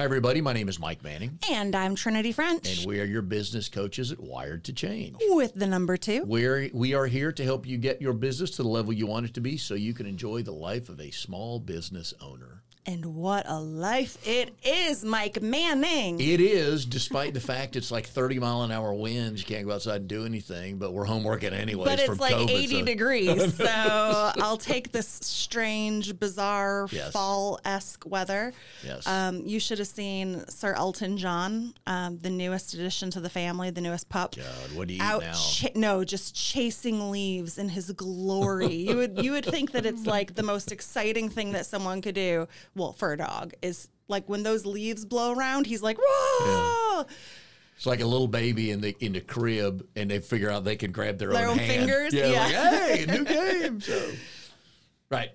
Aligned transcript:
Hi, 0.00 0.04
everybody. 0.04 0.40
My 0.40 0.54
name 0.54 0.70
is 0.70 0.80
Mike 0.80 1.04
Manning, 1.04 1.38
And 1.50 1.76
I'm 1.76 1.94
Trinity 1.94 2.32
French 2.32 2.78
and 2.78 2.86
we 2.86 3.02
are 3.02 3.04
your 3.04 3.20
business 3.20 3.68
coaches 3.68 4.10
at 4.10 4.18
Wired 4.18 4.64
to 4.64 4.72
Change. 4.72 5.16
with 5.20 5.52
the 5.54 5.66
number 5.66 5.98
two. 5.98 6.24
We're, 6.24 6.70
we 6.72 6.94
are 6.94 7.04
here 7.04 7.32
to 7.32 7.44
help 7.44 7.66
you 7.66 7.76
get 7.76 8.00
your 8.00 8.14
business 8.14 8.52
to 8.52 8.62
the 8.62 8.68
level 8.70 8.94
you 8.94 9.06
want 9.06 9.26
it 9.26 9.34
to 9.34 9.42
be 9.42 9.58
so 9.58 9.74
you 9.74 9.92
can 9.92 10.06
enjoy 10.06 10.40
the 10.40 10.52
life 10.52 10.88
of 10.88 11.00
a 11.00 11.10
small 11.10 11.60
business 11.60 12.14
owner. 12.18 12.62
And 12.90 13.14
what 13.14 13.48
a 13.48 13.60
life 13.60 14.18
it 14.26 14.52
is, 14.64 15.04
Mike 15.04 15.40
Manning. 15.40 16.20
It 16.20 16.40
is, 16.40 16.84
despite 16.84 17.34
the 17.34 17.40
fact 17.40 17.76
it's 17.76 17.92
like 17.92 18.04
30 18.08 18.40
mile 18.40 18.62
an 18.62 18.72
hour 18.72 18.92
winds. 18.92 19.40
You 19.40 19.46
can't 19.46 19.64
go 19.64 19.72
outside 19.72 20.00
and 20.00 20.08
do 20.08 20.26
anything, 20.26 20.76
but 20.78 20.92
we're 20.92 21.04
home 21.04 21.22
working 21.22 21.52
anyways 21.52 21.86
but 21.86 22.00
it's 22.00 22.18
like 22.18 22.34
COVID. 22.34 22.50
80 22.50 22.78
so- 22.80 22.84
degrees. 22.84 23.54
So 23.60 24.32
I'll 24.38 24.56
take 24.56 24.90
this 24.90 25.06
strange, 25.06 26.18
bizarre, 26.18 26.88
Yes. 26.90 27.12
fall 27.12 27.60
esque 27.64 28.04
weather. 28.06 28.52
Yes. 28.84 29.06
Um, 29.06 29.42
you 29.46 29.60
should 29.60 29.78
have 29.78 29.86
seen 29.86 30.44
Sir 30.48 30.72
Elton 30.72 31.16
John, 31.16 31.74
um, 31.86 32.18
the 32.18 32.30
newest 32.30 32.74
addition 32.74 33.10
to 33.12 33.20
the 33.20 33.30
family, 33.30 33.70
the 33.70 33.80
newest 33.82 34.08
pup. 34.08 34.34
God, 34.34 34.44
what 34.74 34.88
do 34.88 34.94
you 34.94 34.98
eat 35.00 35.06
out 35.06 35.22
now? 35.22 35.32
cha- 35.34 35.68
no 35.76 36.02
just 36.02 36.34
chasing 36.34 37.10
leaves 37.12 37.56
in 37.58 37.68
his 37.68 37.92
glory 37.92 38.74
you 38.74 38.96
would 38.96 39.22
you 39.22 39.30
would 39.32 39.44
think 39.44 39.72
that 39.72 39.84
it's 39.86 40.06
like 40.06 40.34
the 40.34 40.42
most 40.42 40.72
exciting 40.72 41.28
thing 41.28 41.52
that 41.52 41.66
someone 41.66 42.00
could 42.02 42.14
do 42.14 42.48
well 42.80 42.92
for 42.94 43.12
a 43.12 43.16
dog 43.16 43.52
is 43.62 43.88
like 44.08 44.28
when 44.28 44.42
those 44.42 44.66
leaves 44.66 45.04
blow 45.04 45.32
around 45.32 45.66
he's 45.66 45.82
like 45.82 45.96
Whoa! 46.00 47.04
It's 47.76 47.86
like 47.86 48.00
a 48.00 48.06
little 48.06 48.28
baby 48.28 48.72
in 48.72 48.80
the 48.82 48.94
in 49.00 49.12
the 49.14 49.20
crib, 49.22 49.86
and 49.96 50.10
they 50.10 50.18
figure 50.18 50.50
out 50.50 50.64
they 50.64 50.76
can 50.76 50.92
grab 50.92 51.16
their, 51.16 51.30
Their 51.30 51.46
own, 51.46 51.52
own 51.52 51.58
hand. 51.58 51.70
fingers? 51.88 52.12
Yeah, 52.12 52.26
Yeah. 52.48 52.70
like 52.70 52.98
hey, 52.98 53.06
new 53.06 53.24
game. 53.70 53.80
So, 53.80 54.10
right. 55.10 55.30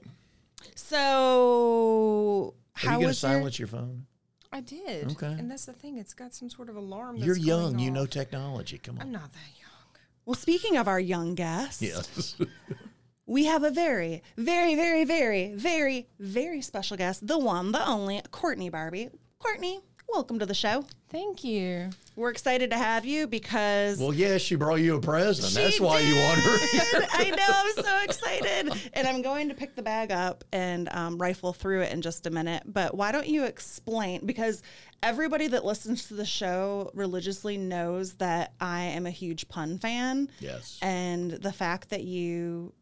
so 0.75 2.53
Are 2.75 2.79
how 2.87 2.91
you 2.91 2.91
going 2.97 3.01
to 3.01 3.07
was 3.07 3.23
your, 3.23 3.31
silence 3.31 3.57
your 3.59 3.67
phone? 3.67 4.05
I 4.51 4.61
did. 4.61 5.11
Okay. 5.13 5.25
And 5.39 5.49
that's 5.49 5.65
the 5.65 5.73
thing. 5.73 5.97
It's 5.97 6.13
got 6.13 6.33
some 6.35 6.49
sort 6.49 6.69
of 6.69 6.75
alarm. 6.75 7.15
That's 7.19 7.25
You're 7.25 7.35
going 7.35 7.47
young. 7.73 7.79
You 7.79 7.91
know 7.91 8.05
technology. 8.05 8.77
Come 8.77 8.97
on. 8.97 9.01
I'm 9.01 9.11
not 9.11 9.33
that 9.33 9.49
young. 9.59 9.99
well 10.25 10.35
speaking 10.35 10.77
of 10.77 10.87
our 10.87 10.99
young 10.99 11.33
guests 11.35 11.81
Yes. 11.81 12.35
we 13.25 13.45
have 13.45 13.63
a 13.63 13.71
very 13.71 14.21
very 14.37 14.75
very 14.75 15.03
very 15.03 15.53
very 15.55 16.07
very 16.19 16.61
special 16.61 16.95
guest 16.97 17.25
the 17.25 17.37
one 17.37 17.71
the 17.71 17.87
only 17.87 18.21
courtney 18.31 18.69
barbie 18.69 19.09
courtney 19.39 19.79
welcome 20.09 20.37
to 20.39 20.45
the 20.45 20.53
show 20.53 20.85
Thank 21.09 21.43
you. 21.45 21.89
we're 22.17 22.29
excited 22.29 22.71
to 22.71 22.77
have 22.77 23.05
you 23.05 23.25
because 23.25 23.99
well, 23.99 24.13
yes, 24.13 24.41
she 24.41 24.55
brought 24.55 24.81
you 24.81 24.97
a 24.97 24.99
present. 24.99 25.47
She 25.47 25.55
That's 25.55 25.79
why 25.79 25.99
you 26.01 26.13
want 26.13 26.39
her. 26.41 26.57
did. 26.57 27.07
I 27.13 27.29
know. 27.29 27.45
I'm 27.47 27.83
so 27.85 27.99
excited. 28.03 28.73
And 28.91 29.07
I'm 29.07 29.21
going 29.21 29.47
to 29.47 29.55
pick 29.55 29.77
the 29.77 29.81
bag 29.81 30.11
up 30.11 30.43
and 30.51 30.89
um, 30.91 31.17
rifle 31.17 31.53
through 31.53 31.83
it 31.83 31.93
in 31.93 32.01
just 32.01 32.25
a 32.27 32.31
minute. 32.31 32.63
But 32.65 32.97
why 32.97 33.13
don't 33.13 33.27
you 33.27 33.45
explain? 33.45 34.25
Because 34.25 34.61
everybody 35.03 35.47
that 35.47 35.63
listens 35.63 36.09
to 36.09 36.15
the 36.15 36.25
show 36.25 36.91
religiously 36.93 37.55
knows 37.55 38.15
that 38.15 38.51
I 38.59 38.81
am 38.81 39.05
a 39.05 39.11
huge 39.11 39.47
pun 39.47 39.77
fan. 39.77 40.29
yes. 40.41 40.79
And 40.81 41.31
the 41.31 41.53
fact 41.53 41.91
that 41.91 42.03
you 42.03 42.73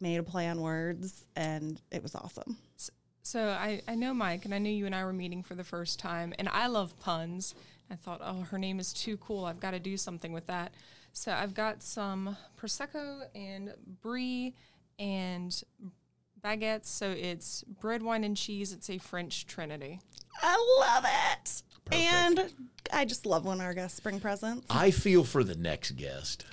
made 0.00 0.16
a 0.16 0.22
play 0.22 0.48
on 0.48 0.60
words 0.60 1.24
and 1.36 1.80
it 1.90 2.02
was 2.02 2.14
awesome. 2.14 2.56
So 3.22 3.48
I, 3.48 3.80
I 3.88 3.94
know 3.94 4.12
Mike, 4.12 4.44
and 4.44 4.54
I 4.54 4.58
knew 4.58 4.70
you 4.70 4.84
and 4.84 4.94
I 4.94 5.02
were 5.02 5.12
meeting 5.12 5.42
for 5.42 5.54
the 5.54 5.64
first 5.64 5.98
time, 5.98 6.34
and 6.38 6.46
I 6.46 6.66
love 6.66 6.98
puns. 7.00 7.54
I 7.90 7.94
thought, 7.94 8.20
oh, 8.22 8.42
her 8.42 8.58
name 8.58 8.78
is 8.78 8.92
too 8.92 9.16
cool. 9.16 9.46
I've 9.46 9.60
got 9.60 9.70
to 9.70 9.78
do 9.78 9.96
something 9.96 10.30
with 10.30 10.46
that. 10.48 10.74
So 11.14 11.32
I've 11.32 11.54
got 11.54 11.82
some 11.82 12.36
prosecco 12.60 13.22
and 13.34 13.72
brie 14.02 14.54
and 14.98 15.62
baguettes. 16.44 16.86
So 16.86 17.10
it's 17.10 17.64
bread, 17.80 18.02
wine, 18.02 18.24
and 18.24 18.36
cheese. 18.36 18.72
It's 18.72 18.90
a 18.90 18.98
French 18.98 19.46
trinity. 19.46 20.00
I 20.42 20.56
love 20.80 21.06
it. 21.06 21.62
And 21.92 22.52
I 22.92 23.04
just 23.04 23.26
love 23.26 23.44
when 23.44 23.60
our 23.60 23.74
guests 23.74 24.00
bring 24.00 24.20
presents. 24.20 24.66
I 24.70 24.90
feel 24.90 25.24
for 25.24 25.44
the 25.44 25.54
next 25.56 25.92
guest. 25.92 26.44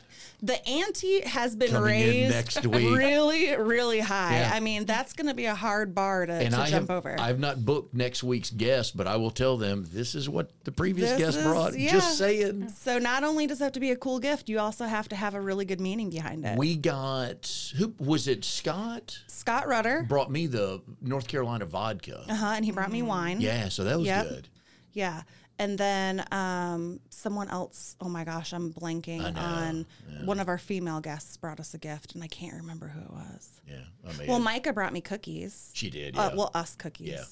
The 0.44 0.68
ante 0.68 1.22
has 1.22 1.56
been 1.56 1.70
Coming 1.70 1.84
raised 1.84 2.32
next 2.32 2.66
week. 2.66 2.98
really, 2.98 3.56
really 3.56 4.00
high. 4.00 4.40
Yeah. 4.40 4.52
I 4.52 4.60
mean, 4.60 4.86
that's 4.86 5.14
going 5.14 5.28
to 5.28 5.36
be 5.36 5.46
a 5.46 5.54
hard 5.54 5.94
bar 5.94 6.26
to, 6.26 6.34
And 6.34 6.56
to 6.56 6.62
I 6.62 6.68
jump 6.68 6.90
have, 6.90 6.98
over. 6.98 7.16
I've 7.20 7.38
not 7.40 7.64
booked 7.64 7.94
next 7.94 8.24
week's 8.24 8.50
guest, 8.50 8.98
but 8.98 9.06
I 9.06 9.18
will 9.18 9.30
tell 9.30 9.56
them 9.58 9.86
this 9.92 10.16
is 10.16 10.28
what 10.28 10.50
the 10.64 10.72
previous 10.72 11.12
This 11.12 11.20
guest 11.20 11.38
is- 11.38 11.44
brought. 11.44 11.78
yeah. 11.78 11.92
Just 11.92 12.18
saying. 12.18 12.70
so 12.70 12.98
not 12.98 13.24
only 13.24 13.46
does 13.46 13.62
it 13.62 13.66
have 13.66 13.74
to 13.74 13.80
be 13.80 13.92
a 13.92 13.96
cool 13.96 14.18
gift, 14.20 14.50
you 14.50 14.58
also 14.58 14.86
have 14.86 15.08
to 15.10 15.16
have 15.16 15.36
a 15.36 15.42
really 15.42 15.64
good 15.66 15.80
meaning 15.80 16.10
behind 16.10 16.44
it. 16.44 16.58
We 16.58 16.76
got 16.76 17.72
who 17.78 17.94
was 18.00 18.28
it? 18.28 18.44
Scott 18.44 19.20
Scott 19.28 19.68
Rudder, 19.68 20.06
brought 20.10 20.32
me 20.32 20.48
the 20.48 20.82
North 21.02 21.28
Carolina 21.28 21.66
vodka. 21.66 22.26
uh 22.28 22.34
huh, 22.34 22.54
and 22.56 22.66
he 22.66 22.72
brought 22.72 22.92
me 22.92 23.04
wine. 23.04 23.42
Yeah, 23.42 23.70
so 23.70 23.84
that 23.84 23.98
was 24.00 24.08
Yep. 24.08 24.28
good. 24.28 24.48
Yeah. 24.94 25.22
And 25.60 25.78
then 25.78 26.26
um, 26.32 27.00
someone 27.10 27.48
else, 27.50 27.96
oh 28.02 28.10
my 28.10 28.24
gosh, 28.24 28.52
I'm 28.52 28.74
blanking 28.74 29.38
on 29.38 29.86
one 30.26 30.40
of 30.40 30.48
our 30.48 30.58
female 30.58 31.00
guests 31.02 31.38
brought 31.38 31.60
us 31.60 31.74
a 31.76 31.78
gift, 31.78 32.16
and 32.16 32.24
I 32.24 32.28
can't 32.28 32.56
remember 32.56 32.88
who 32.88 33.00
it 33.02 33.12
was. 33.12 33.62
Yeah, 33.68 33.76
I 34.08 34.18
mean, 34.18 34.28
Well, 34.28 34.40
Micah 34.40 34.74
brought 34.74 34.92
me 34.92 35.02
cookies. 35.02 35.70
she 35.74 35.90
did. 35.92 36.16
Yeah, 36.16 36.22
Uh, 36.28 36.36
well, 36.36 36.52
us 36.56 36.76
cookies. 36.76 37.10
Yeah. 37.10 37.24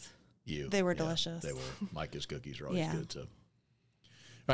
you. 0.46 0.69
they 0.69 0.84
were 0.84 0.92
yeah, 0.92 0.98
delicious. 0.98 1.42
They 1.44 1.53
were. 1.53 1.59
Micah's 1.92 2.25
cookies 2.28 2.62
are 2.62 2.68
always 2.68 2.80
Yeah. 2.81 2.94
good. 2.94 3.12
So. 3.12 3.19
All 3.22 3.28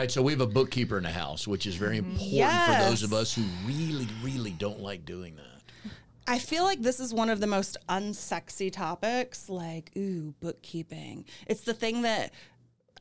right, 0.02 0.12
so 0.12 0.22
we 0.22 0.32
have 0.32 0.42
a 0.42 0.48
bookkeeper 0.48 0.98
in 0.98 1.04
the 1.04 1.12
house, 1.12 1.46
which 1.48 1.66
is 1.66 1.76
very 1.76 1.98
important 1.98 2.30
for 2.30 2.90
those 2.90 3.04
of 3.04 3.14
us 3.14 3.34
who 3.34 3.44
really, 3.66 4.08
really 4.24 4.52
don't 4.52 4.80
like 4.82 5.06
doing 5.06 5.36
that. 5.36 5.92
I 6.28 6.40
feel 6.40 6.64
like 6.64 6.82
this 6.82 7.00
is 7.00 7.14
one 7.14 7.30
of 7.30 7.40
the 7.40 7.48
most 7.48 7.78
unsexy 7.88 8.72
topics. 8.72 9.48
Like, 9.48 9.92
ooh, 9.98 10.34
bookkeeping. 10.40 11.26
It's 11.48 11.62
the 11.62 11.74
thing 11.74 12.02
that 12.02 12.34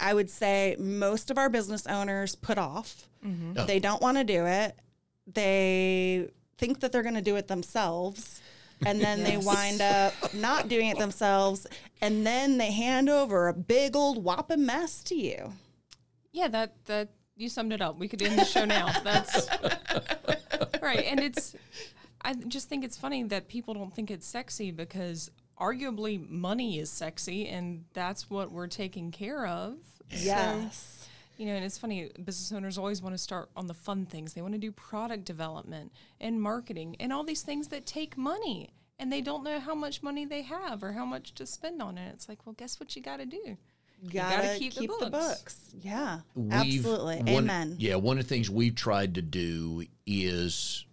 I 0.01 0.15
would 0.15 0.31
say 0.31 0.77
most 0.79 1.31
of 1.31 1.39
our 1.39 1.49
business 1.49 1.87
owners 1.87 2.35
put 2.35 2.59
off. 2.59 3.09
Oh. 3.25 3.65
They 3.65 3.79
don't 3.79 4.03
want 4.03 4.19
to 4.19 4.25
do 4.25 4.47
it. 4.47 4.77
They 5.27 6.29
think 6.59 6.81
that 6.81 6.93
they're 6.93 7.03
going 7.03 7.15
to 7.15 7.23
do 7.23 7.37
it 7.37 7.49
themselves. 7.49 8.41
And 8.85 9.01
then 9.01 9.23
they 9.23 9.37
wind 9.37 9.81
up 9.81 10.13
not 10.35 10.69
doing 10.69 10.89
it 10.89 10.99
themselves. 10.99 11.67
And 12.03 12.27
then 12.27 12.59
they 12.59 12.73
hand 12.73 13.09
over 13.09 13.49
a 13.49 13.55
big 13.55 13.97
old 13.97 14.23
whopping 14.23 14.67
mess 14.67 15.03
to 15.05 15.15
you. 15.15 15.53
Yeah, 16.33 16.49
that 16.49 16.75
that 16.87 17.11
you 17.37 17.49
summed 17.49 17.73
it 17.73 17.81
up. 17.81 17.99
We 17.99 18.09
could 18.09 18.21
end 18.21 18.39
the 18.39 18.45
show 18.45 18.65
now. 18.65 18.91
That's 19.03 19.49
right, 20.83 21.05
and 21.07 21.21
it's. 21.21 21.55
I 22.23 22.35
just 22.35 22.69
think 22.69 22.85
it's 22.85 22.97
funny 22.97 23.23
that 23.25 23.49
people 23.49 23.75
don't 23.75 23.95
think 23.95 24.11
it's 24.11 24.27
sexy 24.27 24.71
because 24.71 25.31
arguably 25.59 26.29
money 26.29 26.79
is 26.79 26.91
sexy, 26.91 27.49
and 27.49 27.85
that's 27.93 28.29
what 28.31 28.51
we're 28.51 28.67
taking 28.67 29.11
care 29.11 29.47
of. 29.47 29.77
So, 30.11 30.17
Yes. 30.25 31.09
you 31.39 31.47
know, 31.47 31.53
and 31.55 31.65
it's 31.65 31.79
funny. 31.79 32.11
Business 32.17 32.53
owners 32.53 32.79
always 32.79 33.01
want 33.03 33.15
to 33.15 33.19
start 33.19 33.51
on 33.57 33.67
the 33.67 33.75
fun 33.75 34.07
things. 34.07 34.35
They 34.35 34.43
want 34.43 34.55
to 34.55 34.59
do 34.59 34.71
product 34.73 35.25
development 35.25 35.93
and 36.21 36.41
marketing 36.41 36.97
and 37.01 37.13
all 37.13 37.25
these 37.25 37.43
things 37.43 37.69
that 37.69 37.87
take 37.87 38.17
money, 38.17 38.71
and 38.99 39.13
they 39.13 39.21
don't 39.21 39.43
know 39.45 39.59
how 39.61 39.75
much 39.75 40.03
money 40.03 40.25
they 40.25 40.43
have 40.43 40.83
or 40.83 40.93
how 40.93 41.05
much 41.05 41.35
to 41.37 41.47
spend 41.47 41.81
on 41.83 41.99
it. 41.99 42.13
It's 42.15 42.29
like, 42.29 42.47
well, 42.47 42.55
guess 42.55 42.79
what 42.79 42.95
you 42.97 43.03
got 43.03 43.17
to 43.19 43.27
do. 43.27 43.57
You 44.03 44.11
gotta, 44.11 44.59
keep 44.59 44.75
the 44.75 44.81
keep 44.81 44.91
the 45.01 45.09
books. 45.09 45.39
books. 45.39 45.57
Yeah. 45.81 46.21
We've- 46.35 46.53
absolutely. 46.55 47.17
one- 47.33 47.45
Amen. 47.45 47.77
Yeah, 47.79 47.95
one 47.97 48.19
of 48.19 48.25
the 48.25 48.29
things 48.29 48.51
we've 48.51 48.75
tried 48.75 49.15
to 49.15 49.23
do 49.23 49.87
is 50.05 50.85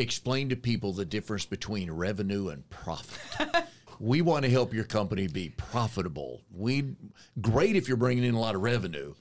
explain 0.00 0.48
to 0.48 0.56
people 0.56 0.92
the 0.92 1.04
difference 1.04 1.44
between 1.44 1.90
revenue 1.90 2.48
and 2.48 2.68
profit. 2.70 3.66
we 4.00 4.22
want 4.22 4.44
to 4.44 4.50
help 4.50 4.72
your 4.72 4.84
company 4.84 5.28
be 5.28 5.50
profitable. 5.50 6.42
We 6.50 6.96
great 7.40 7.76
if 7.76 7.86
you're 7.86 7.96
bringing 7.96 8.24
in 8.24 8.34
a 8.34 8.40
lot 8.40 8.54
of 8.54 8.62
revenue, 8.62 9.14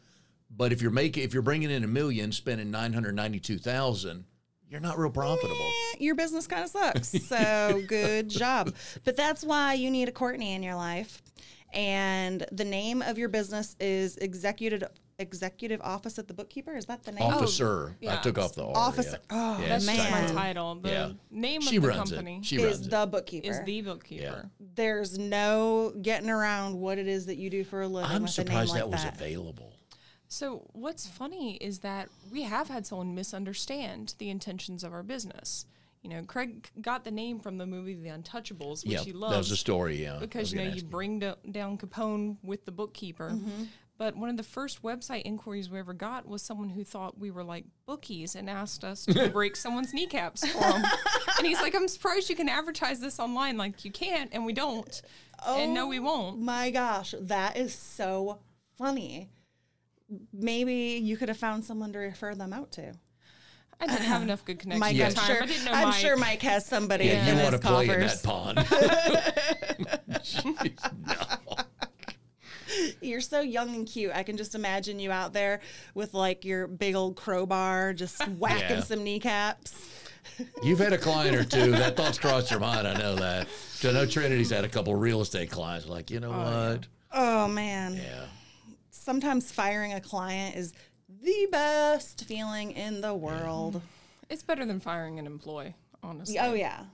but 0.50 0.72
if 0.72 0.82
you're 0.82 0.92
making 0.92 1.24
if 1.24 1.34
you're 1.34 1.44
bringing 1.44 1.70
in 1.70 1.84
a 1.84 1.88
million, 1.88 2.32
spending 2.32 2.72
nine 2.72 2.94
hundred 2.94 3.16
ninety 3.16 3.40
two 3.40 3.58
thousand, 3.58 4.26
you're 4.70 4.80
not 4.80 4.98
real 4.98 5.12
profitable. 5.12 5.56
Eh, 5.94 5.98
your 6.00 6.16
business 6.16 6.48
kind 6.48 6.64
of 6.64 6.70
sucks. 6.70 7.10
So 7.10 7.82
good 7.88 8.30
job. 8.30 8.74
But 9.04 9.18
that's 9.18 9.44
why 9.44 9.74
you 9.74 9.92
need 9.92 10.08
a 10.08 10.12
Courtney 10.12 10.54
in 10.54 10.64
your 10.64 10.76
life. 10.76 11.22
And 11.74 12.46
the 12.52 12.66
name 12.66 13.02
of 13.02 13.18
your 13.18 13.30
business 13.30 13.76
is 13.80 14.18
Executive 14.18 14.84
Executive 15.20 15.82
Office 15.84 16.18
at 16.18 16.28
the 16.28 16.34
Bookkeeper. 16.34 16.76
Is 16.76 16.86
that 16.86 17.04
the 17.04 17.12
name? 17.12 17.24
Officer, 17.24 17.90
I 18.02 18.06
yeah. 18.06 18.16
took 18.22 18.38
off 18.38 18.56
the 18.56 18.66
R. 18.66 18.72
Officer. 18.76 19.20
yeah. 19.30 19.56
Oh, 19.58 19.62
Yeah, 19.62 19.68
That's 19.70 19.88
it's 19.88 19.96
just 19.98 20.12
my 20.12 20.26
title. 20.28 20.76
The 20.76 20.90
Yeah. 20.90 21.12
name 21.30 21.62
She 21.62 21.76
of 21.78 21.84
the 21.84 21.90
runs 21.90 22.10
company 22.12 22.38
it. 22.40 22.46
She 22.46 22.56
is 22.56 22.64
runs 22.64 22.88
it. 22.88 22.90
the 22.90 23.06
bookkeeper. 23.06 23.50
is 23.50 23.62
the 23.66 23.82
bookkeeper. 23.82 24.50
There's 24.76 25.20
no 25.20 25.94
getting 26.02 26.30
around 26.30 26.80
what 26.80 26.98
it 26.98 27.08
is 27.08 27.26
that 27.28 27.36
you 27.38 27.50
do 27.50 27.64
for 27.64 27.82
a 27.82 27.88
living. 27.88 28.10
I'm 28.10 28.24
with 28.24 28.38
a 28.38 28.42
name 28.42 28.48
surprised 28.48 28.72
like 28.72 28.80
that 28.80 28.90
was 28.90 29.04
that. 29.04 29.16
available. 29.16 29.74
So 30.30 30.68
what's 30.74 31.06
funny 31.08 31.56
is 31.58 31.80
that 31.80 32.08
we 32.32 32.44
have 32.44 32.68
had 32.70 32.86
someone 32.86 33.14
misunderstand 33.16 34.14
the 34.20 34.30
intentions 34.30 34.84
of 34.84 34.94
our 34.94 35.04
business. 35.04 35.66
You 36.04 36.12
know, 36.12 36.24
Craig 36.24 36.70
got 36.80 37.04
the 37.04 37.12
name 37.12 37.40
from 37.42 37.58
the 37.58 37.66
movie 37.66 37.94
The 37.96 38.08
Untouchables, 38.10 38.84
which 38.86 38.94
Yeah, 38.94 39.00
he 39.02 39.12
that 39.12 39.18
loves. 39.18 39.38
was 39.38 39.52
a 39.52 39.58
story. 39.58 40.02
Yeah, 40.02 40.18
because 40.20 40.54
you 40.54 40.60
know 40.60 40.64
gonna 40.66 40.76
you 40.78 40.84
bring 40.84 41.20
do- 41.20 41.34
down 41.52 41.78
Capone 41.78 42.38
with 42.42 42.64
the 42.64 42.72
bookkeeper. 42.72 43.32
Mm-hmm. 43.32 43.64
But 44.00 44.16
one 44.16 44.30
of 44.30 44.38
the 44.38 44.44
first 44.44 44.82
website 44.82 45.24
inquiries 45.26 45.70
we 45.70 45.78
ever 45.78 45.94
got 45.94 46.26
was 46.26 46.42
someone 46.42 46.70
who 46.70 46.86
thought 46.86 47.20
we 47.20 47.32
were 47.32 47.44
like 47.44 47.66
bookies 47.86 48.34
and 48.34 48.50
asked 48.50 48.86
us 48.86 49.04
to 49.06 49.30
break 49.34 49.58
someone's 49.58 49.94
kneecaps 49.94 50.48
for 50.48 50.58
them. 50.62 50.84
and 51.38 51.46
he's 51.46 51.60
like, 51.62 51.76
"I'm 51.76 51.88
surprised 51.90 52.30
you 52.30 52.36
can 52.38 52.48
advertise 52.48 53.02
this 53.02 53.20
online. 53.20 53.58
Like 53.58 53.84
you 53.84 53.92
can't, 53.92 54.30
and 54.34 54.46
we 54.46 54.54
don't, 54.54 55.02
and 55.46 55.74
no, 55.74 55.86
we 55.86 56.00
oh 56.00 56.04
won't." 56.04 56.40
My 56.40 56.72
gosh, 56.72 57.14
that 57.20 57.58
is 57.58 57.76
so 57.76 58.40
funny. 58.78 59.30
Maybe 60.34 60.74
you 61.04 61.18
could 61.18 61.28
have 61.28 61.38
found 61.38 61.66
someone 61.66 61.92
to 61.92 62.00
refer 62.00 62.34
them 62.36 62.54
out 62.54 62.72
to. 62.74 62.94
I 63.82 63.86
didn't 63.88 64.04
have 64.04 64.22
enough 64.22 64.44
good 64.46 64.60
connections 64.60 64.80
Mike, 64.94 64.98
at 64.98 65.20
I'm 65.20 65.26
sure. 65.26 65.44
I 65.44 65.46
didn't 65.46 65.66
know 65.66 65.72
I'm 65.74 65.88
Mike. 65.90 65.96
sure 66.00 66.16
Mike 66.16 66.42
has 66.44 66.66
somebody 66.66 67.06
Yeah, 67.08 67.28
in 67.28 67.36
you 67.38 67.44
want 67.44 67.52
his 67.54 67.62
to 67.62 67.68
play 67.68 67.84
in 67.90 67.90
coffers. 67.90 68.22
that 68.22 68.28
pond. 68.28 68.58
Jeez, 70.24 71.58
no. 71.58 71.64
You're 73.02 73.22
so 73.22 73.42
young 73.42 73.76
and 73.76 73.88
cute. 73.88 74.12
I 74.14 74.24
can 74.24 74.38
just 74.38 74.56
imagine 74.56 75.00
you 75.00 75.12
out 75.12 75.34
there 75.34 75.62
with 75.94 76.14
like 76.14 76.46
your 76.46 76.68
big 76.68 76.96
old 76.96 77.16
crowbar, 77.16 77.94
just 77.94 78.22
whacking 78.38 78.78
Yeah. 78.78 78.84
some 78.84 79.04
kneecaps. 79.04 79.90
You've 80.64 80.80
had 80.80 80.94
a 80.94 80.98
client 80.98 81.36
or 81.36 81.44
two. 81.44 81.72
That 81.72 81.96
thought's 81.96 82.20
crossed 82.20 82.52
your 82.52 82.60
mind. 82.60 82.88
I 82.88 82.94
know 82.98 83.16
that. 83.16 83.48
I 83.84 83.92
know 83.92 84.06
Trinity's 84.06 84.50
had 84.50 84.64
a 84.64 84.70
couple 84.70 84.94
of 84.94 85.00
real 85.00 85.22
estate 85.22 85.50
clients. 85.50 85.88
Like, 85.88 86.12
you 86.12 86.20
know 86.20 86.32
oh, 86.34 86.72
what? 86.72 86.88
Oh 87.12 87.48
man. 87.48 87.96
Yeah. 87.96 88.26
Sometimes 88.92 89.52
firing 89.52 89.94
a 89.94 90.02
client 90.02 90.56
is 90.56 90.74
the 91.24 91.48
best 91.52 92.26
feeling 92.26 92.72
in 92.72 93.02
the 93.02 93.14
world. 93.14 93.82
It's 94.30 94.44
better 94.44 94.66
than 94.66 94.80
firing 94.80 95.18
an 95.18 95.26
employee, 95.26 95.74
honestly. 96.04 96.38
Oh 96.40 96.54
yeah. 96.54 96.86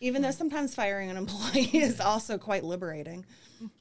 Even 0.00 0.22
though 0.22 0.30
sometimes 0.30 0.74
firing 0.74 1.10
an 1.10 1.16
employee 1.16 1.70
is 1.72 2.00
also 2.00 2.38
quite 2.38 2.62
liberating. 2.62 3.24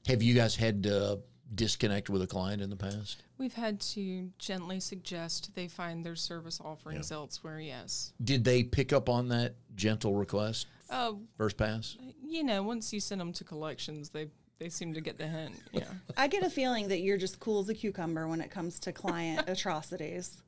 Have 0.08 0.24
you 0.24 0.34
guys 0.34 0.56
had 0.56 0.84
to 0.84 1.20
disconnect 1.56 2.10
with 2.10 2.22
a 2.22 2.28
client 2.28 2.62
in 2.62 2.70
the 2.70 2.76
past? 2.76 3.24
We've 3.38 3.54
had 3.54 3.80
to 3.82 4.30
gently 4.40 4.80
suggest 4.80 5.54
they 5.56 5.68
find 5.68 6.06
their 6.06 6.16
service 6.16 6.60
offerings 6.64 7.12
elsewhere, 7.12 7.60
yes. 7.60 8.14
Did 8.24 8.44
they 8.44 8.64
pick 8.64 8.94
up 8.94 9.10
on 9.10 9.30
that 9.30 9.56
gentle 9.76 10.16
request 10.16 10.68
Oh, 10.90 11.22
first 11.38 11.58
pass? 11.58 11.98
you 12.26 12.44
know, 12.44 12.64
once 12.64 12.92
you 12.94 13.00
send 13.00 13.22
them 13.22 13.34
to 13.34 13.44
collections, 13.44 14.10
they 14.10 14.28
they 14.60 14.70
seem 14.70 14.94
to 14.94 15.02
get 15.02 15.18
the 15.18 15.28
hint. 15.28 15.56
Yeah. 15.72 15.84
I 16.18 16.28
get 16.28 16.44
a 16.44 16.50
feeling 16.50 16.88
that 16.90 17.02
you're 17.02 17.18
just 17.18 17.40
cool 17.40 17.60
as 17.62 17.70
a 17.70 17.74
cucumber 17.74 18.28
when 18.28 18.40
it 18.40 18.50
comes 18.52 18.80
to 18.82 18.92
client 18.94 19.44
atrocities. 19.50 20.42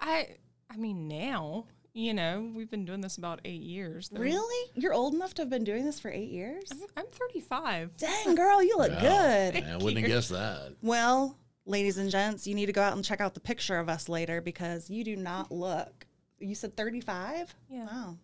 I 0.00 0.36
I 0.70 0.76
mean 0.76 1.06
now, 1.06 1.66
you 1.96 2.12
know, 2.12 2.50
we've 2.54 2.70
been 2.70 2.84
doing 2.84 3.00
this 3.00 3.16
about 3.16 3.40
eight 3.46 3.62
years. 3.62 4.10
They're- 4.10 4.20
Really? 4.20 4.70
You're 4.74 4.92
old 4.92 5.14
enough 5.14 5.32
to 5.34 5.42
have 5.42 5.48
been 5.50 5.64
doing 5.64 5.84
this 5.86 5.98
for 5.98 6.10
eight 6.10 6.30
years? 6.30 6.70
I'm 6.96 7.06
35. 7.06 7.96
Dang, 7.96 8.34
girl, 8.34 8.62
you 8.62 8.76
look 8.76 8.92
good. 9.00 9.56
I 9.56 9.76
wouldn't 9.78 9.98
have 10.00 10.06
guessed 10.06 10.28
that. 10.30 10.74
Well, 10.82 11.38
ladies 11.64 11.96
and 11.96 12.10
gents, 12.10 12.46
you 12.46 12.54
need 12.54 12.66
to 12.66 12.72
go 12.72 12.82
out 12.82 12.92
and 12.94 13.02
check 13.04 13.20
out 13.22 13.32
the 13.32 13.40
picture 13.40 13.78
of 13.78 13.88
us 13.88 14.08
later 14.10 14.42
because 14.42 14.90
you 14.90 15.04
do 15.04 15.16
not 15.16 15.50
look. 15.50 16.06
You 16.38 16.54
said 16.54 16.76
35? 16.76 17.54
Yeah. 17.70 17.86
Wow. 17.86 18.18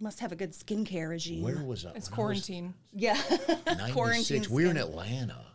You 0.00 0.04
must 0.04 0.18
have 0.18 0.32
a 0.32 0.36
good 0.36 0.50
skincare 0.52 1.08
regime. 1.08 1.42
Where 1.42 1.62
was 1.62 1.86
I? 1.86 1.90
It's 1.90 1.94
when 1.94 1.94
I 1.94 1.98
was 2.00 2.08
quarantine. 2.08 2.74
Yeah. 2.92 3.20
96. 3.66 4.48
We 4.48 4.64
were 4.64 4.70
in. 4.70 4.76
Atlanta 4.76 5.46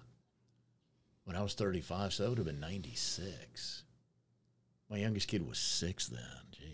when 1.25 1.35
I 1.35 1.41
was 1.43 1.55
35, 1.55 2.13
so 2.13 2.23
that 2.23 2.29
would 2.29 2.37
have 2.37 2.47
been 2.47 2.61
96. 2.61 3.83
My 4.89 4.95
youngest 4.97 5.27
kid 5.27 5.45
was 5.45 5.57
six 5.59 6.07
then. 6.07 6.21
Jeez. 6.53 6.66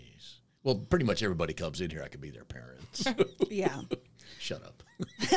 Well, 0.63 0.75
pretty 0.75 1.05
much 1.05 1.21
everybody 1.23 1.53
comes 1.53 1.81
in 1.81 1.89
here. 1.89 2.01
I 2.03 2.07
could 2.07 2.21
be 2.21 2.29
their 2.29 2.45
parents. 2.45 3.05
Yeah. 3.49 3.81
Shut 4.39 4.61
up. 4.63 4.83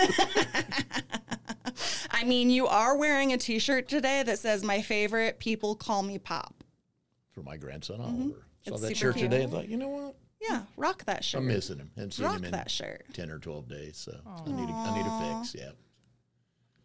I 2.11 2.25
mean, 2.25 2.51
you 2.51 2.67
are 2.67 2.97
wearing 2.97 3.33
a 3.33 3.39
t 3.39 3.59
shirt 3.59 3.89
today 3.89 4.23
that 4.23 4.39
says, 4.39 4.63
My 4.65 4.83
favorite 4.83 5.39
people 5.39 5.75
call 5.75 6.03
me 6.03 6.19
Pop. 6.19 6.65
For 7.33 7.43
my 7.43 7.57
grandson 7.57 8.01
Oliver. 8.01 8.47
Saw 8.67 8.75
It's 8.75 8.83
that 8.83 8.97
shirt 8.97 9.17
cute. 9.17 9.31
today 9.31 9.43
and 9.45 9.53
thought, 9.53 9.69
you 9.69 9.77
know 9.77 9.89
what? 9.89 10.17
Yeah. 10.41 10.63
Rock 10.77 11.05
that 11.05 11.25
shirt. 11.25 11.41
I'm 11.41 11.47
missing 11.49 11.79
him. 11.79 11.91
Haven't 11.97 12.15
seen 12.15 12.27
Rock 12.27 12.39
him 12.39 12.45
in 12.47 12.51
that 12.53 12.71
shirt. 12.71 13.05
10 13.13 13.31
or 13.31 13.39
12 13.39 13.69
days, 13.69 13.97
so 13.97 14.19
I 14.27 14.51
need, 14.51 14.69
a, 14.69 14.73
I 14.73 14.97
need 14.97 15.07
a 15.07 15.39
fix. 15.41 15.55
Yeah. 15.55 15.71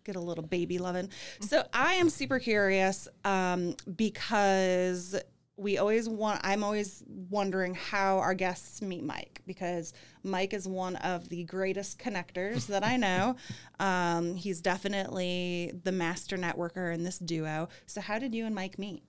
get 0.03 0.15
a 0.15 0.19
little 0.19 0.43
baby 0.45 0.77
loving. 0.77 1.09
So 1.41 1.63
I 1.73 1.93
am 1.93 2.09
super 2.09 2.39
curious 2.39 3.07
um, 3.23 3.75
because 3.95 5.15
we 5.61 5.77
always 5.77 6.09
want. 6.09 6.41
I'm 6.43 6.63
always 6.63 7.03
wondering 7.29 7.75
how 7.75 8.17
our 8.17 8.33
guests 8.33 8.81
meet 8.81 9.03
Mike 9.03 9.41
because 9.45 9.93
Mike 10.23 10.53
is 10.53 10.67
one 10.67 10.95
of 10.97 11.29
the 11.29 11.43
greatest 11.43 11.99
connectors 11.99 12.65
that 12.67 12.83
I 12.83 12.97
know. 12.97 13.35
Um, 13.79 14.35
he's 14.35 14.61
definitely 14.61 15.71
the 15.83 15.91
master 15.91 16.37
networker 16.37 16.93
in 16.93 17.03
this 17.03 17.17
duo. 17.17 17.67
So 17.87 17.99
how 17.99 18.19
did 18.19 18.35
you 18.35 18.45
and 18.45 18.53
Mike 18.53 18.77
meet? 18.77 19.01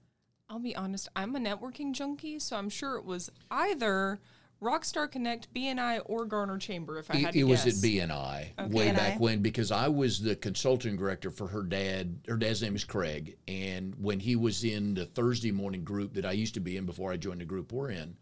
I'll 0.49 0.60
be 0.60 0.75
honest, 0.75 1.10
I'm 1.14 1.37
a 1.37 1.38
networking 1.38 1.93
junkie, 1.93 2.38
so 2.38 2.56
I'm 2.56 2.70
sure 2.70 2.96
it 2.96 3.05
was 3.05 3.31
either 3.50 4.19
Rockstar 4.62 5.11
Connect, 5.11 5.53
BNI, 5.53 6.03
or 6.05 6.25
Garner 6.25 6.56
Chamber 6.56 6.99
if 6.99 7.11
I 7.11 7.17
had 7.17 7.31
It, 7.31 7.32
to 7.32 7.38
it 7.41 7.44
was 7.44 7.67
at 7.67 7.75
BNI 7.75 8.70
way 8.70 8.91
BNI. 8.91 8.97
back 8.97 9.20
when 9.20 9.43
because 9.43 9.73
I 9.73 9.88
was 9.88 10.20
the 10.20 10.37
consulting 10.37 10.97
director 10.97 11.31
for 11.31 11.49
her 11.49 11.64
dad. 11.64 12.20
Her 12.29 12.37
dad's 12.37 12.62
name 12.62 12.76
is 12.76 12.85
Craig, 12.85 13.37
and 13.49 13.94
when 13.97 14.20
he 14.20 14.37
was 14.37 14.62
in 14.62 14.94
the 14.94 15.05
Thursday 15.05 15.50
morning 15.50 15.82
group 15.82 16.14
that 16.14 16.25
I 16.25 16.32
used 16.32 16.55
to 16.55 16.61
be 16.61 16.76
in 16.76 16.87
before 16.87 17.12
I 17.12 17.17
joined 17.17 17.41
the 17.41 17.44
group 17.44 17.73
we're 17.73 17.91
in, 17.91 18.17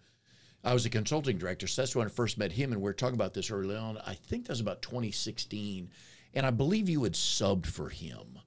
I 0.64 0.72
was 0.72 0.86
a 0.86 0.90
consulting 0.90 1.36
director. 1.36 1.66
So 1.66 1.82
that's 1.82 1.94
when 1.94 2.06
I 2.06 2.10
first 2.10 2.38
met 2.38 2.52
him, 2.52 2.72
and 2.72 2.80
we 2.80 2.84
were 2.84 2.94
talking 2.94 3.16
about 3.16 3.34
this 3.34 3.50
early 3.50 3.76
on. 3.76 3.98
I 3.98 4.14
think 4.14 4.46
that 4.46 4.52
was 4.52 4.60
about 4.60 4.80
2016, 4.80 5.90
and 6.32 6.46
I 6.46 6.50
believe 6.50 6.88
you 6.88 7.04
had 7.04 7.12
subbed 7.12 7.66
for 7.66 7.90
him. 7.90 8.38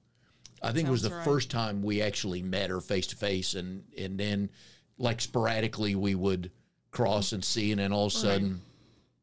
I 0.60 0.72
think 0.72 0.88
it 0.88 0.92
was 0.92 1.02
the 1.02 1.10
right. 1.10 1.24
first 1.24 1.50
time 1.50 1.82
we 1.82 2.02
actually 2.02 2.42
met 2.42 2.70
her 2.70 2.80
face 2.80 3.06
to 3.08 3.16
face, 3.16 3.54
and 3.54 3.84
and 3.96 4.18
then 4.18 4.50
like 4.98 5.20
sporadically 5.20 5.94
we 5.94 6.16
would 6.16 6.50
cross 6.94 7.32
and 7.32 7.44
see, 7.44 7.72
and 7.72 7.80
then 7.80 7.92
all 7.92 8.06
of 8.06 8.12
a 8.14 8.16
sudden, 8.16 8.62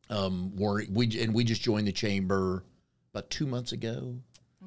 um, 0.10 0.56
we're, 0.56 0.84
we 0.92 1.20
and 1.22 1.34
we 1.34 1.44
just 1.44 1.62
joined 1.62 1.88
the 1.88 1.92
chamber 1.92 2.64
about 3.14 3.30
two 3.30 3.48
months 3.48 3.72
ago, 3.72 4.16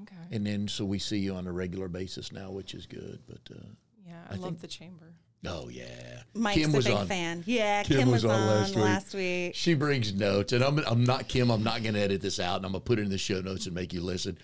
Okay. 0.02 0.16
and 0.32 0.46
then 0.46 0.66
so 0.66 0.84
we 0.84 0.98
see 0.98 1.18
you 1.18 1.34
on 1.34 1.46
a 1.46 1.52
regular 1.52 1.86
basis 1.88 2.32
now, 2.32 2.50
which 2.50 2.74
is 2.74 2.86
good. 2.86 3.20
But 3.28 3.54
uh, 3.54 3.60
Yeah, 4.06 4.14
I, 4.30 4.36
love 4.36 4.60
the 4.60 4.66
chamber. 4.66 5.12
oh 5.46 5.68
yeah, 5.68 6.22
Mike's 6.34 6.58
Kim 6.60 6.72
a 6.72 6.76
was 6.76 6.86
big 6.86 6.94
on. 6.94 7.06
fan. 7.06 7.44
Yeah, 7.46 7.82
Kim 7.84 7.98
Kim, 8.00 8.10
was 8.10 8.24
was, 8.24 8.32
on 8.32 8.40
on, 8.40 8.46
last 8.48 8.74
last 8.76 9.14
week. 9.14 9.48
week. 9.48 9.54
She 9.54 9.74
brings 9.74 10.14
notes, 10.14 10.52
and 10.52 10.64
I'm 10.64 10.78
I'm 10.86 11.04
not 11.04 11.28
Kim. 11.28 11.50
I'm 11.50 11.62
not 11.62 11.82
going 11.82 11.94
to 11.94 12.00
edit 12.00 12.22
this 12.22 12.40
out, 12.40 12.56
and 12.56 12.66
I'm 12.66 12.72
going 12.72 12.80
to 12.82 12.86
put 12.86 12.98
it 12.98 13.02
in 13.02 13.10
the 13.10 13.18
show 13.18 13.40
notes 13.40 13.66
and 13.66 13.74
make 13.74 13.92
you 13.92 14.00
listen. 14.00 14.38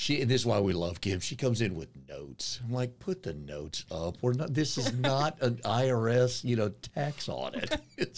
She 0.00 0.20
and 0.22 0.30
this 0.30 0.42
is 0.42 0.46
why 0.46 0.60
we 0.60 0.74
love 0.74 1.00
Kim. 1.00 1.18
She 1.18 1.34
comes 1.34 1.60
in 1.60 1.74
with 1.74 1.88
notes. 2.08 2.60
I'm 2.64 2.72
like, 2.72 3.00
put 3.00 3.24
the 3.24 3.34
notes 3.34 3.84
up. 3.90 4.16
We're 4.22 4.34
not. 4.34 4.54
This 4.54 4.78
is 4.78 4.92
not 5.00 5.42
an 5.42 5.56
IRS, 5.64 6.44
you 6.44 6.54
know, 6.54 6.68
tax 6.94 7.28
audit. 7.28 7.80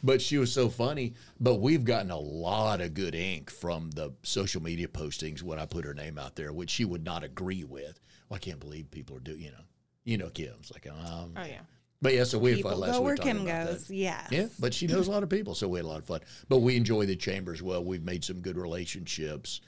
But 0.00 0.22
she 0.22 0.38
was 0.38 0.52
so 0.52 0.68
funny. 0.68 1.14
But 1.40 1.56
we've 1.56 1.84
gotten 1.84 2.12
a 2.12 2.18
lot 2.18 2.80
of 2.80 2.94
good 2.94 3.16
ink 3.16 3.50
from 3.50 3.90
the 3.90 4.12
social 4.22 4.62
media 4.62 4.86
postings 4.86 5.42
when 5.42 5.58
I 5.58 5.66
put 5.66 5.84
her 5.84 5.92
name 5.92 6.18
out 6.18 6.36
there, 6.36 6.52
which 6.52 6.70
she 6.70 6.84
would 6.84 7.04
not 7.04 7.24
agree 7.24 7.64
with. 7.64 7.98
Well, 8.28 8.36
I 8.36 8.38
can't 8.38 8.60
believe 8.60 8.90
people 8.92 9.16
are 9.16 9.20
doing. 9.20 9.40
You 9.40 9.50
know, 9.50 9.64
you 10.04 10.16
know, 10.16 10.30
Kim's 10.30 10.70
like, 10.72 10.86
um, 10.86 11.34
Oh 11.36 11.44
yeah. 11.44 11.62
but 12.00 12.14
yeah. 12.14 12.22
So 12.22 12.38
we 12.38 12.52
had 12.52 12.60
fun 12.60 12.72
People 12.74 12.78
last 12.86 12.92
go 12.92 13.00
week 13.00 13.06
where 13.06 13.16
Kim 13.16 13.44
goes. 13.44 13.90
Yes. 13.90 14.28
Yeah, 14.30 14.46
but 14.60 14.72
she 14.72 14.86
knows 14.86 15.08
a 15.08 15.10
lot 15.10 15.24
of 15.24 15.28
people, 15.28 15.54
so 15.56 15.68
we 15.68 15.80
had 15.80 15.84
a 15.84 15.88
lot 15.88 15.98
of 15.98 16.06
fun. 16.06 16.20
But 16.48 16.58
we 16.58 16.76
enjoy 16.76 17.04
the 17.06 17.16
chamber 17.16 17.52
as 17.52 17.60
well. 17.60 17.84
We've 17.84 18.04
made 18.04 18.24
some 18.24 18.40
good 18.40 18.56
relationships, 18.56 19.60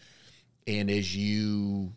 and 0.66 0.90
as 0.90 1.14
you 1.16 1.92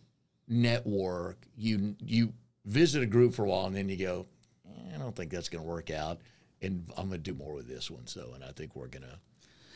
network, 0.47 1.37
you 1.57 1.95
you 1.99 2.33
visit 2.65 3.03
a 3.03 3.05
group 3.05 3.33
for 3.33 3.45
a 3.45 3.49
while, 3.49 3.65
and 3.65 3.75
then 3.75 3.89
you 3.89 3.97
go, 3.97 4.25
"Eh, 4.67 4.95
I 4.95 4.97
don't 4.97 5.15
think 5.15 5.31
that's 5.31 5.49
going 5.49 5.63
to 5.63 5.69
work 5.69 5.89
out, 5.89 6.19
and 6.61 6.85
I'm 6.97 7.07
going 7.09 7.21
to 7.23 7.31
do 7.31 7.33
more 7.37 7.53
with 7.53 7.67
this 7.67 7.89
one. 7.91 8.07
So, 8.07 8.31
and 8.33 8.43
I 8.43 8.51
think 8.51 8.75
we're 8.75 8.87
gonna 8.87 9.19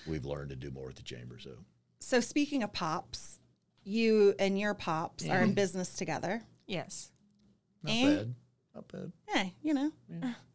we've 0.05 0.25
learned 0.25 0.49
to 0.49 0.55
do 0.55 0.71
more 0.71 0.89
at 0.89 0.95
the 0.95 1.03
chamber. 1.03 1.37
So, 1.39 1.51
So 1.99 2.19
speaking 2.19 2.63
of 2.63 2.71
pops, 2.73 3.39
you 3.83 4.33
and 4.39 4.57
your 4.59 4.73
pops 4.73 5.25
are 5.25 5.27
Mm-hmm. 5.35 5.43
in 5.49 5.53
business 5.53 5.93
together. 5.95 6.41
Yes. 6.65 7.11
not 7.83 7.91
And- 7.93 8.17
bad, 8.17 8.35
not 8.77 8.87
bad. 8.89 9.11
Hey, 9.27 9.53
you 9.63 9.73
know, 9.73 9.91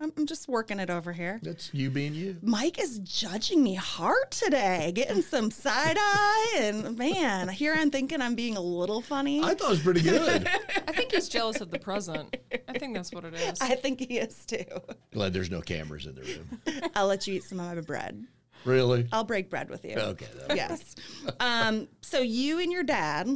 I'm, 0.00 0.12
I'm 0.16 0.26
just 0.26 0.48
working 0.48 0.78
it 0.78 0.90
over 0.90 1.12
here. 1.12 1.40
That's 1.42 1.72
you 1.74 1.90
being 1.90 2.14
you. 2.14 2.36
Mike 2.40 2.80
is 2.80 3.00
judging 3.00 3.62
me 3.62 3.74
hard 3.74 4.30
today, 4.30 4.92
getting 4.94 5.22
some 5.22 5.50
side 5.50 5.96
eye, 5.98 6.54
and 6.58 6.96
man, 6.96 7.48
here 7.48 7.74
I'm 7.76 7.90
thinking 7.90 8.22
I'm 8.22 8.34
being 8.34 8.56
a 8.56 8.60
little 8.60 9.00
funny. 9.00 9.42
I 9.42 9.54
thought 9.54 9.66
it 9.66 9.70
was 9.70 9.80
pretty 9.82 10.02
good. 10.02 10.48
I 10.88 10.92
think 10.92 11.12
he's 11.12 11.28
jealous 11.28 11.60
of 11.60 11.70
the 11.70 11.78
present. 11.78 12.36
I 12.68 12.78
think 12.78 12.94
that's 12.94 13.12
what 13.12 13.24
it 13.24 13.34
is. 13.34 13.60
I 13.60 13.74
think 13.74 13.98
he 14.00 14.18
is 14.18 14.46
too. 14.46 14.64
Glad 15.12 15.32
there's 15.32 15.50
no 15.50 15.60
cameras 15.60 16.06
in 16.06 16.14
the 16.14 16.22
room. 16.22 16.90
I'll 16.94 17.08
let 17.08 17.26
you 17.26 17.34
eat 17.34 17.44
some 17.44 17.58
of 17.58 17.74
my 17.74 17.80
bread. 17.80 18.24
Really? 18.64 19.08
I'll 19.12 19.24
break 19.24 19.50
bread 19.50 19.68
with 19.68 19.84
you. 19.84 19.96
Okay. 19.96 20.26
yes. 20.54 20.94
Um, 21.40 21.88
so 22.00 22.20
you 22.20 22.60
and 22.60 22.70
your 22.70 22.84
dad, 22.84 23.28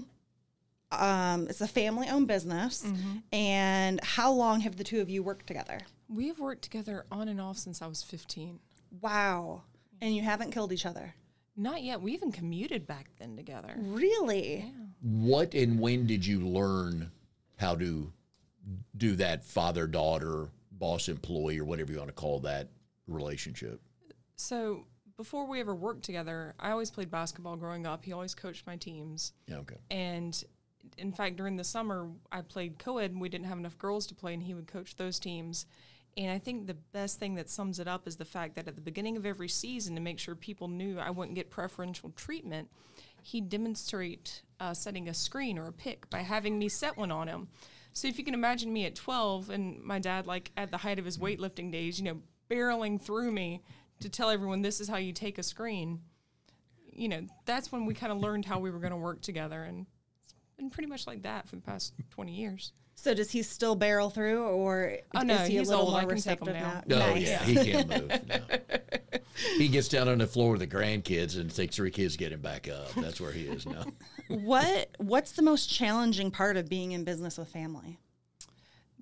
um, 0.92 1.46
it's 1.48 1.60
a 1.60 1.66
family-owned 1.68 2.28
business, 2.28 2.82
Mm-hmm. 2.84 3.18
and 3.32 4.00
how 4.02 4.32
long 4.32 4.60
have 4.60 4.76
the 4.76 4.84
two 4.84 5.00
of 5.00 5.08
you 5.10 5.22
worked 5.22 5.46
together? 5.46 5.78
we 6.08 6.28
have 6.28 6.38
worked 6.38 6.62
together 6.62 7.04
on 7.10 7.26
and 7.26 7.40
off 7.40 7.58
since 7.58 7.82
I 7.82 7.88
was 7.88 8.00
15. 8.04 8.60
Wow. 9.00 9.62
And 10.00 10.14
you 10.14 10.22
haven't 10.22 10.52
killed 10.52 10.70
each 10.72 10.86
other. 10.86 11.14
Not 11.56 11.82
yet. 11.82 12.00
We 12.00 12.12
even 12.12 12.30
commuted 12.30 12.86
back 12.86 13.08
then 13.18 13.34
together. 13.36 13.74
Really? 13.76 14.72
What 15.02 15.52
and 15.54 15.80
when 15.80 16.06
did 16.06 16.24
you 16.24 16.38
learn 16.46 17.10
how 17.56 17.74
to 17.74 18.12
do 18.96 19.16
that 19.16 19.44
father 19.44 19.88
daughter, 19.88 20.46
boss 20.70 21.08
employee, 21.08 21.58
or 21.58 21.64
whatever 21.64 21.90
you 21.90 21.98
want 21.98 22.08
to 22.10 22.14
call 22.14 22.38
that 22.40 22.68
relationship? 23.08 23.80
So 24.36 24.84
before 25.16 25.48
we 25.48 25.58
ever 25.58 25.74
worked 25.74 26.04
together, 26.04 26.54
I 26.60 26.70
always 26.70 26.92
played 26.92 27.10
basketball 27.10 27.56
growing 27.56 27.84
up. 27.84 28.04
He 28.04 28.12
always 28.12 28.34
coached 28.34 28.64
my 28.64 28.76
teams. 28.76 29.32
Yeah, 29.48 29.56
okay. 29.56 29.78
And 29.90 30.40
in 30.96 31.12
fact, 31.12 31.36
during 31.36 31.56
the 31.56 31.64
summer, 31.64 32.08
I 32.30 32.42
played 32.42 32.78
co 32.78 32.98
ed 32.98 33.12
and 33.12 33.20
we 33.20 33.28
didn't 33.28 33.46
have 33.46 33.58
enough 33.58 33.78
girls 33.78 34.06
to 34.08 34.14
play, 34.14 34.34
and 34.34 34.42
he 34.42 34.54
would 34.54 34.66
coach 34.66 34.96
those 34.96 35.18
teams. 35.18 35.66
And 36.16 36.30
I 36.30 36.38
think 36.38 36.66
the 36.66 36.74
best 36.74 37.18
thing 37.18 37.34
that 37.34 37.50
sums 37.50 37.78
it 37.78 37.86
up 37.86 38.08
is 38.08 38.16
the 38.16 38.24
fact 38.24 38.54
that 38.54 38.66
at 38.66 38.74
the 38.74 38.80
beginning 38.80 39.16
of 39.16 39.26
every 39.26 39.48
season, 39.48 39.94
to 39.94 40.00
make 40.00 40.18
sure 40.18 40.34
people 40.34 40.68
knew 40.68 40.98
I 40.98 41.10
wouldn't 41.10 41.34
get 41.34 41.50
preferential 41.50 42.10
treatment, 42.16 42.70
he'd 43.22 43.50
demonstrate 43.50 44.42
uh, 44.58 44.72
setting 44.72 45.08
a 45.08 45.14
screen 45.14 45.58
or 45.58 45.66
a 45.66 45.72
pick 45.72 46.08
by 46.08 46.20
having 46.20 46.58
me 46.58 46.68
set 46.68 46.96
one 46.96 47.10
on 47.10 47.28
him. 47.28 47.48
So 47.92 48.08
if 48.08 48.18
you 48.18 48.24
can 48.24 48.34
imagine 48.34 48.72
me 48.72 48.86
at 48.86 48.94
12 48.94 49.50
and 49.50 49.82
my 49.82 49.98
dad, 49.98 50.26
like 50.26 50.52
at 50.56 50.70
the 50.70 50.78
height 50.78 50.98
of 50.98 51.04
his 51.04 51.18
weightlifting 51.18 51.72
days, 51.72 51.98
you 51.98 52.04
know, 52.04 52.20
barreling 52.50 53.00
through 53.00 53.32
me 53.32 53.62
to 54.00 54.08
tell 54.08 54.30
everyone 54.30 54.62
this 54.62 54.80
is 54.80 54.88
how 54.88 54.96
you 54.96 55.12
take 55.12 55.38
a 55.38 55.42
screen, 55.42 56.00
you 56.92 57.08
know, 57.08 57.26
that's 57.44 57.70
when 57.70 57.84
we 57.84 57.94
kind 57.94 58.12
of 58.12 58.18
learned 58.18 58.44
how 58.44 58.58
we 58.58 58.70
were 58.70 58.78
going 58.78 58.90
to 58.90 58.96
work 58.96 59.20
together. 59.20 59.62
And 59.62 59.86
been 60.56 60.70
pretty 60.70 60.88
much 60.88 61.06
like 61.06 61.22
that 61.22 61.48
for 61.48 61.56
the 61.56 61.62
past 61.62 61.94
20 62.10 62.32
years. 62.32 62.72
So 62.94 63.12
does 63.12 63.30
he 63.30 63.42
still 63.42 63.74
barrel 63.76 64.08
through, 64.08 64.44
or 64.44 64.98
Oh, 65.14 65.20
no, 65.20 65.34
is 65.34 65.48
he 65.48 65.58
a 65.58 65.62
little 65.62 65.82
old. 65.82 65.90
more 65.92 66.00
I 66.00 66.04
can 66.06 66.16
take 66.16 66.40
him 66.40 66.46
receptive 66.48 66.54
now. 66.54 66.82
now? 66.86 67.06
Oh 67.06 67.10
Nice. 67.14 67.28
yeah, 67.28 67.42
he 67.44 67.54
can't 67.72 67.88
move. 67.88 68.28
No. 68.28 68.38
He 69.58 69.68
gets 69.68 69.88
down 69.88 70.08
on 70.08 70.16
the 70.18 70.26
floor 70.26 70.52
with 70.52 70.60
the 70.60 70.66
grandkids, 70.66 71.38
and 71.38 71.50
it 71.50 71.54
takes 71.54 71.76
three 71.76 71.90
kids 71.90 72.14
to 72.14 72.18
get 72.18 72.32
him 72.32 72.40
back 72.40 72.68
up. 72.70 72.90
That's 72.94 73.20
where 73.20 73.32
he 73.32 73.42
is 73.42 73.66
now. 73.66 73.84
What 74.28 74.90
What's 74.98 75.32
the 75.32 75.42
most 75.42 75.68
challenging 75.68 76.30
part 76.30 76.56
of 76.56 76.68
being 76.70 76.92
in 76.92 77.04
business 77.04 77.36
with 77.38 77.48
family? 77.48 77.98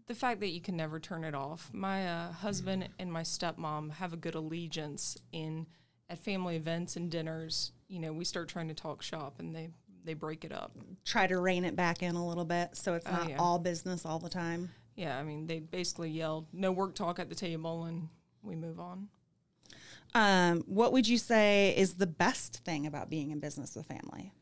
the 0.07 0.15
fact 0.15 0.41
that 0.41 0.51
you 0.51 0.61
can 0.61 0.77
never 0.77 1.01
turn 1.01 1.25
it 1.25 1.35
off. 1.35 1.71
My 1.73 2.07
uh, 2.07 2.31
husband 2.33 2.87
and 2.99 3.11
my 3.11 3.23
stepmom 3.23 3.91
have 3.93 4.13
a 4.13 4.19
good 4.19 4.35
allegiance 4.35 5.17
in 5.33 5.67
at 6.11 6.19
family 6.19 6.57
events 6.57 6.97
and 6.97 7.11
dinners. 7.11 7.73
You 7.89 8.01
know, 8.01 8.13
we 8.13 8.27
start 8.27 8.49
trying 8.51 8.69
to 8.69 8.75
talk 8.75 9.01
shop 9.01 9.37
and 9.39 9.55
they 9.57 9.71
they 10.05 10.15
break 10.15 10.45
it 10.45 10.53
up. 10.53 10.77
Try 11.05 11.27
to 11.27 11.39
rein 11.39 11.65
it 11.65 11.77
back 11.77 12.03
in 12.03 12.15
a 12.15 12.27
little 12.27 12.45
bit 12.45 12.77
so 12.77 12.95
it's 12.95 13.07
Oh, 13.09 13.13
not 13.13 13.29
yeah. 13.31 13.37
all 13.39 13.59
business 13.59 14.05
all 14.05 14.19
the 14.19 14.29
time. 14.29 14.71
Yeah, 14.97 15.19
I 15.19 15.23
mean, 15.23 15.47
they 15.47 15.59
basically 15.61 16.11
yelled 16.11 16.47
no 16.53 16.71
work 16.71 16.95
talk 16.95 17.19
at 17.19 17.29
the 17.29 17.35
table 17.35 17.85
and 17.85 18.09
we 18.43 18.55
move 18.55 18.79
on. 18.79 19.09
Um, 20.15 20.63
what 20.67 20.93
would 20.93 21.09
you 21.09 21.19
say 21.19 21.75
is 21.77 21.95
the 21.95 22.07
best 22.07 22.59
thing 22.65 22.87
about 22.87 23.11
being 23.11 23.31
in 23.33 23.41
business 23.41 23.75
with 23.75 23.87
family? 23.87 24.33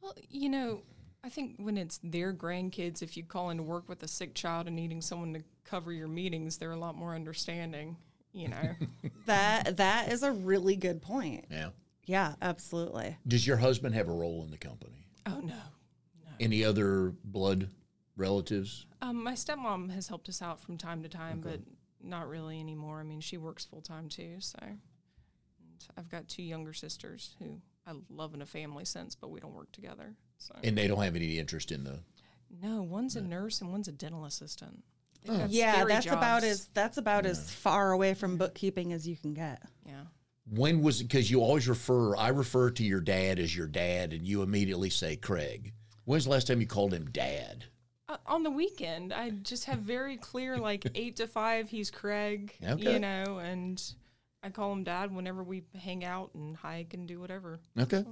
Well, 0.00 0.14
you 0.28 0.48
know, 0.48 0.82
I 1.22 1.28
think 1.28 1.54
when 1.58 1.76
it's 1.76 2.00
their 2.02 2.32
grandkids, 2.32 3.02
if 3.02 3.16
you 3.16 3.22
call 3.22 3.50
in 3.50 3.58
to 3.58 3.62
work 3.62 3.88
with 3.88 4.02
a 4.02 4.08
sick 4.08 4.34
child 4.34 4.66
and 4.66 4.74
needing 4.74 5.00
someone 5.00 5.34
to 5.34 5.42
cover 5.64 5.92
your 5.92 6.08
meetings, 6.08 6.56
they're 6.58 6.72
a 6.72 6.76
lot 6.78 6.96
more 6.96 7.14
understanding. 7.14 7.96
You 8.32 8.48
know, 8.48 8.70
That 9.26 9.76
that 9.78 10.10
is 10.12 10.22
a 10.22 10.32
really 10.32 10.76
good 10.76 11.00
point. 11.02 11.44
Yeah. 11.50 11.70
Yeah, 12.08 12.34
absolutely. 12.42 13.16
Does 13.26 13.46
your 13.46 13.58
husband 13.58 13.94
have 13.94 14.08
a 14.08 14.12
role 14.12 14.42
in 14.44 14.50
the 14.50 14.56
company? 14.58 15.06
oh 15.26 15.40
no. 15.40 15.54
Any 16.40 16.64
other 16.64 17.12
blood 17.24 17.68
relatives? 18.16 18.86
Um, 19.02 19.22
my 19.22 19.32
stepmom 19.32 19.90
has 19.92 20.08
helped 20.08 20.28
us 20.28 20.40
out 20.40 20.60
from 20.60 20.78
time 20.78 21.02
to 21.02 21.08
time, 21.08 21.40
but 21.40 21.60
not 22.02 22.28
really 22.28 22.60
anymore. 22.60 23.00
I 23.00 23.02
mean, 23.02 23.20
she 23.20 23.36
works 23.38 23.64
full 23.64 23.80
time 23.82 24.08
too. 24.08 24.36
So 24.38 24.56
and 24.62 24.78
I've 25.96 26.08
got 26.08 26.28
two 26.28 26.42
younger 26.44 26.72
sisters 26.72 27.34
who 27.40 27.60
I 27.86 27.92
love 28.08 28.34
in 28.34 28.42
a 28.42 28.46
family 28.46 28.84
sense, 28.84 29.14
but 29.16 29.30
we 29.30 29.40
don't 29.40 29.54
work 29.54 29.72
together. 29.72 30.14
So 30.38 30.54
And 30.62 30.78
they 30.78 30.86
don't 30.86 31.02
have 31.02 31.16
any 31.16 31.38
interest 31.38 31.72
in 31.72 31.82
the. 31.84 31.98
no, 32.62 32.82
one's 32.82 33.16
a 33.16 33.20
nurse 33.20 33.60
and 33.60 33.70
one's 33.72 33.88
a 33.88 33.92
dental 33.92 34.24
assistant. 34.24 34.82
They've 35.24 35.36
got 35.38 35.50
Yeah, 35.50 35.72
scary 35.72 35.92
that's 35.92 36.06
about 36.06 36.44
as 36.44 36.68
that's 36.72 36.98
about 36.98 37.26
as 37.26 37.50
far 37.50 37.90
away 37.92 38.14
from 38.14 38.36
bookkeeping 38.38 38.92
as 38.92 39.06
you 39.08 39.16
can 39.16 39.34
get. 39.34 39.60
yeah. 39.84 40.02
When 40.50 40.82
was 40.82 41.00
it? 41.00 41.04
Because 41.04 41.30
you 41.30 41.40
always 41.40 41.68
refer, 41.68 42.16
I 42.16 42.28
refer 42.28 42.70
to 42.70 42.82
your 42.82 43.00
dad 43.00 43.38
as 43.38 43.54
your 43.56 43.66
dad, 43.66 44.12
and 44.12 44.26
you 44.26 44.42
immediately 44.42 44.90
say 44.90 45.16
Craig. 45.16 45.72
When's 46.04 46.24
the 46.24 46.30
last 46.30 46.46
time 46.46 46.60
you 46.60 46.66
called 46.66 46.94
him 46.94 47.10
dad? 47.10 47.64
Uh, 48.08 48.16
on 48.26 48.42
the 48.42 48.50
weekend, 48.50 49.12
I 49.12 49.30
just 49.30 49.66
have 49.66 49.80
very 49.80 50.16
clear 50.16 50.56
like 50.56 50.86
eight 50.94 51.16
to 51.16 51.26
five. 51.26 51.68
He's 51.68 51.90
Craig, 51.90 52.54
Okay. 52.66 52.94
you 52.94 52.98
know, 52.98 53.38
and 53.42 53.82
I 54.42 54.48
call 54.48 54.72
him 54.72 54.84
Dad 54.84 55.14
whenever 55.14 55.42
we 55.42 55.64
hang 55.78 56.04
out 56.04 56.30
and 56.34 56.56
hike 56.56 56.94
and 56.94 57.06
do 57.06 57.20
whatever. 57.20 57.58
Okay. 57.78 58.04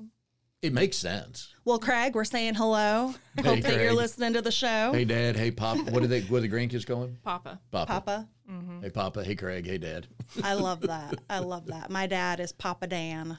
It 0.61 0.73
makes 0.73 0.97
sense. 0.97 1.55
Well, 1.65 1.79
Craig, 1.79 2.15
we're 2.15 2.25
saying 2.25 2.55
hello. 2.55 3.15
Hope 3.43 3.61
that 3.61 3.81
you're 3.81 3.93
listening 3.95 4.33
to 4.35 4.43
the 4.43 4.51
show. 4.51 4.91
Hey, 4.93 5.05
Dad. 5.05 5.37
Hey, 5.37 5.51
Pop. 5.51 5.79
What 5.91 6.03
are 6.03 6.07
they? 6.07 6.23
What 6.23 6.39
are 6.39 6.41
the 6.41 6.49
grandkids 6.49 6.87
calling? 6.87 7.17
Papa. 7.23 7.61
Papa. 7.71 7.87
Papa. 7.93 8.29
Mm-hmm. 8.51 8.83
Hey, 8.83 8.91
Papa. 8.91 9.25
Hey, 9.25 9.35
Craig. 9.35 9.67
Hey, 9.67 9.79
Dad. 9.79 10.07
I 10.43 10.55
love 10.55 10.81
that. 10.83 11.15
I 11.29 11.41
love 11.41 11.67
that. 11.67 11.91
My 11.91 12.07
dad 12.07 12.41
is 12.41 12.53
Papa 12.53 12.87
Dan. 12.87 13.39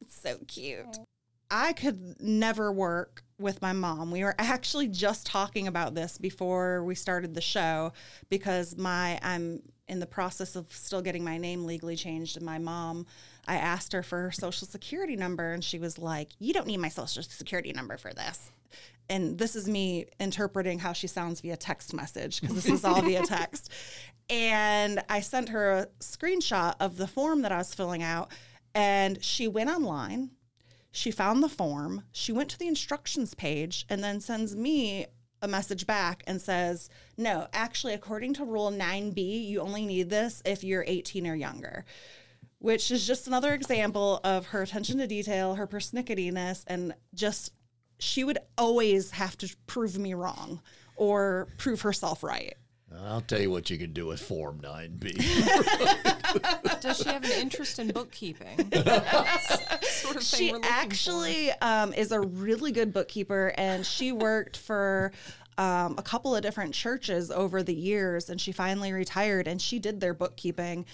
It's 0.00 0.20
so 0.20 0.38
cute. 0.46 0.98
I 1.50 1.72
could 1.72 2.20
never 2.20 2.72
work 2.72 3.22
with 3.38 3.62
my 3.62 3.72
mom. 3.72 4.10
We 4.10 4.24
were 4.24 4.34
actually 4.38 4.88
just 4.88 5.26
talking 5.26 5.68
about 5.68 5.94
this 5.94 6.18
before 6.18 6.82
we 6.82 6.94
started 6.94 7.34
the 7.34 7.40
show 7.40 7.92
because 8.30 8.76
my 8.76 9.18
I'm 9.22 9.62
in 9.88 10.00
the 10.00 10.06
process 10.06 10.56
of 10.56 10.72
still 10.72 11.02
getting 11.02 11.22
my 11.22 11.38
name 11.38 11.64
legally 11.64 11.94
changed 11.94 12.36
and 12.36 12.44
my 12.44 12.58
mom 12.58 13.06
I 13.46 13.56
asked 13.56 13.92
her 13.92 14.02
for 14.02 14.22
her 14.22 14.32
social 14.32 14.66
security 14.66 15.14
number 15.14 15.52
and 15.52 15.62
she 15.62 15.78
was 15.78 15.98
like, 15.98 16.30
"You 16.40 16.52
don't 16.52 16.66
need 16.66 16.78
my 16.78 16.88
social 16.88 17.22
security 17.22 17.72
number 17.72 17.96
for 17.96 18.12
this." 18.12 18.50
And 19.08 19.38
this 19.38 19.54
is 19.54 19.68
me 19.68 20.06
interpreting 20.18 20.78
how 20.78 20.92
she 20.92 21.06
sounds 21.06 21.40
via 21.40 21.56
text 21.56 21.94
message 21.94 22.40
because 22.40 22.56
this 22.56 22.68
is 22.68 22.84
all 22.84 23.02
via 23.02 23.22
text. 23.26 23.70
And 24.28 25.02
I 25.08 25.20
sent 25.20 25.50
her 25.50 25.72
a 25.72 25.86
screenshot 26.00 26.74
of 26.80 26.96
the 26.96 27.06
form 27.06 27.42
that 27.42 27.52
I 27.52 27.58
was 27.58 27.72
filling 27.72 28.02
out 28.02 28.32
and 28.74 29.22
she 29.22 29.48
went 29.48 29.70
online 29.70 30.30
she 30.96 31.10
found 31.10 31.42
the 31.42 31.48
form, 31.50 32.04
she 32.10 32.32
went 32.32 32.48
to 32.50 32.58
the 32.58 32.68
instructions 32.68 33.34
page, 33.34 33.84
and 33.90 34.02
then 34.02 34.18
sends 34.18 34.56
me 34.56 35.04
a 35.42 35.46
message 35.46 35.86
back 35.86 36.22
and 36.26 36.40
says, 36.40 36.88
No, 37.18 37.48
actually, 37.52 37.92
according 37.92 38.32
to 38.34 38.46
Rule 38.46 38.72
9B, 38.72 39.46
you 39.46 39.60
only 39.60 39.84
need 39.84 40.08
this 40.08 40.40
if 40.46 40.64
you're 40.64 40.84
18 40.86 41.26
or 41.26 41.34
younger, 41.34 41.84
which 42.60 42.90
is 42.90 43.06
just 43.06 43.26
another 43.26 43.52
example 43.52 44.20
of 44.24 44.46
her 44.46 44.62
attention 44.62 44.96
to 44.96 45.06
detail, 45.06 45.56
her 45.56 45.66
persnicketiness, 45.66 46.64
and 46.66 46.94
just 47.12 47.52
she 47.98 48.24
would 48.24 48.38
always 48.58 49.12
have 49.12 49.36
to 49.38 49.54
prove 49.66 49.98
me 49.98 50.14
wrong 50.14 50.60
or 50.96 51.48
prove 51.58 51.82
herself 51.82 52.22
right. 52.22 52.54
I'll 53.04 53.20
tell 53.20 53.40
you 53.40 53.50
what 53.50 53.68
you 53.68 53.78
can 53.78 53.92
do 53.92 54.06
with 54.06 54.20
Form 54.20 54.60
9B. 54.60 55.10
Does 56.80 56.98
she 56.98 57.08
have 57.08 57.24
an 57.24 57.32
interest 57.32 57.78
in 57.78 57.88
bookkeeping? 57.88 58.58
Sort 59.82 60.16
of 60.16 60.22
thing 60.22 60.22
she 60.22 60.52
we're 60.52 60.58
looking 60.58 60.62
for. 60.62 60.68
actually 60.68 61.50
um, 61.62 61.92
is 61.92 62.12
a 62.12 62.20
really 62.20 62.72
good 62.72 62.92
bookkeeper 62.92 63.52
and 63.56 63.84
she 63.84 64.12
worked 64.12 64.56
for 64.56 65.12
um, 65.58 65.96
a 65.98 66.02
couple 66.02 66.36
of 66.36 66.42
different 66.42 66.74
churches 66.74 67.30
over 67.30 67.62
the 67.62 67.74
years 67.74 68.30
and 68.30 68.40
she 68.40 68.52
finally 68.52 68.92
retired 68.92 69.48
and 69.48 69.60
she 69.60 69.78
did 69.78 70.00
their 70.00 70.14
bookkeeping 70.14 70.86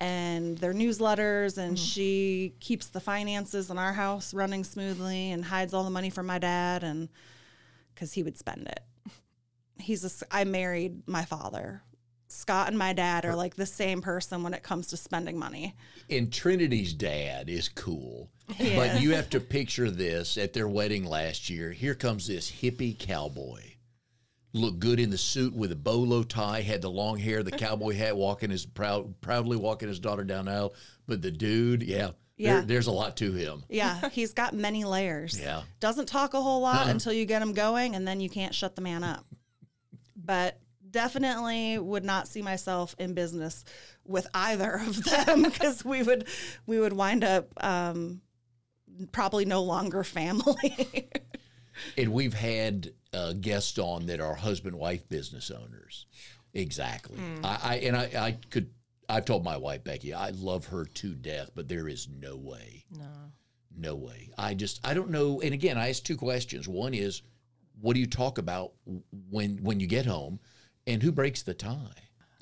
and 0.00 0.56
their 0.58 0.72
newsletters 0.72 1.58
and 1.58 1.76
mm. 1.76 1.92
she 1.92 2.54
keeps 2.60 2.88
the 2.88 3.00
finances 3.00 3.70
in 3.70 3.78
our 3.78 3.92
house 3.92 4.32
running 4.32 4.64
smoothly 4.64 5.30
and 5.30 5.44
hides 5.44 5.74
all 5.74 5.84
the 5.84 5.90
money 5.90 6.10
from 6.10 6.26
my 6.26 6.38
dad 6.38 6.82
and 6.82 7.08
because 7.94 8.12
he 8.12 8.22
would 8.22 8.38
spend 8.38 8.66
it 8.66 8.80
he's 9.78 10.04
a 10.04 10.26
i 10.34 10.44
married 10.44 11.02
my 11.06 11.24
father 11.24 11.82
scott 12.28 12.68
and 12.68 12.78
my 12.78 12.92
dad 12.92 13.24
are 13.24 13.34
like 13.34 13.56
the 13.56 13.66
same 13.66 14.00
person 14.00 14.42
when 14.42 14.54
it 14.54 14.62
comes 14.62 14.86
to 14.86 14.96
spending 14.96 15.38
money 15.38 15.74
and 16.10 16.32
Trinity's 16.32 16.92
dad 16.92 17.48
is 17.48 17.68
cool. 17.68 18.28
He 18.56 18.74
But 18.74 18.96
is. 18.96 19.02
you 19.02 19.14
have 19.14 19.30
to 19.30 19.40
picture 19.40 19.90
this 19.90 20.36
at 20.36 20.52
their 20.52 20.66
wedding 20.66 21.04
last 21.04 21.48
year. 21.48 21.70
Here 21.70 21.94
comes 21.94 22.26
this 22.26 22.50
hippie 22.50 22.98
cowboy. 22.98 23.62
Looked 24.52 24.80
good 24.80 24.98
in 24.98 25.10
the 25.10 25.18
suit 25.18 25.54
with 25.54 25.70
a 25.70 25.76
bolo 25.76 26.22
tie, 26.24 26.60
had 26.62 26.82
the 26.82 26.90
long 26.90 27.18
hair, 27.18 27.42
the 27.42 27.52
cowboy 27.52 27.94
hat, 27.94 28.16
walking 28.16 28.50
his 28.50 28.66
proud, 28.66 29.20
proudly 29.20 29.56
walking 29.56 29.88
his 29.88 30.00
daughter 30.00 30.24
down 30.24 30.46
the 30.46 30.52
aisle. 30.52 30.74
But 31.06 31.22
the 31.22 31.30
dude, 31.30 31.82
yeah, 31.84 32.10
Yeah. 32.36 32.54
There, 32.56 32.62
there's 32.62 32.86
a 32.88 32.92
lot 32.92 33.16
to 33.18 33.32
him. 33.32 33.62
Yeah, 33.68 34.08
he's 34.12 34.32
got 34.32 34.52
many 34.52 34.84
layers. 34.84 35.38
Yeah. 35.40 35.62
Doesn't 35.78 36.06
talk 36.06 36.34
a 36.34 36.40
whole 36.42 36.60
lot 36.60 36.86
Uh-uh. 36.86 36.90
until 36.90 37.12
you 37.12 37.26
get 37.26 37.42
him 37.42 37.52
going, 37.52 37.94
and 37.94 38.06
then 38.08 38.18
you 38.20 38.28
can't 38.28 38.54
shut 38.54 38.74
the 38.74 38.82
man 38.82 39.04
up. 39.04 39.24
But 40.16 40.58
definitely 40.90 41.78
would 41.78 42.04
not 42.04 42.26
see 42.26 42.42
myself 42.42 42.96
in 42.98 43.14
business 43.14 43.64
with 44.04 44.26
either 44.34 44.80
of 44.84 45.04
them 45.04 45.42
because 45.44 45.84
we 45.84 46.02
would 46.02 46.26
we 46.66 46.80
would 46.80 46.92
wind 46.92 47.22
up 47.22 47.46
um, 47.62 48.20
probably 49.12 49.44
no 49.44 49.62
longer 49.62 50.02
family. 50.02 51.08
And 51.96 52.12
we've 52.12 52.34
had 52.34 52.92
uh, 53.12 53.32
guests 53.34 53.78
on 53.78 54.06
that 54.06 54.20
are 54.20 54.34
husband 54.34 54.76
wife 54.76 55.08
business 55.08 55.50
owners. 55.50 56.06
Exactly. 56.54 57.18
I, 57.44 57.58
I 57.62 57.74
and 57.76 57.96
I, 57.96 58.02
I 58.16 58.32
could. 58.50 58.70
I've 59.08 59.24
told 59.24 59.44
my 59.44 59.56
wife 59.56 59.82
Becky 59.82 60.14
I 60.14 60.30
love 60.30 60.66
her 60.66 60.84
to 60.84 61.14
death, 61.14 61.50
but 61.54 61.68
there 61.68 61.88
is 61.88 62.08
no 62.08 62.36
way, 62.36 62.84
No. 62.96 63.08
no 63.76 63.94
way. 63.96 64.30
I 64.38 64.54
just 64.54 64.80
I 64.86 64.94
don't 64.94 65.10
know. 65.10 65.40
And 65.40 65.52
again, 65.54 65.76
I 65.78 65.88
asked 65.88 66.06
two 66.06 66.16
questions. 66.16 66.68
One 66.68 66.94
is, 66.94 67.22
what 67.80 67.94
do 67.94 68.00
you 68.00 68.06
talk 68.06 68.38
about 68.38 68.72
when 69.30 69.58
when 69.62 69.80
you 69.80 69.86
get 69.88 70.06
home, 70.06 70.38
and 70.86 71.02
who 71.02 71.10
breaks 71.12 71.42
the 71.42 71.54
tie? 71.54 71.90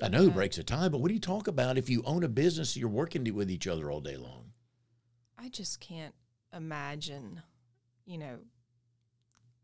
I 0.01 0.07
know 0.07 0.19
who 0.23 0.31
breaks 0.31 0.55
the 0.57 0.63
tie, 0.63 0.87
but 0.89 1.01
what 1.01 1.09
do 1.09 1.13
you 1.13 1.19
talk 1.19 1.47
about 1.47 1.77
if 1.77 1.89
you 1.89 2.01
own 2.05 2.23
a 2.23 2.29
business? 2.29 2.77
You're 2.77 2.87
working 2.87 3.31
with 3.35 3.51
each 3.51 3.67
other 3.67 3.91
all 3.91 3.99
day 3.99 4.15
long. 4.15 4.51
I 5.37 5.49
just 5.49 5.79
can't 5.81 6.13
imagine, 6.55 7.41
you 8.05 8.17
know, 8.17 8.37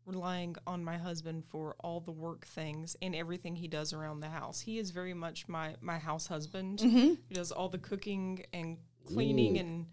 relying 0.06 0.56
on 0.66 0.84
my 0.84 0.96
husband 0.96 1.44
for 1.50 1.74
all 1.80 2.00
the 2.00 2.12
work 2.12 2.46
things 2.46 2.96
and 3.02 3.14
everything 3.14 3.56
he 3.56 3.68
does 3.68 3.92
around 3.92 4.20
the 4.20 4.28
house. 4.28 4.60
He 4.60 4.78
is 4.78 4.90
very 4.90 5.14
much 5.14 5.48
my 5.48 5.74
my 5.80 5.98
house 5.98 6.26
husband. 6.26 6.78
Mm-hmm. 6.78 7.14
He 7.28 7.34
does 7.34 7.52
all 7.52 7.68
the 7.68 7.78
cooking 7.78 8.44
and 8.52 8.78
cleaning 9.04 9.58
and 9.58 9.86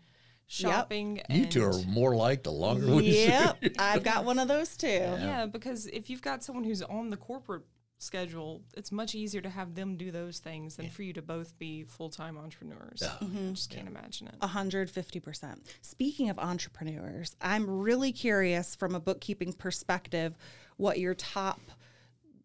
shopping. 0.48 1.18
You 1.30 1.44
and 1.44 1.52
two 1.52 1.64
are 1.64 1.82
more 1.88 2.16
like 2.16 2.44
the 2.44 2.52
longer 2.52 2.96
we 2.96 3.26
Yep, 3.26 3.64
I've 3.80 4.04
got 4.04 4.24
one 4.24 4.40
of 4.40 4.48
those 4.48 4.78
too. 4.78 4.88
Yeah, 4.88 5.46
because 5.46 5.88
if 5.88 6.10
you've 6.10 6.22
got 6.22 6.44
someone 6.44 6.64
who's 6.64 6.82
on 6.84 7.10
the 7.10 7.18
corporate 7.18 7.64
schedule, 8.04 8.62
it's 8.76 8.92
much 8.92 9.16
easier 9.16 9.42
to 9.42 9.50
have 9.50 9.76
them 9.76 9.96
do 9.96 10.12
those 10.12 10.40
things 10.40 10.76
than 10.76 10.90
for 10.90 11.04
you 11.04 11.14
to 11.14 11.22
both 11.22 11.58
be 11.58 11.84
full 11.84 12.10
time 12.10 12.38
entrepreneurs. 12.38 13.02
Mm-hmm. 13.02 13.50
I 13.50 13.52
just 13.52 13.70
can't 13.70 13.88
imagine 13.88 14.28
it. 14.28 14.40
150%. 14.40 15.56
Speaking 15.82 16.30
of 16.30 16.38
entrepreneurs, 16.38 17.36
I'm 17.42 17.70
really 17.70 18.12
curious 18.12 18.76
from 18.76 18.96
a 18.96 19.00
bookkeeping 19.00 19.54
perspective 19.54 20.36
what 20.78 21.00
your 21.00 21.14
top 21.14 21.60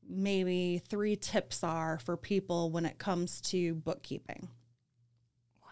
maybe 0.09 0.83
three 0.89 1.17
tips 1.17 1.63
are 1.63 1.99
for 1.99 2.17
people 2.17 2.71
when 2.71 2.87
it 2.87 2.99
comes 2.99 3.41
to 3.43 3.75
bookkeeping. 3.75 4.49
Wow. 5.63 5.69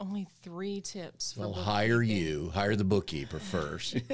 Only 0.00 0.26
three 0.42 0.80
tips 0.80 1.32
for 1.32 1.40
Well, 1.40 1.52
hire 1.54 2.02
you, 2.02 2.50
hire 2.52 2.76
the 2.76 2.84
bookkeeper 2.84 3.38
first. 3.38 3.96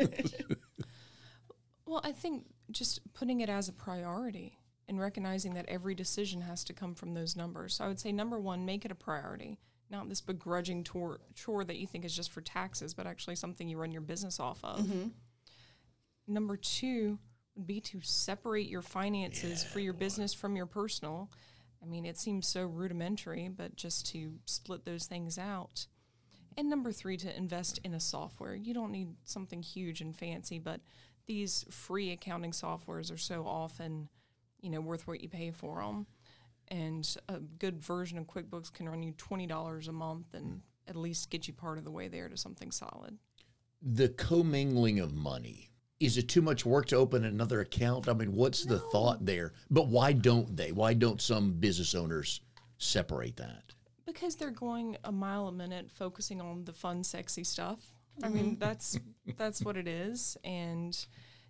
Well, 1.87 2.01
I 2.03 2.13
think 2.13 2.47
just 2.71 3.01
putting 3.13 3.41
it 3.41 3.49
as 3.49 3.69
a 3.69 3.73
priority 3.73 4.59
and 4.89 5.01
recognizing 5.01 5.55
that 5.55 5.69
every 5.69 5.95
decision 5.95 6.43
has 6.43 6.65
to 6.65 6.73
come 6.73 6.95
from 6.95 7.15
those 7.15 7.37
numbers. 7.37 7.75
So 7.75 7.85
I 7.85 7.89
would 7.89 8.01
say 8.01 8.13
number 8.13 8.39
one, 8.39 8.65
make 8.65 8.85
it 8.85 8.91
a 8.91 8.95
priority, 8.95 9.59
not 9.91 10.09
this 10.09 10.21
begrudging 10.21 10.85
tor- 10.85 11.21
chore 11.35 11.65
that 11.65 11.77
you 11.77 11.87
think 11.87 12.05
is 12.05 12.15
just 12.15 12.31
for 12.31 12.41
taxes, 12.41 12.95
but 12.95 13.07
actually 13.07 13.37
something 13.37 13.69
you 13.69 13.79
run 13.79 13.93
your 13.93 14.03
business 14.03 14.39
off 14.39 14.59
of. 14.63 14.81
Mm-hmm. 14.81 15.09
Number 16.27 16.57
two 16.57 17.19
would 17.55 17.67
be 17.67 17.81
to 17.81 18.01
separate 18.03 18.69
your 18.69 18.83
finances 18.83 19.65
for 19.65 19.81
your 19.81 19.93
business 19.93 20.35
from 20.35 20.57
your 20.57 20.67
personal. 20.67 21.31
I 21.83 21.87
mean, 21.87 22.07
it 22.07 22.19
seems 22.19 22.47
so 22.47 22.65
rudimentary, 22.65 23.49
but 23.49 23.77
just 23.77 24.07
to 24.13 24.35
split 24.47 24.85
those 24.85 25.07
things 25.07 25.39
out. 25.39 25.87
And 26.57 26.71
number 26.71 26.93
three, 26.93 27.17
to 27.19 27.37
invest 27.37 27.79
in 27.85 27.95
a 27.95 28.01
software. 28.01 28.55
You 28.55 28.75
don't 28.75 28.93
need 28.93 29.09
something 29.25 29.63
huge 29.63 30.01
and 30.01 30.17
fancy, 30.17 30.59
but 30.59 30.81
these 31.27 31.65
free 31.71 32.13
accounting 32.13 32.53
softwares 32.53 33.13
are 33.13 33.19
so 33.19 33.45
often, 33.47 34.09
you 34.65 34.71
know, 34.71 34.81
worth 34.81 35.07
what 35.07 35.21
you 35.21 35.29
pay 35.29 35.53
for 35.53 35.81
them. 35.81 36.07
And 36.69 37.17
a 37.29 37.39
good 37.39 37.79
version 37.81 38.19
of 38.19 38.27
QuickBooks 38.27 38.73
can 38.73 38.89
run 38.89 39.03
you 39.03 39.13
twenty 39.13 39.47
dollars 39.47 39.87
a 39.89 39.93
month 39.93 40.35
and 40.35 40.63
at 40.89 40.97
least 40.97 41.31
get 41.31 41.47
you 41.47 41.55
part 41.55 41.79
of 41.79 41.85
the 41.85 41.91
way 41.91 42.09
there 42.09 42.29
to 42.29 42.37
something 42.37 42.71
solid. 42.73 43.19
the 43.83 44.09
commingling 44.09 44.99
of 45.01 45.15
money. 45.15 45.71
Is 46.01 46.17
it 46.19 46.29
too 46.29 46.43
much 46.43 46.67
work 46.67 46.87
to 46.87 46.97
open 46.97 47.25
another 47.25 47.61
account? 47.61 48.09
I 48.09 48.15
mean, 48.15 48.33
what's 48.33 48.65
the 48.65 48.79
thought 48.79 49.25
there? 49.25 49.53
But 49.71 49.89
why 49.89 50.13
don't 50.13 50.57
they? 50.57 50.73
Why 50.73 50.95
don't 50.95 51.21
some 51.21 51.53
business 51.53 51.95
owners 51.95 52.41
separate 52.79 53.37
that? 53.37 53.75
Because 54.07 54.37
they're 54.37 54.51
going 54.51 54.97
a 55.05 55.13
mile 55.13 55.49
a 55.49 55.53
minute, 55.53 55.91
focusing 55.91 56.41
on 56.41 56.65
the 56.65 56.73
fun, 56.73 57.05
sexy 57.05 57.45
stuff. 57.45 57.81
I 58.23 58.29
mean, 58.29 58.57
that's 58.59 58.99
that's 59.37 59.63
what 59.63 59.77
it 59.77 59.89
is, 59.89 60.37
and 60.45 60.95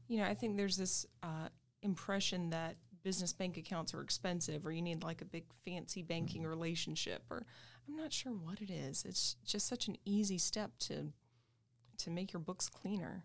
you 0.08 0.18
know, 0.18 0.24
I 0.24 0.34
think 0.34 0.56
there's 0.56 0.76
this 0.76 1.06
uh, 1.22 1.48
impression 1.82 2.50
that 2.50 2.76
business 3.04 3.32
bank 3.32 3.56
accounts 3.56 3.94
are 3.94 4.00
expensive, 4.00 4.66
or 4.66 4.72
you 4.72 4.82
need 4.82 5.04
like 5.04 5.20
a 5.20 5.26
big 5.26 5.44
fancy 5.64 6.02
banking 6.02 6.42
mm-hmm. 6.42 6.50
relationship, 6.50 7.22
or 7.30 7.46
I'm 7.86 7.96
not 7.96 8.12
sure 8.12 8.32
what 8.32 8.60
it 8.60 8.70
is. 8.70 9.04
It's 9.06 9.36
just 9.44 9.68
such 9.68 9.86
an 9.86 9.96
easy 10.04 10.38
step 10.38 10.72
to 10.80 11.12
to 11.98 12.10
make 12.10 12.32
your 12.32 12.40
books 12.40 12.68
cleaner. 12.68 13.24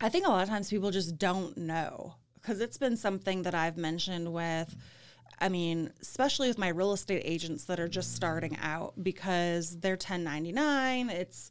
I 0.00 0.08
think 0.08 0.26
a 0.26 0.30
lot 0.30 0.42
of 0.42 0.48
times 0.48 0.70
people 0.70 0.90
just 0.90 1.18
don't 1.18 1.56
know 1.56 2.14
because 2.34 2.60
it's 2.60 2.78
been 2.78 2.96
something 2.96 3.42
that 3.42 3.54
I've 3.54 3.76
mentioned 3.76 4.32
with, 4.32 4.74
I 5.38 5.48
mean, 5.48 5.92
especially 6.00 6.48
with 6.48 6.58
my 6.58 6.68
real 6.68 6.92
estate 6.92 7.22
agents 7.24 7.64
that 7.66 7.78
are 7.78 7.88
just 7.88 8.14
starting 8.14 8.56
out 8.62 8.94
because 9.02 9.78
they're 9.78 9.92
1099. 9.92 11.10
It's 11.10 11.50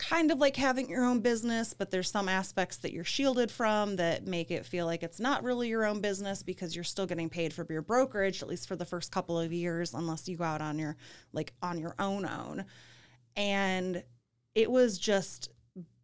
kind 0.00 0.30
of 0.30 0.38
like 0.38 0.56
having 0.56 0.88
your 0.88 1.04
own 1.04 1.20
business, 1.20 1.74
but 1.74 1.90
there's 1.90 2.10
some 2.10 2.28
aspects 2.28 2.78
that 2.78 2.92
you're 2.92 3.04
shielded 3.04 3.50
from 3.50 3.96
that 3.96 4.26
make 4.26 4.50
it 4.50 4.64
feel 4.64 4.86
like 4.86 5.02
it's 5.02 5.20
not 5.20 5.44
really 5.44 5.68
your 5.68 5.84
own 5.84 6.00
business 6.00 6.42
because 6.42 6.74
you're 6.74 6.82
still 6.82 7.06
getting 7.06 7.28
paid 7.28 7.52
for 7.52 7.66
your 7.68 7.82
brokerage, 7.82 8.42
at 8.42 8.48
least 8.48 8.66
for 8.66 8.76
the 8.76 8.86
first 8.86 9.12
couple 9.12 9.38
of 9.38 9.52
years, 9.52 9.92
unless 9.92 10.26
you 10.26 10.38
go 10.38 10.44
out 10.44 10.62
on 10.62 10.78
your 10.78 10.96
like 11.32 11.52
on 11.62 11.78
your 11.78 11.94
own 11.98 12.24
own. 12.24 12.64
And 13.36 14.02
it 14.54 14.70
was 14.70 14.98
just 14.98 15.50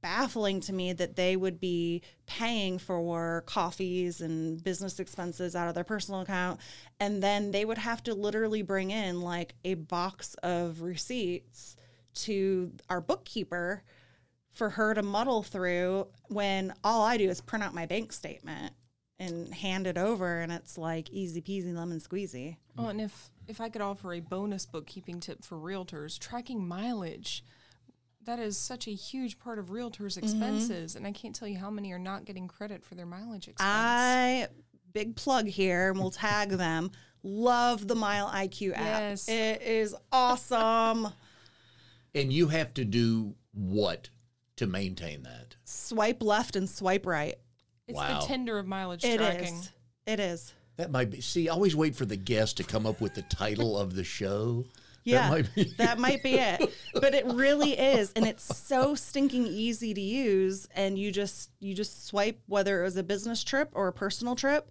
baffling 0.02 0.60
to 0.60 0.72
me 0.72 0.92
that 0.92 1.16
they 1.16 1.34
would 1.34 1.58
be 1.58 2.02
paying 2.26 2.78
for 2.78 3.42
coffees 3.46 4.20
and 4.20 4.62
business 4.62 5.00
expenses 5.00 5.56
out 5.56 5.68
of 5.68 5.74
their 5.74 5.82
personal 5.82 6.20
account 6.20 6.60
and 7.00 7.20
then 7.20 7.50
they 7.50 7.64
would 7.64 7.78
have 7.78 8.00
to 8.00 8.14
literally 8.14 8.62
bring 8.62 8.92
in 8.92 9.20
like 9.20 9.54
a 9.64 9.74
box 9.74 10.34
of 10.44 10.80
receipts 10.80 11.76
to 12.16 12.72
our 12.88 13.00
bookkeeper 13.00 13.82
for 14.52 14.70
her 14.70 14.94
to 14.94 15.02
muddle 15.02 15.42
through 15.42 16.08
when 16.28 16.72
all 16.82 17.02
I 17.02 17.16
do 17.16 17.28
is 17.28 17.40
print 17.40 17.62
out 17.62 17.74
my 17.74 17.86
bank 17.86 18.12
statement 18.12 18.72
and 19.18 19.52
hand 19.52 19.86
it 19.86 19.96
over 19.96 20.40
and 20.40 20.52
it's 20.52 20.76
like 20.76 21.10
easy 21.10 21.40
peasy 21.40 21.74
lemon 21.74 22.00
squeezy. 22.00 22.56
Oh, 22.78 22.88
and 22.88 23.00
if 23.00 23.30
if 23.48 23.60
I 23.60 23.68
could 23.68 23.82
offer 23.82 24.12
a 24.12 24.20
bonus 24.20 24.66
bookkeeping 24.66 25.20
tip 25.20 25.44
for 25.44 25.56
realtors, 25.56 26.18
tracking 26.18 26.66
mileage. 26.66 27.44
That 28.24 28.40
is 28.40 28.58
such 28.58 28.88
a 28.88 28.90
huge 28.90 29.38
part 29.38 29.60
of 29.60 29.66
realtors' 29.66 30.18
mm-hmm. 30.18 30.24
expenses, 30.24 30.96
and 30.96 31.06
I 31.06 31.12
can't 31.12 31.32
tell 31.32 31.46
you 31.46 31.58
how 31.58 31.70
many 31.70 31.92
are 31.92 31.98
not 31.98 32.24
getting 32.24 32.48
credit 32.48 32.82
for 32.82 32.96
their 32.96 33.06
mileage 33.06 33.46
expense. 33.46 33.60
I 33.62 34.48
big 34.96 35.14
plug 35.14 35.46
here 35.46 35.90
and 35.90 36.00
we'll 36.00 36.10
tag 36.10 36.48
them. 36.48 36.90
Love 37.22 37.86
the 37.86 37.94
Mile 37.94 38.30
IQ 38.30 38.72
app. 38.72 38.78
Yes. 38.78 39.28
It 39.28 39.60
is 39.60 39.94
awesome. 40.10 41.08
And 42.16 42.32
you 42.32 42.48
have 42.48 42.72
to 42.74 42.84
do 42.84 43.34
what 43.52 44.08
to 44.56 44.66
maintain 44.66 45.22
that? 45.24 45.54
swipe 45.64 46.22
left 46.22 46.54
and 46.56 46.68
swipe 46.70 47.04
right. 47.06 47.34
it's 47.88 47.96
Wow. 47.96 48.20
the 48.20 48.26
Tinder 48.26 48.58
of 48.58 48.66
mileage 48.66 49.04
It 49.04 49.20
is. 49.20 49.26
tracking. 49.26 49.60
It 50.06 50.20
is. 50.20 50.54
That 50.76 50.90
might 50.90 51.10
be. 51.10 51.20
See, 51.20 51.48
I 51.48 51.52
always 51.52 51.74
wait 51.76 51.94
for 51.96 52.04
the 52.06 52.16
guest 52.16 52.56
to 52.58 52.64
come 52.64 52.86
up 52.86 53.00
with 53.00 53.14
the 53.14 53.22
title 53.22 53.76
of 53.78 53.94
the 53.94 54.04
show. 54.04 54.64
Yeah, 55.04 55.22
That 55.22 55.30
might 55.30 55.54
be. 55.54 55.64
that 55.78 55.98
might 55.98 56.22
be 56.22 56.34
it. 56.34 56.72
But 56.94 57.14
it 57.14 57.24
really 57.26 57.72
is, 57.78 58.12
and 58.16 58.26
it's 58.26 58.44
so 58.56 58.94
stinking 58.94 59.46
easy 59.46 59.92
to 59.94 60.00
use. 60.00 60.66
And 60.74 60.98
you 60.98 61.10
just 61.12 61.50
you 61.60 61.74
just 61.74 62.06
swipe 62.06 62.40
whether 62.46 62.80
it 62.80 62.84
was 62.84 62.96
a 62.96 63.02
business 63.02 63.42
trip 63.44 63.70
or 63.72 63.88
a 63.88 63.92
personal 63.92 64.34
trip, 64.36 64.70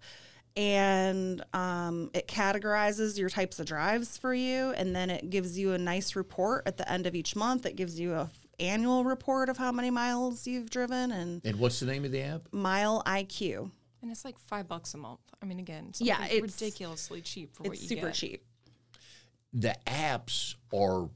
and 0.58 1.44
um, 1.54 2.10
it 2.13 2.28
categorizes 2.28 3.18
your 3.18 3.30
types 3.30 3.60
of 3.60 3.65
drives 3.65 4.18
for 4.18 4.34
you, 4.34 4.72
and 4.78 4.96
then 4.96 5.10
it 5.10 5.30
gives 5.30 5.58
you 5.60 5.74
a 5.74 5.78
nice 5.78 6.15
report 6.15 6.63
at 6.65 6.78
the 6.78 6.89
end 6.91 7.06
of 7.08 7.15
each 7.15 7.36
month. 7.36 7.65
It 7.65 7.76
gives 7.76 8.00
you 8.00 8.13
a 8.13 8.22
f- 8.24 8.48
annual 8.60 9.04
report 9.04 9.50
of 9.50 9.58
how 9.58 9.72
many 9.72 9.89
miles 9.89 10.48
you've 10.48 10.70
driven 10.70 11.12
and 11.12 11.41
And 11.46 11.58
what's 11.60 11.80
the 11.82 11.86
name 11.86 12.06
of 12.06 12.12
the 12.12 12.22
app? 12.22 12.41
mile 12.54 13.04
IQ. 13.06 13.70
And 14.02 14.12
it's 14.12 14.24
like 14.24 14.38
five 14.39 14.68
bucks 14.68 14.94
a 14.94 14.98
month. 14.98 15.20
I 15.41 15.46
mean, 15.46 15.60
again, 15.60 15.91
Yeah, 15.98 16.24
it's- 16.26 16.41
ridiculously 16.41 17.22
cheap 17.22 17.54
for 17.56 17.63
what 17.63 17.74
It's 17.74 17.82
you 17.84 17.88
super 17.89 18.08
get. 18.08 18.15
cheap. 18.15 18.46
The 19.52 19.76
apps 19.88 20.56
are 20.74 21.10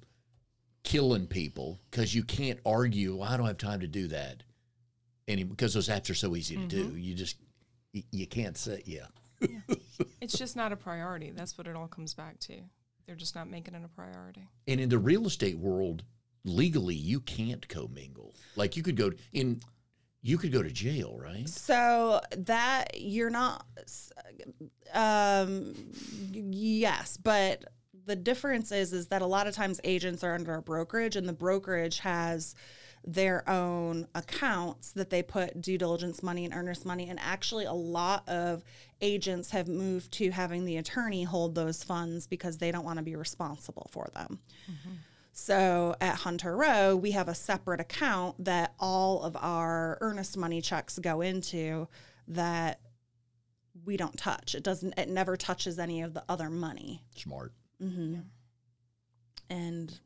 killing 0.83 1.27
people 1.27 1.79
because 1.91 2.13
you 2.15 2.23
can't 2.23 2.59
argue. 2.65 3.15
Well, 3.17 3.29
I 3.29 3.37
don't 3.37 3.45
have 3.47 3.57
time 3.57 3.81
to 3.81 3.87
do 3.87 4.07
that, 4.07 4.43
and 5.27 5.49
because 5.49 5.73
those 5.73 5.87
apps 5.89 6.09
are 6.09 6.13
so 6.15 6.35
easy 6.35 6.55
to 6.57 6.65
do, 6.65 6.95
you 6.97 7.13
just 7.15 7.35
y- 7.93 8.03
you 8.11 8.25
can't 8.27 8.57
say 8.57 8.81
yeah. 8.85 9.07
It's 10.21 10.37
just 10.37 10.55
not 10.55 10.71
a 10.71 10.75
priority. 10.75 11.31
That's 11.31 11.57
what 11.57 11.67
it 11.67 11.75
all 11.75 11.87
comes 11.87 12.13
back 12.13 12.39
to. 12.41 12.53
They're 13.05 13.15
just 13.15 13.35
not 13.35 13.49
making 13.49 13.73
it 13.73 13.81
a 13.83 13.87
priority. 13.87 14.47
And 14.67 14.79
in 14.79 14.89
the 14.89 14.99
real 14.99 15.25
estate 15.25 15.57
world, 15.57 16.03
legally, 16.43 16.95
you 16.95 17.19
can't 17.21 17.67
commingle. 17.67 18.35
Like 18.55 18.77
you 18.77 18.83
could 18.83 18.95
go 18.95 19.11
in, 19.33 19.61
you 20.21 20.37
could 20.37 20.51
go 20.51 20.61
to 20.61 20.69
jail, 20.69 21.17
right? 21.17 21.47
So 21.49 22.21
that 22.37 22.99
you're 22.99 23.29
not, 23.29 23.65
um, 24.93 25.73
yes, 26.31 27.17
but 27.17 27.65
the 28.05 28.15
difference 28.15 28.71
is 28.71 28.93
is 28.93 29.07
that 29.07 29.21
a 29.21 29.25
lot 29.25 29.47
of 29.47 29.55
times 29.55 29.79
agents 29.83 30.23
are 30.23 30.33
under 30.33 30.55
a 30.55 30.61
brokerage, 30.61 31.15
and 31.15 31.27
the 31.27 31.33
brokerage 31.33 31.99
has 31.99 32.55
their 33.05 33.47
own 33.49 34.07
accounts 34.15 34.91
that 34.91 35.09
they 35.09 35.23
put 35.23 35.61
due 35.61 35.77
diligence 35.77 36.21
money 36.21 36.45
and 36.45 36.53
earnest 36.53 36.85
money. 36.85 37.09
And 37.09 37.19
actually, 37.19 37.65
a 37.65 37.73
lot 37.73 38.27
of 38.27 38.63
agents 39.01 39.51
have 39.51 39.67
moved 39.67 40.11
to 40.13 40.29
having 40.31 40.65
the 40.65 40.77
attorney 40.77 41.23
hold 41.23 41.55
those 41.55 41.83
funds 41.83 42.27
because 42.27 42.57
they 42.57 42.71
don't 42.71 42.85
want 42.85 42.97
to 42.97 43.03
be 43.03 43.15
responsible 43.15 43.89
for 43.91 44.09
them. 44.13 44.39
So 45.31 45.95
at 46.01 46.15
Hunter 46.15 46.55
Row, 46.57 46.97
we 46.97 47.11
have 47.11 47.29
a 47.29 47.35
separate 47.35 47.79
account 47.79 48.43
that 48.43 48.73
all 48.79 49.23
of 49.23 49.37
our 49.37 49.97
earnest 50.01 50.35
money 50.35 50.59
checks 50.59 50.99
go 50.99 51.21
into 51.21 51.87
that 52.27 52.81
we 53.85 53.95
don't 53.95 54.17
touch. 54.17 54.53
It 54.53 54.63
doesn't 54.63 54.97
it 54.99 55.09
never 55.09 55.37
touches 55.37 55.79
any 55.79 56.01
of 56.01 56.13
the 56.13 56.23
other 56.27 56.49
money. 56.49 57.03
Smart. 57.15 57.53
Mm-hmm. 57.81 58.19
And 59.49 59.99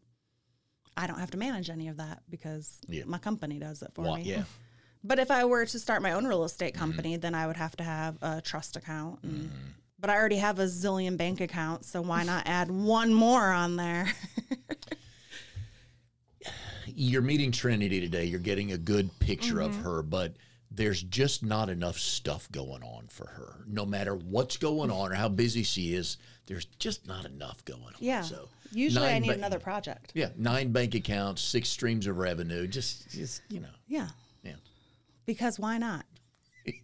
I 0.96 1.08
don't 1.08 1.20
have 1.20 1.32
to 1.32 1.38
manage 1.38 1.70
any 1.70 1.88
of 1.88 1.98
that 1.98 2.22
because 2.30 2.80
Yeah. 2.88 3.04
my 3.06 3.18
company 3.18 3.60
does 3.60 3.82
it 3.82 3.92
for 3.94 4.16
me. 4.16 4.24
yeah. 4.24 4.44
But 5.06 5.20
if 5.20 5.32
I 5.32 5.44
were 5.44 5.66
to 5.66 5.80
start 5.80 6.02
my 6.02 6.14
own 6.14 6.26
real 6.26 6.38
Mm-hmm. 6.40 6.46
estate 6.46 6.74
company, 6.76 7.18
then 7.18 7.36
I 7.36 7.46
would 7.46 7.58
have 7.58 7.76
to 7.76 7.84
have 7.84 8.16
a 8.22 8.40
trust 8.42 8.78
account. 8.78 9.20
And, 9.24 9.52
But 10.00 10.10
I 10.10 10.16
already 10.16 10.38
have 10.38 10.60
a 10.60 10.64
zillion 10.66 11.18
bank 11.18 11.42
accounts, 11.42 11.90
so 11.90 12.02
why 12.02 12.24
not 12.24 12.44
add 12.48 12.72
one 12.72 13.14
more 13.14 13.52
on 13.52 13.76
there? 13.76 14.08
You're 16.86 17.22
meeting 17.22 17.52
Trinity 17.52 18.00
today. 18.02 18.26
You're 18.26 18.40
getting 18.40 18.72
a 18.72 18.78
good 18.78 19.10
picture 19.20 19.60
of 19.62 19.72
Mm-hmm. 19.72 19.84
her, 19.84 20.04
but 20.04 20.36
there's 20.76 21.04
just 21.04 21.44
not 21.44 21.70
enough 21.70 21.98
stuff 22.00 22.52
going 22.52 22.82
on 22.84 23.08
for 23.08 23.28
her. 23.28 23.64
No 23.68 23.86
matter 23.86 24.16
what's 24.16 24.58
going 24.58 24.90
on 24.90 25.12
or 25.12 25.16
how 25.16 25.30
busy 25.30 25.62
she 25.64 25.94
is, 25.94 26.18
there's 26.48 26.66
just 26.80 27.08
not 27.08 27.26
enough 27.26 27.64
going 27.66 27.82
on. 27.84 27.94
yeah. 28.00 28.22
So 28.22 28.50
Usually 28.72 29.08
I 29.08 29.20
need 29.20 29.28
ba- 29.28 29.34
another 29.36 29.60
project. 29.60 30.12
Yeah, 30.16 30.30
nine 30.36 30.72
bank 30.72 30.96
accounts, 30.96 31.42
six 31.44 31.70
streams 31.70 32.08
of 32.08 32.18
revenue. 32.18 32.66
Just, 32.68 33.10
just 33.12 33.44
you 33.50 33.60
know, 33.60 33.68
Yeah. 33.88 34.08
yeah. 34.44 34.56
Because 35.28 35.60
why 35.60 35.78
not? 35.78 36.06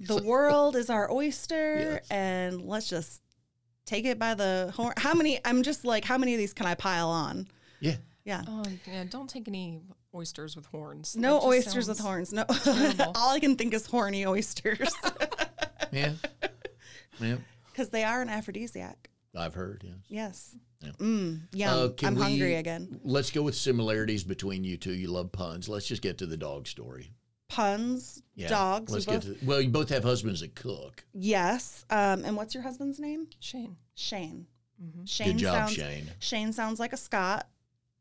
The 0.02 0.22
world 0.24 0.76
is 0.76 0.90
our 0.92 1.12
oyster, 1.12 1.78
Yes. 1.80 2.08
and 2.12 2.62
let's 2.62 2.88
just 2.90 3.22
take 3.86 4.06
it 4.06 4.20
by 4.20 4.36
the 4.36 4.72
horn. 4.76 4.94
How 4.98 5.14
many? 5.16 5.40
I'm 5.44 5.64
just 5.64 5.84
like, 5.84 6.06
how 6.06 6.18
many 6.18 6.34
of 6.36 6.38
these 6.38 6.54
can 6.54 6.68
I 6.68 6.76
pile 6.76 7.10
on? 7.10 7.48
Yeah. 7.80 7.96
Yeah. 8.24 8.44
Oh 8.48 8.64
yeah, 8.86 9.06
don't 9.10 9.30
take 9.30 9.48
any 9.48 9.82
oysters 10.14 10.56
with 10.56 10.66
horns. 10.68 11.16
No 11.16 11.42
oysters 11.42 11.88
with 11.88 12.00
horns. 12.00 12.34
No. 12.34 12.46
All 13.16 13.32
I 13.32 13.40
can 13.40 13.56
think 13.56 13.74
is 13.74 13.86
horny 13.86 14.26
oysters 14.26 14.92
Yeah. 15.92 16.14
yeah. 17.20 17.36
because 17.72 17.90
they 17.90 18.04
are 18.04 18.22
an 18.22 18.30
aphrodisiac. 18.30 19.10
I've 19.36 19.54
heard, 19.54 19.84
yes. 19.86 19.96
Yes. 20.10 20.56
Yeah. 20.82 20.92
Mm, 21.00 21.42
yum. 21.54 21.70
Uh, 21.74 22.08
I'm 22.08 22.16
we- 22.16 22.22
hungry 22.22 22.56
again. 22.56 23.00
Let's 23.04 23.32
go 23.32 23.42
with 23.44 23.56
similarities 23.56 24.24
between 24.24 24.64
you 24.64 24.78
two. 24.78 24.94
You 24.94 25.10
love 25.10 25.32
puns. 25.32 25.68
Let's 25.70 25.86
just 25.88 26.02
get 26.02 26.18
to 26.20 26.26
the 26.26 26.38
dog 26.38 26.68
story. 26.68 27.12
Puns, 27.50 28.22
Yeah. 28.36 28.48
dogs. 28.48 28.92
Let's 28.94 29.08
we 29.08 29.14
get 29.14 29.26
both, 29.26 29.40
to 29.40 29.46
well, 29.46 29.62
you 29.62 29.70
both 29.70 29.90
have 29.90 30.04
husbands 30.04 30.42
that 30.42 30.56
cook. 30.56 31.04
yes. 31.14 31.86
Um, 31.90 32.24
and 32.26 32.36
what's 32.38 32.54
your 32.54 32.64
husband's 32.64 33.00
name? 33.00 33.28
Shane. 33.40 33.76
Shane. 33.96 34.46
Mm-hmm. 34.82 35.06
Shane 35.06 35.28
Good 35.34 35.38
job, 35.40 35.54
sounds, 35.56 35.74
Shane. 35.74 36.12
Shane 36.20 36.54
sounds 36.54 36.80
like 36.80 36.94
a 36.94 36.98
Scott, 36.98 37.48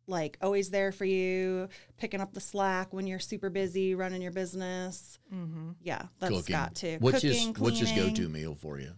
like 0.08 0.38
always 0.42 0.70
there 0.70 0.90
for 0.90 1.04
you, 1.04 1.68
picking 1.98 2.20
up 2.20 2.32
the 2.32 2.40
slack 2.40 2.92
when 2.92 3.06
you're 3.06 3.18
super 3.18 3.50
busy 3.50 3.94
running 3.94 4.22
your 4.22 4.32
business. 4.32 5.18
Mm-hmm. 5.32 5.70
Yeah, 5.82 6.02
that's 6.18 6.32
cooking. 6.36 6.54
Scott 6.54 6.74
too. 6.74 6.96
What's 7.00 7.20
Cooking, 7.20 7.54
his 7.54 7.60
What's 7.60 7.78
his 7.78 7.92
cleaning. 7.92 8.14
go-to 8.14 8.28
meal 8.28 8.54
for 8.54 8.78
you? 8.78 8.92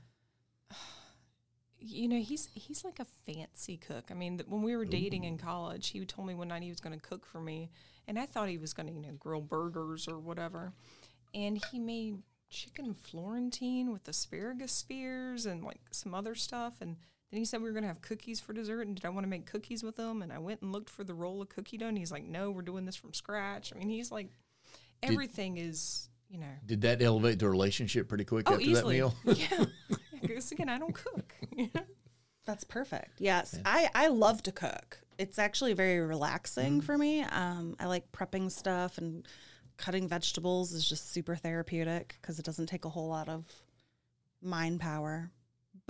You 1.83 2.09
know, 2.09 2.20
he's 2.20 2.49
he's 2.55 2.85
like 2.85 3.01
a 3.01 3.07
fancy 3.27 3.79
cook. 3.79 4.11
I 4.11 4.14
mean, 4.14 4.42
when 4.46 4.62
we 4.62 4.77
were 4.77 4.85
dating 4.85 5.25
in 5.25 5.38
college, 5.38 5.88
he 5.88 6.05
told 6.05 6.29
me 6.29 6.35
one 6.35 6.49
night 6.49 6.62
he 6.62 6.68
was 6.68 6.81
going 6.81 6.99
to 6.99 7.01
cook 7.01 7.25
for 7.25 7.40
me, 7.40 7.70
and 8.07 8.18
I 8.18 8.27
thought 8.27 8.51
he 8.51 8.59
was 8.59 8.75
going 8.75 8.87
to, 8.88 8.92
you 8.92 9.01
know, 9.01 9.14
grill 9.18 9.40
burgers 9.40 10.07
or 10.07 10.18
whatever. 10.18 10.75
And 11.33 11.62
he 11.70 11.79
made 11.79 12.18
chicken 12.51 12.92
Florentine 12.92 13.92
with 13.92 14.07
asparagus 14.09 14.73
spears 14.73 15.46
and 15.46 15.64
like 15.64 15.81
some 15.90 16.14
other 16.14 16.35
stuff. 16.35 16.75
And 16.81 16.96
then 17.31 17.38
he 17.38 17.45
said 17.45 17.61
we 17.61 17.66
were 17.69 17.73
going 17.73 17.83
to 17.85 17.88
have 17.88 18.03
cookies 18.03 18.40
for 18.40 18.53
dessert, 18.53 18.87
and 18.87 18.97
did 18.97 19.05
I 19.05 19.09
want 19.11 19.25
to 19.25 19.29
make 19.31 19.47
cookies 19.47 19.83
with 19.83 19.97
them? 19.97 20.23
And 20.23 20.33
I 20.33 20.38
went 20.38 20.62
and 20.62 20.73
looked 20.73 20.90
for 20.90 21.05
the 21.05 21.14
roll 21.14 21.40
of 21.43 21.49
cookie 21.49 21.77
dough, 21.79 21.87
and 21.88 21.97
he's 21.99 22.11
like, 22.12 22.25
"No, 22.25 22.51
we're 22.51 22.62
doing 22.62 22.85
this 22.87 22.97
from 22.97 23.12
scratch." 23.14 23.73
I 23.75 23.79
mean, 23.79 23.88
he's 23.88 24.11
like, 24.11 24.29
everything 25.03 25.57
is, 25.57 26.09
you 26.29 26.38
know. 26.38 26.47
Did 26.66 26.81
that 26.83 27.01
elevate 27.03 27.38
the 27.38 27.49
relationship 27.49 28.09
pretty 28.09 28.25
quick 28.25 28.51
Oh, 28.51 28.55
after 28.55 28.64
easily. 28.64 29.01
that 29.01 29.14
meal? 29.25 29.37
Yeah. 29.37 29.64
Because 30.21 30.53
again, 30.53 30.69
I 30.69 30.79
don't 30.79 30.95
cook. 30.95 31.35
That's 32.45 32.62
perfect. 32.64 33.21
Yes, 33.21 33.59
I 33.64 33.88
I 33.95 34.09
love 34.09 34.43
to 34.45 34.53
cook. 34.53 35.01
It's 35.19 35.38
actually 35.38 35.73
very 35.73 35.99
relaxing 36.01 36.83
for 36.83 36.97
me. 36.99 37.23
Um, 37.23 37.75
I 37.81 37.87
like 37.87 38.12
prepping 38.12 38.51
stuff 38.51 38.99
and 38.99 39.27
cutting 39.79 40.09
vegetables 40.09 40.73
is 40.73 40.87
just 40.87 41.11
super 41.12 41.37
therapeutic 41.37 42.19
because 42.21 42.38
it 42.38 42.45
doesn't 42.45 42.66
take 42.66 42.85
a 42.85 42.90
whole 42.90 43.09
lot 43.09 43.29
of 43.31 43.47
mind 44.43 44.79
power. 44.81 45.31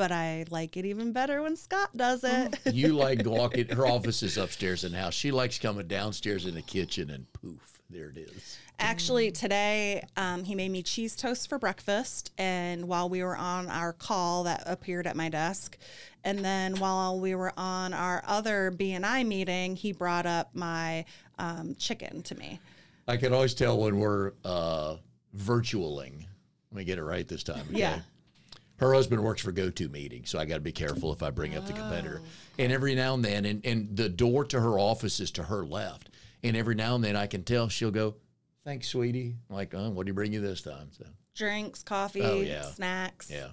But 0.01 0.13
I 0.13 0.47
like 0.49 0.79
it 0.79 0.87
even 0.87 1.13
better 1.13 1.43
when 1.43 1.57
Scott 1.57 1.95
does 1.95 2.25
it. 2.25 2.59
you 2.73 2.95
like 2.95 3.27
walking. 3.27 3.69
Her 3.69 3.87
office 3.87 4.23
is 4.23 4.39
upstairs 4.39 4.83
in 4.83 4.93
the 4.93 4.99
house. 4.99 5.13
She 5.13 5.31
likes 5.31 5.59
coming 5.59 5.89
downstairs 5.89 6.47
in 6.47 6.55
the 6.55 6.63
kitchen 6.63 7.11
and 7.11 7.31
poof, 7.35 7.83
there 7.91 8.09
it 8.09 8.17
is. 8.17 8.57
Actually, 8.79 9.31
today 9.31 10.03
um, 10.17 10.43
he 10.43 10.55
made 10.55 10.71
me 10.71 10.83
cheese 10.83 11.15
toast 11.15 11.51
for 11.51 11.59
breakfast, 11.59 12.33
and 12.39 12.89
while 12.89 13.11
we 13.11 13.23
were 13.23 13.37
on 13.37 13.69
our 13.69 13.93
call, 13.93 14.45
that 14.45 14.63
appeared 14.65 15.07
at 15.07 15.17
my 15.17 15.29
desk. 15.29 15.77
And 16.25 16.43
then 16.43 16.77
while 16.77 17.21
we 17.21 17.35
were 17.35 17.53
on 17.59 17.93
our 17.93 18.23
other 18.27 18.73
BNI 18.75 19.27
meeting, 19.27 19.77
he 19.77 19.93
brought 19.93 20.25
up 20.25 20.49
my 20.55 21.05
um, 21.39 21.75
chicken 21.75 22.23
to 22.23 22.35
me. 22.37 22.59
I 23.07 23.19
can 23.19 23.35
always 23.35 23.53
tell 23.53 23.79
when 23.79 23.99
we're 23.99 24.33
uh, 24.47 24.97
virtualing. 25.37 26.25
Let 26.73 26.79
me 26.79 26.85
get 26.85 26.97
it 26.97 27.05
right 27.05 27.29
this 27.29 27.43
time. 27.43 27.67
Okay? 27.69 27.81
Yeah. 27.81 27.99
Her 28.81 28.95
husband 28.95 29.23
works 29.23 29.43
for 29.43 29.53
GoToMeeting, 29.53 30.27
so 30.27 30.39
I 30.39 30.47
got 30.47 30.55
to 30.55 30.61
be 30.61 30.73
careful 30.73 31.13
if 31.13 31.23
I 31.23 31.29
bring 31.31 31.55
up 31.55 31.67
the 31.67 31.75
competitor. 31.75 32.23
Oh. 32.25 32.29
And 32.59 32.73
every 32.73 32.95
now 32.95 33.13
and 33.13 33.23
then, 33.23 33.45
and, 33.45 33.65
and 33.67 33.95
the 33.95 34.09
door 34.09 34.45
to 34.47 34.59
her 34.59 34.79
office 34.79 35.21
is 35.21 35.31
to 35.33 35.43
her 35.43 35.67
left. 35.67 36.09
And 36.43 36.57
every 36.57 36.75
now 36.75 36.95
and 36.95 37.05
then 37.05 37.15
I 37.15 37.27
can 37.27 37.45
tell 37.45 37.69
she'll 37.69 37.91
go, 37.91 38.15
Thanks, 38.65 38.89
sweetie. 38.89 39.37
I'm 39.51 39.57
like, 39.57 39.75
uh, 39.75 39.79
oh, 39.79 39.91
what 39.91 40.07
do 40.07 40.11
you 40.11 40.15
bring 40.15 40.33
you 40.33 40.41
this 40.41 40.63
time? 40.63 40.89
So, 40.93 41.05
Drinks, 41.35 41.83
coffee, 41.83 42.23
Oh, 42.23 42.41
yeah. 42.41 42.63
snacks. 42.63 43.31
yeah. 43.31 43.49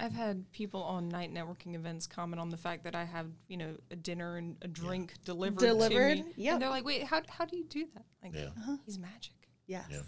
I've 0.00 0.12
had 0.12 0.50
people 0.50 0.82
on 0.82 1.08
night 1.08 1.32
networking 1.32 1.76
events 1.76 2.08
comment 2.08 2.40
on 2.40 2.50
the 2.50 2.56
fact 2.56 2.82
that 2.84 2.96
I 2.96 3.04
have, 3.04 3.26
you 3.48 3.56
know, 3.56 3.76
a 3.92 3.96
dinner 3.96 4.36
and 4.36 4.56
a 4.62 4.68
drink 4.68 5.14
delivered, 5.24 5.60
Delivered? 5.60 6.16
to 6.18 6.24
me. 6.24 6.32
Yep. 6.36 6.52
And 6.54 6.62
they're 6.62 6.70
like, 6.70 6.84
wait, 6.84 7.04
how, 7.04 7.22
how 7.28 7.44
do 7.44 7.56
you 7.56 7.64
do 7.64 7.86
that? 7.94 8.04
Like, 8.22 8.34
Yeah. 8.34 8.46
Uh-huh. 8.58 8.76
he's 8.84 8.98
magic. 8.98 9.34
Yes. 9.68 9.84
Yeah. 9.90 10.00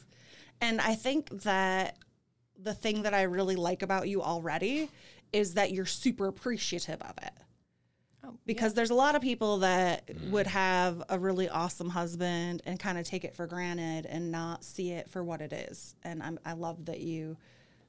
And 0.60 0.80
I 0.80 0.94
think 0.96 1.30
that 1.42 1.96
the 2.60 2.74
thing 2.74 3.02
that 3.02 3.14
I 3.14 3.22
really 3.22 3.56
like 3.56 3.82
about 3.82 4.08
you 4.08 4.22
already 4.22 4.88
is 5.32 5.54
that 5.54 5.72
you're 5.72 5.86
super 5.86 6.28
appreciative 6.28 7.00
of 7.02 7.14
it. 7.22 7.32
Oh, 8.24 8.34
Because 8.46 8.74
there's 8.74 8.90
a 8.90 8.94
lot 8.94 9.16
of 9.16 9.22
people 9.22 9.58
that 9.58 10.06
mm. 10.06 10.30
would 10.30 10.46
have 10.46 11.02
a 11.08 11.18
really 11.18 11.48
awesome 11.48 11.90
husband 11.90 12.62
and 12.64 12.78
kind 12.78 12.98
of 12.98 13.04
take 13.04 13.24
it 13.24 13.34
for 13.34 13.46
granted 13.46 14.06
and 14.06 14.30
not 14.30 14.64
see 14.64 14.92
it 14.92 15.10
for 15.10 15.22
what 15.22 15.40
it 15.40 15.52
is. 15.52 15.94
And 16.04 16.22
I'm, 16.22 16.38
I 16.44 16.52
love 16.52 16.86
that 16.86 17.00
you 17.00 17.36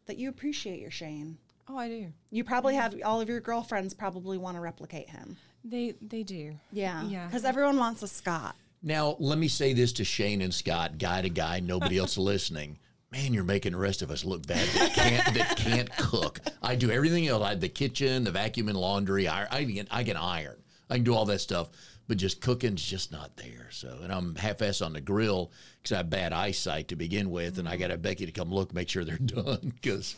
that 0.07 0.17
you 0.17 0.29
appreciate 0.29 0.79
your 0.79 0.91
Shane. 0.91 1.37
Oh, 1.67 1.77
I 1.77 1.87
do. 1.87 2.13
You 2.29 2.43
probably 2.43 2.75
have 2.75 2.95
all 3.03 3.21
of 3.21 3.29
your 3.29 3.39
girlfriends 3.39 3.93
probably 3.93 4.37
want 4.37 4.55
to 4.55 4.61
replicate 4.61 5.09
him. 5.09 5.37
They 5.63 5.95
they 6.01 6.23
do. 6.23 6.59
Yeah. 6.71 7.03
Yeah. 7.07 7.25
Because 7.25 7.45
everyone 7.45 7.77
wants 7.77 8.03
a 8.03 8.07
Scott. 8.07 8.55
Now, 8.83 9.15
let 9.19 9.39
me 9.39 9.47
say 9.47 9.73
this 9.73 9.93
to 9.93 10.03
Shane 10.03 10.41
and 10.41 10.53
Scott, 10.53 10.99
guy 10.99 11.21
to 11.23 11.29
guy, 11.29 11.59
nobody 11.59 11.97
else 11.97 12.17
listening. 12.19 12.77
Man, 13.15 13.33
you're 13.33 13.45
making 13.45 13.71
the 13.71 13.77
rest 13.77 14.01
of 14.01 14.11
us 14.11 14.25
look 14.25 14.45
bad 14.45 14.67
that 14.67 14.93
can't, 14.93 15.35
that 15.35 15.55
can't 15.55 15.97
cook. 15.97 16.41
I 16.61 16.75
do 16.75 16.91
everything 16.91 17.25
else. 17.27 17.41
I 17.43 17.55
the 17.55 17.69
kitchen, 17.69 18.25
the 18.25 18.31
vacuum 18.31 18.67
and 18.67 18.77
laundry. 18.77 19.25
I, 19.25 19.47
I, 19.49 19.63
can, 19.63 19.87
I 19.89 20.03
can 20.03 20.17
iron. 20.17 20.61
I 20.89 20.95
can 20.95 21.05
do 21.05 21.15
all 21.15 21.23
that 21.27 21.39
stuff, 21.39 21.69
but 22.09 22.17
just 22.17 22.41
cooking's 22.41 22.83
just 22.83 23.13
not 23.13 23.37
there. 23.37 23.69
So, 23.71 23.99
and 24.03 24.11
I'm 24.11 24.35
half-ass 24.35 24.81
on 24.81 24.91
the 24.91 24.99
grill 24.99 25.53
because 25.81 25.93
I 25.93 25.97
have 25.97 26.09
bad 26.09 26.33
eyesight 26.33 26.89
to 26.89 26.97
begin 26.97 27.29
with, 27.29 27.57
and 27.57 27.69
I 27.69 27.77
got 27.77 27.87
to 27.87 27.97
Becky 27.97 28.25
to 28.25 28.33
come 28.33 28.51
look, 28.53 28.73
make 28.73 28.89
sure 28.89 29.05
they're 29.05 29.17
done 29.25 29.71
because 29.73 30.17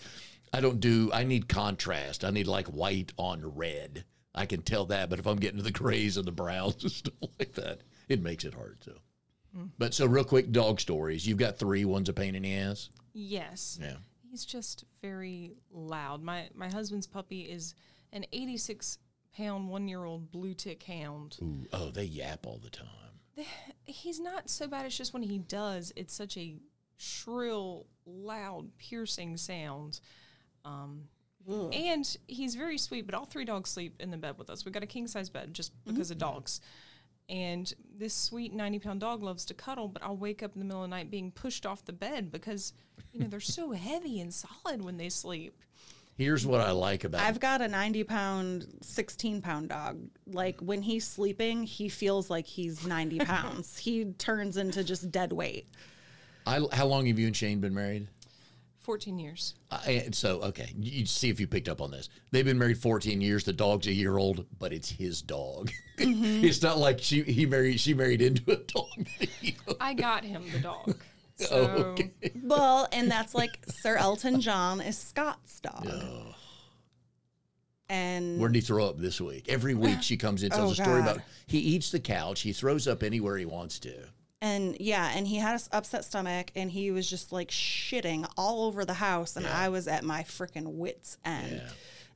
I 0.51 0.59
don't 0.59 0.79
do. 0.79 1.11
I 1.13 1.23
need 1.23 1.47
contrast. 1.47 2.25
I 2.25 2.31
need 2.31 2.47
like 2.47 2.65
white 2.65 3.13
on 3.17 3.55
red. 3.55 4.05
I 4.33 4.47
can 4.47 4.63
tell 4.63 4.85
that, 4.87 5.11
but 5.11 5.19
if 5.19 5.27
I'm 5.27 5.37
getting 5.37 5.57
to 5.57 5.63
the 5.63 5.71
grays 5.71 6.17
and 6.17 6.25
the 6.25 6.31
browns 6.31 6.81
and 6.81 6.91
stuff 7.03 7.13
like 7.37 7.53
that, 7.53 7.81
it 8.09 8.23
makes 8.23 8.43
it 8.43 8.55
hard. 8.55 8.79
So. 8.83 8.93
But 9.77 9.93
so 9.93 10.05
real 10.05 10.23
quick, 10.23 10.51
dog 10.51 10.79
stories. 10.79 11.27
You've 11.27 11.37
got 11.37 11.57
three. 11.57 11.85
One's 11.85 12.09
a 12.09 12.13
pain 12.13 12.35
in 12.35 12.43
the 12.43 12.55
ass. 12.55 12.89
Yes. 13.13 13.79
Yeah. 13.81 13.95
He's 14.29 14.45
just 14.45 14.85
very 15.01 15.53
loud. 15.71 16.21
My 16.21 16.49
my 16.53 16.69
husband's 16.69 17.07
puppy 17.07 17.41
is 17.41 17.75
an 18.13 18.25
86 18.31 18.97
pound 19.35 19.69
one 19.69 19.87
year 19.87 20.03
old 20.03 20.31
blue 20.31 20.53
tick 20.53 20.83
hound. 20.83 21.37
Ooh, 21.41 21.65
oh, 21.73 21.91
they 21.91 22.03
yap 22.03 22.45
all 22.45 22.59
the 22.61 22.69
time. 22.69 22.87
He's 23.85 24.19
not 24.19 24.49
so 24.49 24.67
bad. 24.67 24.85
It's 24.85 24.97
just 24.97 25.13
when 25.13 25.23
he 25.23 25.37
does, 25.37 25.93
it's 25.95 26.13
such 26.13 26.37
a 26.37 26.55
shrill, 26.97 27.85
loud, 28.05 28.69
piercing 28.79 29.37
sound. 29.37 29.99
Um, 30.65 31.03
and 31.71 32.17
he's 32.27 32.55
very 32.55 32.77
sweet, 32.77 33.05
but 33.05 33.15
all 33.15 33.25
three 33.25 33.45
dogs 33.45 33.69
sleep 33.69 33.95
in 34.01 34.11
the 34.11 34.17
bed 34.17 34.37
with 34.37 34.49
us. 34.49 34.65
We've 34.65 34.73
got 34.73 34.83
a 34.83 34.87
king 34.87 35.07
size 35.07 35.29
bed 35.29 35.53
just 35.53 35.71
because 35.85 36.11
of 36.11 36.17
dogs. 36.17 36.59
And 37.29 37.71
this 37.97 38.13
sweet 38.13 38.53
90 38.53 38.79
pound 38.79 38.99
dog 39.01 39.21
loves 39.21 39.45
to 39.45 39.53
cuddle, 39.53 39.87
but 39.87 40.01
I'll 40.03 40.15
wake 40.15 40.43
up 40.43 40.53
in 40.53 40.59
the 40.59 40.65
middle 40.65 40.83
of 40.83 40.89
the 40.89 40.95
night 40.95 41.11
being 41.11 41.31
pushed 41.31 41.65
off 41.65 41.83
the 41.83 41.93
bed 41.93 42.31
because, 42.31 42.73
you 43.11 43.19
know, 43.19 43.27
they're 43.27 43.39
so 43.39 43.71
heavy 43.73 44.21
and 44.21 44.33
solid 44.33 44.81
when 44.81 44.97
they 44.97 45.09
sleep. 45.09 45.61
Here's 46.17 46.47
what 46.47 46.61
I 46.61 46.71
like 46.71 47.03
about. 47.03 47.21
I've 47.21 47.39
got 47.39 47.61
a 47.61 47.67
90 47.67 48.03
pound, 48.05 48.67
16 48.81 49.41
pound 49.41 49.69
dog. 49.69 49.99
Like 50.25 50.59
when 50.61 50.81
he's 50.81 51.05
sleeping, 51.05 51.63
he 51.63 51.89
feels 51.89 52.29
like 52.29 52.47
he's 52.47 52.87
90 52.87 53.19
pounds. 53.25 53.77
he 53.77 54.05
turns 54.05 54.57
into 54.57 54.83
just 54.83 55.11
dead 55.11 55.31
weight. 55.31 55.67
I, 56.47 56.61
how 56.71 56.85
long 56.87 57.05
have 57.07 57.19
you 57.19 57.27
and 57.27 57.35
Shane 57.35 57.59
been 57.59 57.75
married? 57.75 58.07
14 58.87 59.19
years. 59.19 59.53
Uh, 59.69 59.81
and 59.85 60.15
so 60.15 60.41
okay, 60.43 60.71
you 60.79 61.05
see 61.05 61.27
if 61.29 61.41
you 61.41 61.45
picked 61.45 61.67
up 61.67 61.81
on 61.81 61.91
this. 61.91 62.07
They've 62.31 62.45
been 62.45 62.57
married 62.57 62.77
14 62.77 63.19
years. 63.19 63.43
The 63.43 63.51
dog's 63.51 63.85
a 63.87 63.91
year 63.91 64.17
old, 64.17 64.45
but 64.59 64.71
it's 64.71 64.89
his 64.89 65.21
dog. 65.21 65.69
it's 65.97 66.61
not 66.61 66.77
like 66.77 66.99
she 67.01 67.21
he 67.23 67.45
married 67.45 67.81
she 67.81 67.93
married 67.93 68.21
into 68.21 68.49
a 68.49 68.55
dog. 68.55 69.07
I 69.81 69.93
got 69.93 70.23
him 70.23 70.43
the 70.53 70.59
dog. 70.59 70.95
So 71.39 71.71
Oh, 71.77 71.81
okay. 71.91 72.11
Well, 72.41 72.87
and 72.91 73.11
that's 73.11 73.35
like 73.35 73.59
Sir 73.67 73.97
Elton 73.97 74.41
John 74.41 74.81
is 74.81 74.97
Scott's 74.97 75.59
dog. 75.59 75.87
And 77.89 78.39
Where 78.39 78.49
did 78.49 78.55
he 78.55 78.61
throw 78.61 78.87
up 78.87 78.97
this 78.97 79.21
week? 79.21 79.47
Every 79.47 79.75
week 79.75 80.01
she 80.01 80.17
comes 80.17 80.41
in, 80.43 80.49
tells 80.49 80.69
Oh, 80.69 80.81
a 80.81 80.85
story 80.85 81.01
God. 81.03 81.17
about 81.17 81.21
he 81.45 81.59
eats 81.59 81.91
the 81.91 81.99
couch, 81.99 82.41
he 82.41 82.53
throws 82.53 82.87
up 82.87 83.03
anywhere 83.03 83.37
he 83.37 83.45
wants 83.45 83.77
to. 83.79 83.93
And 84.41 84.77
yeah, 84.79 85.11
and 85.15 85.27
he 85.27 85.37
had 85.37 85.55
an 85.55 85.61
upset 85.71 86.05
stomach 86.05 86.51
and 86.55 86.69
he 86.71 86.91
was 86.91 87.09
just 87.09 87.31
like 87.31 87.49
shitting 87.49 88.29
all 88.37 88.65
over 88.65 88.85
the 88.85 88.93
house 88.93 89.35
and 89.35 89.45
Yeah. 89.45 89.57
I 89.59 89.69
was 89.69 89.87
at 89.87 90.03
my 90.03 90.23
freaking 90.23 90.73
wits 90.73 91.17
end. 91.25 91.61
Yeah. 91.63 91.69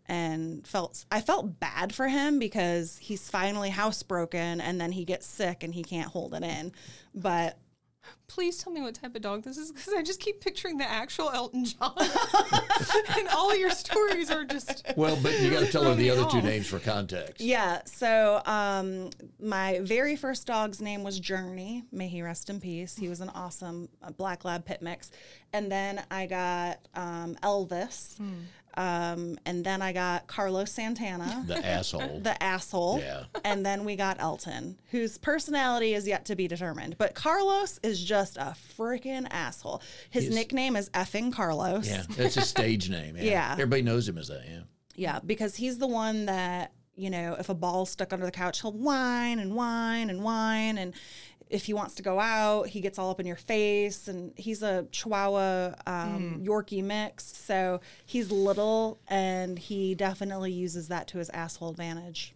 And 0.07 0.67
felt 0.67 1.05
I 1.11 1.21
felt 1.21 1.59
bad 1.59 1.95
for 1.95 2.07
him 2.07 2.37
because 2.37 2.97
he's 2.97 3.29
finally 3.29 3.69
housebroken 3.69 4.59
and 4.61 4.79
then 4.81 4.91
he 4.91 5.05
gets 5.05 5.25
sick 5.25 5.63
and 5.63 5.73
he 5.73 5.83
can't 5.83 6.09
hold 6.09 6.33
it 6.33 6.43
in. 6.43 6.73
But 7.15 7.57
please 8.27 8.57
tell 8.57 8.71
me 8.71 8.81
what 8.81 8.95
type 8.95 9.15
of 9.15 9.21
dog 9.21 9.43
this 9.43 9.57
is 9.57 9.71
because 9.71 9.93
I 9.93 10.01
just 10.01 10.19
keep 10.19 10.41
picturing 10.41 10.77
the 10.77 10.89
actual 10.89 11.29
Elton 11.31 11.65
John. 11.65 11.93
and 13.17 13.27
all 13.29 13.55
your 13.55 13.69
stories 13.71 14.31
are 14.31 14.45
just. 14.45 14.85
Well, 14.95 15.17
but 15.21 15.39
you 15.39 15.51
got 15.51 15.61
to 15.61 15.71
tell 15.71 15.83
her 15.83 15.95
the 15.95 16.07
Throw 16.07 16.15
me 16.15 16.21
other 16.21 16.31
two 16.31 16.41
names 16.41 16.67
for 16.67 16.79
context. 16.79 17.41
Yeah. 17.41 17.81
So 17.85 18.41
um, 18.45 19.09
my 19.39 19.79
very 19.81 20.15
first 20.15 20.47
dog's 20.47 20.81
name 20.81 21.03
was 21.03 21.19
Journey. 21.19 21.83
May 21.91 22.07
he 22.07 22.21
rest 22.21 22.49
in 22.49 22.59
peace. 22.59 22.95
He 22.95 23.09
was 23.09 23.21
an 23.21 23.29
awesome 23.29 23.89
uh, 24.01 24.11
black 24.11 24.45
lab 24.45 24.65
pit 24.65 24.81
mix. 24.81 25.11
And 25.53 25.71
then 25.71 26.01
I 26.09 26.25
got 26.25 26.79
um, 26.95 27.35
Elvis. 27.43 28.19
Um, 28.77 29.37
and 29.45 29.63
then 29.65 29.81
I 29.81 29.91
got 29.93 30.27
Carlos 30.27 30.71
Santana. 30.71 31.43
The 31.47 31.65
asshole. 31.65 32.19
The 32.21 32.41
asshole. 32.41 32.99
Yeah. 32.99 33.23
And 33.43 33.65
then 33.65 33.83
we 33.85 33.95
got 33.95 34.17
Elton, 34.19 34.77
whose 34.91 35.17
personality 35.17 35.93
is 35.93 36.07
yet 36.07 36.25
to 36.25 36.35
be 36.35 36.47
determined. 36.47 36.97
But 36.97 37.13
Carlos 37.15 37.79
is 37.83 38.01
just 38.03 38.37
a 38.37 38.55
freaking 38.77 39.27
asshole. 39.31 39.81
His 40.09 40.23
He's- 40.25 40.35
nickname 40.35 40.75
is 40.75 40.89
effing 40.91 41.33
Carlos. 41.33 41.87
yeah, 41.87 42.03
that's 42.15 42.35
his 42.35 42.47
stage 42.47 42.89
name. 42.89 43.15
Yeah. 43.17 43.23
Yeah. 43.23 43.51
Everybody 43.53 43.81
knows 43.81 44.07
him 44.07 44.17
as 44.17 44.27
that. 44.29 44.43
Yeah. 44.47 44.61
Yeah, 44.95 45.19
because 45.25 45.55
he's 45.55 45.77
the 45.77 45.87
one 45.87 46.25
that, 46.27 46.73
you 46.95 47.09
know, 47.09 47.35
if 47.39 47.49
a 47.49 47.53
ball's 47.53 47.89
stuck 47.89 48.11
under 48.13 48.25
the 48.25 48.31
couch, 48.31 48.61
he'll 48.61 48.73
whine 48.73 49.39
and 49.39 49.55
whine 49.55 50.09
and 50.09 50.21
whine. 50.23 50.77
And 50.77 50.93
if 51.51 51.65
he 51.65 51.73
wants 51.73 51.95
to 51.95 52.03
go 52.03 52.19
out, 52.19 52.67
he 52.67 52.81
gets 52.81 52.97
all 52.97 53.11
up 53.11 53.19
in 53.19 53.27
your 53.27 53.35
face. 53.35 54.07
And 54.07 54.33
he's 54.35 54.63
a 54.63 54.87
Chihuahua 54.91 55.75
um, 55.85 56.41
Yorkie 56.43 56.83
mix. 56.83 57.25
So 57.37 57.81
he's 58.05 58.31
little 58.31 58.99
and 59.07 59.59
he 59.59 59.93
definitely 59.95 60.51
uses 60.51 60.87
that 60.87 61.07
to 61.09 61.17
his 61.17 61.29
asshole 61.29 61.69
advantage. 61.69 62.33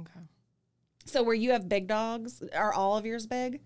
Okay. 0.00 0.20
So, 1.06 1.22
where 1.22 1.34
you 1.34 1.52
have 1.52 1.68
big 1.68 1.86
dogs, 1.86 2.42
are 2.54 2.72
all 2.72 2.96
of 2.96 3.04
yours 3.04 3.26
big? 3.26 3.60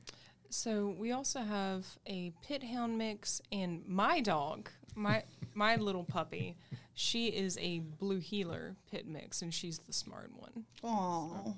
So 0.50 0.94
we 0.98 1.12
also 1.12 1.40
have 1.40 1.86
a 2.06 2.32
pit 2.42 2.62
hound 2.62 2.96
mix, 2.96 3.40
and 3.52 3.86
my 3.86 4.20
dog, 4.20 4.70
my 4.94 5.22
my 5.54 5.76
little 5.76 6.04
puppy, 6.04 6.56
she 6.94 7.28
is 7.28 7.58
a 7.60 7.80
blue 7.80 8.18
heeler 8.18 8.76
pit 8.90 9.06
mix, 9.06 9.42
and 9.42 9.52
she's 9.52 9.78
the 9.80 9.92
smart 9.92 10.30
one. 10.34 10.64
Oh, 10.82 11.56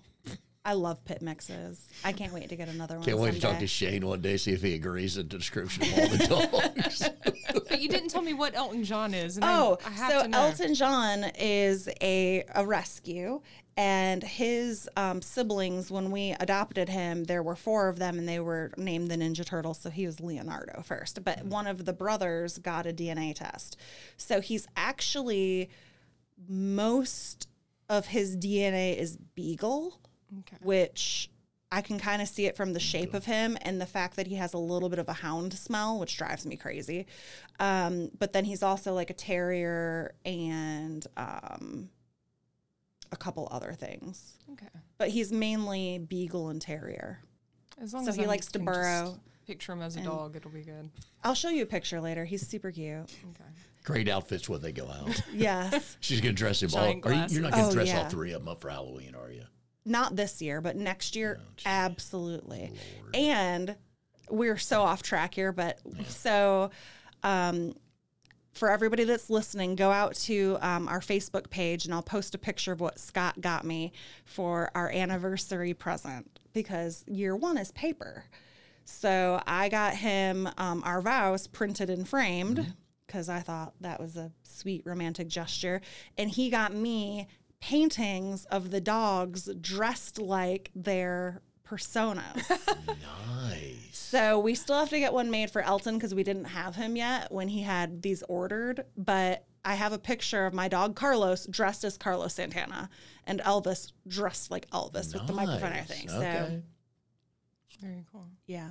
I 0.63 0.75
love 0.75 1.03
pit 1.07 1.23
mixes. 1.23 1.89
I 2.05 2.13
can't 2.13 2.35
wait 2.35 2.51
to 2.51 2.57
get 2.57 2.69
another 2.69 2.97
one. 2.97 3.05
Can't 3.05 3.19
wait 3.19 3.33
to 3.35 3.41
talk 3.41 3.59
to 3.61 3.67
Shane 3.67 4.07
one 4.07 4.21
day, 4.21 4.37
see 4.37 4.53
if 4.53 4.61
he 4.61 4.75
agrees 4.75 5.17
with 5.17 5.31
the 5.31 5.39
description 5.39 5.85
of 5.85 5.99
all 5.99 6.09
the 6.09 6.27
dogs. 6.77 7.11
But 7.69 7.81
you 7.81 7.89
didn't 7.89 8.11
tell 8.11 8.21
me 8.21 8.35
what 8.35 8.55
Elton 8.55 8.85
John 8.85 9.15
is. 9.15 9.37
And 9.37 9.45
Oh, 9.47 9.79
I, 9.85 9.89
I 9.89 9.91
have 9.93 10.13
so 10.13 10.23
to 10.23 10.29
know. 10.29 10.39
Elton 10.43 10.75
John 10.75 11.25
is 11.39 11.89
a, 12.03 12.45
a 12.55 12.67
rescue, 12.67 13.41
and 13.79 14.23
his 14.23 14.87
um, 14.99 15.23
siblings, 15.23 15.91
when 15.91 16.11
we 16.11 16.37
adopted 16.41 16.91
him, 16.91 17.25
there 17.25 17.43
were 17.43 17.57
four 17.57 17.89
of 17.89 17.99
them, 17.99 18.19
and 18.19 18.29
they 18.29 18.41
were 18.41 18.71
named 18.77 19.11
the 19.11 19.17
Ninja 19.17 19.47
Turtles. 19.47 19.79
So 19.81 19.89
he 19.89 20.05
was 20.05 20.21
Leonardo 20.21 20.83
first, 20.83 21.25
but 21.25 21.43
one 21.43 21.67
of 21.69 21.87
the 21.87 21.95
brothers 21.95 22.59
got 22.59 22.85
a 22.87 22.93
DNA 22.93 23.35
test. 23.35 23.79
So 24.19 24.43
he's 24.43 24.67
actually 24.77 25.71
most 26.49 27.49
of 27.89 28.07
his 28.09 28.37
DNA 28.37 28.97
is 28.99 29.17
Beagle, 29.17 29.99
Okay. 30.39 30.57
which 30.63 31.29
I 31.73 31.83
can 31.83 31.99
kind 31.99 32.21
of 32.21 32.29
see 32.29 32.47
it 32.47 32.57
from 32.57 32.73
the 32.73 32.81
shape 32.81 33.15
of 33.15 33.25
him 33.25 33.57
and 33.63 33.81
the 33.81 33.87
fact 33.87 34.17
that 34.17 34.27
he 34.27 34.35
has 34.37 34.55
a 34.55 34.59
little 34.59 34.89
bit 34.89 34.99
of 34.99 35.09
a 35.09 35.13
hound 35.13 35.53
smell, 35.55 35.99
which 35.99 36.17
drives 36.17 36.45
me 36.45 36.57
crazy. 36.57 37.07
Um, 37.61 38.11
but 38.19 38.33
then 38.33 38.45
he's 38.45 38.63
also 38.63 38.93
like 38.93 39.11
a 39.11 39.15
terrier 39.15 40.15
and 40.25 41.07
um, 41.17 41.89
a 43.13 43.17
couple 43.17 43.49
other 43.51 43.73
things. 43.73 44.35
Okay. 44.53 44.67
But 44.99 45.09
he's 45.11 45.33
mainly 45.33 45.99
beagle 45.99 46.49
and 46.49 46.61
terrier. 46.61 47.21
As 47.81 47.95
long 47.95 48.05
So 48.05 48.11
as 48.11 48.17
he 48.17 48.25
I 48.25 48.29
likes 48.29 48.47
to 48.49 48.59
burrow 48.59 49.19
Picture 49.47 49.73
him 49.73 49.83
as 49.83 49.97
a 49.97 50.03
dog, 50.03 50.37
it'll 50.37 50.51
be 50.51 50.63
good. 50.63 50.91
I'll 51.25 51.35
show 51.35 51.49
you 51.49 51.65
a 51.65 51.67
picture 51.67 52.01
later. 52.01 52.25
He's 52.25 52.47
super 52.47 52.71
cute. 52.71 52.95
Okay. 53.03 53.51
Great 53.83 54.09
outfits 54.09 54.49
when 54.49 54.61
they 54.61 54.71
go 54.71 54.89
out. 54.89 55.21
Yes. 55.33 55.97
She's 56.01 56.21
going 56.21 56.37
to 56.37 56.39
dress 56.39 56.63
him 56.63 56.71
all. 56.75 56.85
Are 56.85 57.13
you, 57.13 57.25
you're 57.31 57.43
not 57.43 57.51
going 57.51 57.51
to 57.51 57.51
glasses. 57.51 57.75
dress 57.75 57.93
Oh, 57.95 57.99
all 57.99 58.09
three 58.11 58.33
of 58.33 58.43
them 58.43 58.49
up 58.49 58.61
for 58.61 58.69
Halloween, 58.71 59.17
are 59.17 59.31
you? 59.33 59.43
Not 59.85 60.17
this 60.17 60.43
year, 60.43 60.61
but 60.61 60.77
next 60.77 61.17
year, 61.17 61.39
Oh, 61.41 61.63
absolutely. 61.65 62.73
And 63.15 63.77
we're 64.29 64.59
so 64.59 64.83
off 64.83 65.03
track 65.03 65.35
here, 65.35 65.53
but 65.53 65.81
so 66.07 66.71
um, 67.23 67.75
for 68.53 68.71
everybody 68.71 69.05
that's 69.05 69.31
listening, 69.31 69.77
go 69.77 69.91
out 69.91 70.15
to 70.15 70.59
um, 70.61 70.89
our 70.89 71.01
Facebook 71.01 71.51
page 71.51 71.85
and 71.85 71.95
I'll 71.95 72.03
post 72.03 72.35
a 72.35 72.39
picture 72.39 72.73
of 72.73 72.81
what 72.81 72.99
Scott 72.99 73.41
got 73.41 73.65
me 73.65 73.93
for 74.25 74.71
our 74.75 74.91
anniversary 74.91 75.75
present 75.75 76.39
because 76.53 77.05
year 77.07 77.35
one 77.35 77.57
is 77.57 77.73
paper. 77.73 78.25
So 78.85 79.41
I 79.47 79.69
got 79.69 79.95
him 79.95 80.49
um, 80.59 80.83
our 80.85 81.01
vows 81.01 81.47
printed 81.47 81.91
and 81.91 82.07
framed 82.09 82.75
because 83.07 83.29
I 83.29 83.41
thought 83.41 83.75
that 83.81 84.01
was 84.01 84.17
a 84.17 84.31
sweet 84.43 84.83
romantic 84.85 85.29
gesture. 85.29 85.81
And 86.19 86.29
he 86.31 86.51
got 86.51 86.75
me 86.75 87.29
paintings 87.61 88.45
of 88.47 88.71
the 88.71 88.81
dogs 88.81 89.49
dressed 89.61 90.19
like 90.19 90.71
their 90.75 91.43
personas. 91.67 92.45
Nice. 93.43 93.77
So 93.93 94.39
we 94.39 94.55
still 94.55 94.79
have 94.79 94.91
to 94.91 94.99
get 94.99 95.13
one 95.13 95.31
made 95.31 95.51
for 95.51 95.63
Elton 95.63 95.95
because 95.95 96.15
we 96.15 96.23
didn't 96.25 96.45
have 96.47 96.75
him 96.77 96.95
yet 96.97 97.31
when 97.33 97.49
he 97.49 97.63
had 97.63 98.03
these 98.03 98.23
ordered. 98.29 98.85
But 98.97 99.45
I 99.65 99.75
have 99.75 99.93
a 99.93 99.99
picture 99.99 100.47
of 100.47 100.53
my 100.53 100.69
dog 100.69 100.95
Carlos 100.95 101.47
dressed 101.47 101.85
as 101.85 101.97
Carlos 101.97 102.35
Santana 102.35 102.91
and 103.27 103.41
Elvis 103.41 103.93
dressed 104.07 104.51
like 104.51 104.69
Elvis 104.71 105.15
with 105.15 105.27
the 105.27 105.33
microphone 105.33 105.73
and 105.73 105.89
Nice. 105.89 105.91
everything. 105.91 106.09
So 106.09 106.63
Very 107.81 108.05
cool. 108.13 108.27
yeah. 108.47 108.71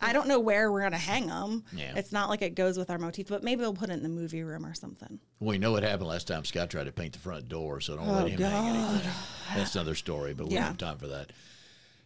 I 0.00 0.12
don't 0.12 0.28
know 0.28 0.38
where 0.38 0.70
we're 0.70 0.82
gonna 0.82 0.98
hang 0.98 1.26
them. 1.26 1.64
Yeah. 1.72 1.94
It's 1.96 2.12
not 2.12 2.28
like 2.28 2.42
it 2.42 2.54
goes 2.54 2.78
with 2.78 2.90
our 2.90 2.98
motif, 2.98 3.28
but 3.28 3.42
maybe 3.42 3.60
we'll 3.60 3.74
put 3.74 3.90
it 3.90 3.94
in 3.94 4.02
the 4.02 4.08
movie 4.08 4.42
room 4.42 4.64
or 4.66 4.74
something. 4.74 5.18
We 5.40 5.58
know 5.58 5.72
what 5.72 5.82
happened 5.82 6.08
last 6.08 6.28
time 6.28 6.44
Scott 6.44 6.70
tried 6.70 6.84
to 6.84 6.92
paint 6.92 7.14
the 7.14 7.18
front 7.18 7.48
door, 7.48 7.80
so 7.80 7.96
don't 7.96 8.08
Oh, 8.08 8.12
let 8.12 8.28
him 8.28 8.40
hang 8.40 8.76
anything. 8.76 9.10
That's 9.54 9.74
another 9.74 9.94
story, 9.94 10.34
but 10.34 10.48
we 10.48 10.54
don't 10.54 10.62
have 10.64 10.78
time 10.78 10.98
for 10.98 11.08
that. 11.08 11.32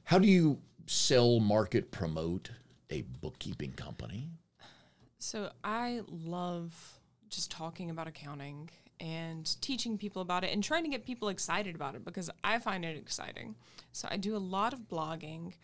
How 0.04 0.18
do 0.18 0.26
you 0.26 0.58
sell, 0.86 1.40
market, 1.40 1.90
promote 1.90 2.50
a 2.90 3.02
bookkeeping 3.02 3.72
company? 3.72 4.28
So 5.18 5.50
I 5.62 6.00
love 6.08 7.00
just 7.28 7.50
talking 7.50 7.90
about 7.90 8.08
accounting 8.08 8.68
and 9.00 9.60
teaching 9.60 9.98
people 9.98 10.22
about 10.22 10.44
it 10.44 10.52
and 10.52 10.62
trying 10.62 10.84
to 10.84 10.90
get 10.90 11.04
people 11.04 11.28
excited 11.28 11.74
about 11.74 11.94
it 11.94 12.04
because 12.04 12.30
I 12.44 12.58
find 12.58 12.84
it 12.84 12.96
exciting. 12.96 13.56
So 13.92 14.06
I 14.10 14.16
do 14.16 14.36
a 14.36 14.38
lot 14.38 14.72
of 14.72 14.80
blogging. 14.88 15.54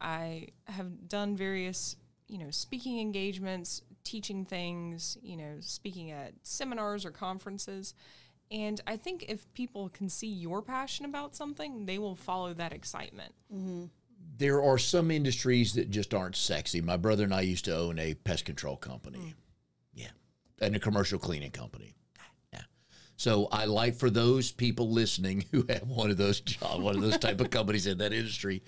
I 0.00 0.48
have 0.66 1.08
done 1.08 1.36
various, 1.36 1.96
you 2.28 2.38
know, 2.38 2.50
speaking 2.50 3.00
engagements, 3.00 3.82
teaching 4.04 4.44
things, 4.44 5.18
you 5.22 5.36
know, 5.36 5.56
speaking 5.60 6.10
at 6.10 6.32
seminars 6.42 7.04
or 7.04 7.10
conferences. 7.10 7.94
And 8.50 8.80
I 8.86 8.96
think 8.96 9.26
if 9.28 9.52
people 9.52 9.88
can 9.90 10.08
see 10.08 10.28
your 10.28 10.62
passion 10.62 11.04
about 11.04 11.36
something, 11.36 11.84
they 11.84 11.98
will 11.98 12.16
follow 12.16 12.54
that 12.54 12.72
excitement. 12.72 13.34
Mm-hmm. 13.54 13.84
There 14.38 14.62
are 14.62 14.78
some 14.78 15.10
industries 15.10 15.74
that 15.74 15.90
just 15.90 16.14
aren't 16.14 16.36
sexy. 16.36 16.80
My 16.80 16.96
brother 16.96 17.24
and 17.24 17.34
I 17.34 17.42
used 17.42 17.66
to 17.66 17.76
own 17.76 17.98
a 17.98 18.14
pest 18.14 18.44
control 18.44 18.76
company. 18.76 19.18
Mm. 19.18 19.34
Yeah. 19.94 20.10
And 20.60 20.76
a 20.76 20.78
commercial 20.78 21.18
cleaning 21.18 21.50
company. 21.50 21.94
Yeah. 22.52 22.60
So 23.16 23.48
I 23.52 23.66
like 23.66 23.96
for 23.96 24.10
those 24.10 24.50
people 24.50 24.90
listening 24.90 25.44
who 25.52 25.66
have 25.68 25.82
one 25.88 26.10
of 26.10 26.16
those 26.16 26.40
jobs, 26.40 26.82
one 26.82 26.96
of 26.96 27.02
those 27.02 27.18
type 27.18 27.40
of 27.40 27.50
companies 27.50 27.86
in 27.86 27.98
that 27.98 28.12
industry. 28.12 28.62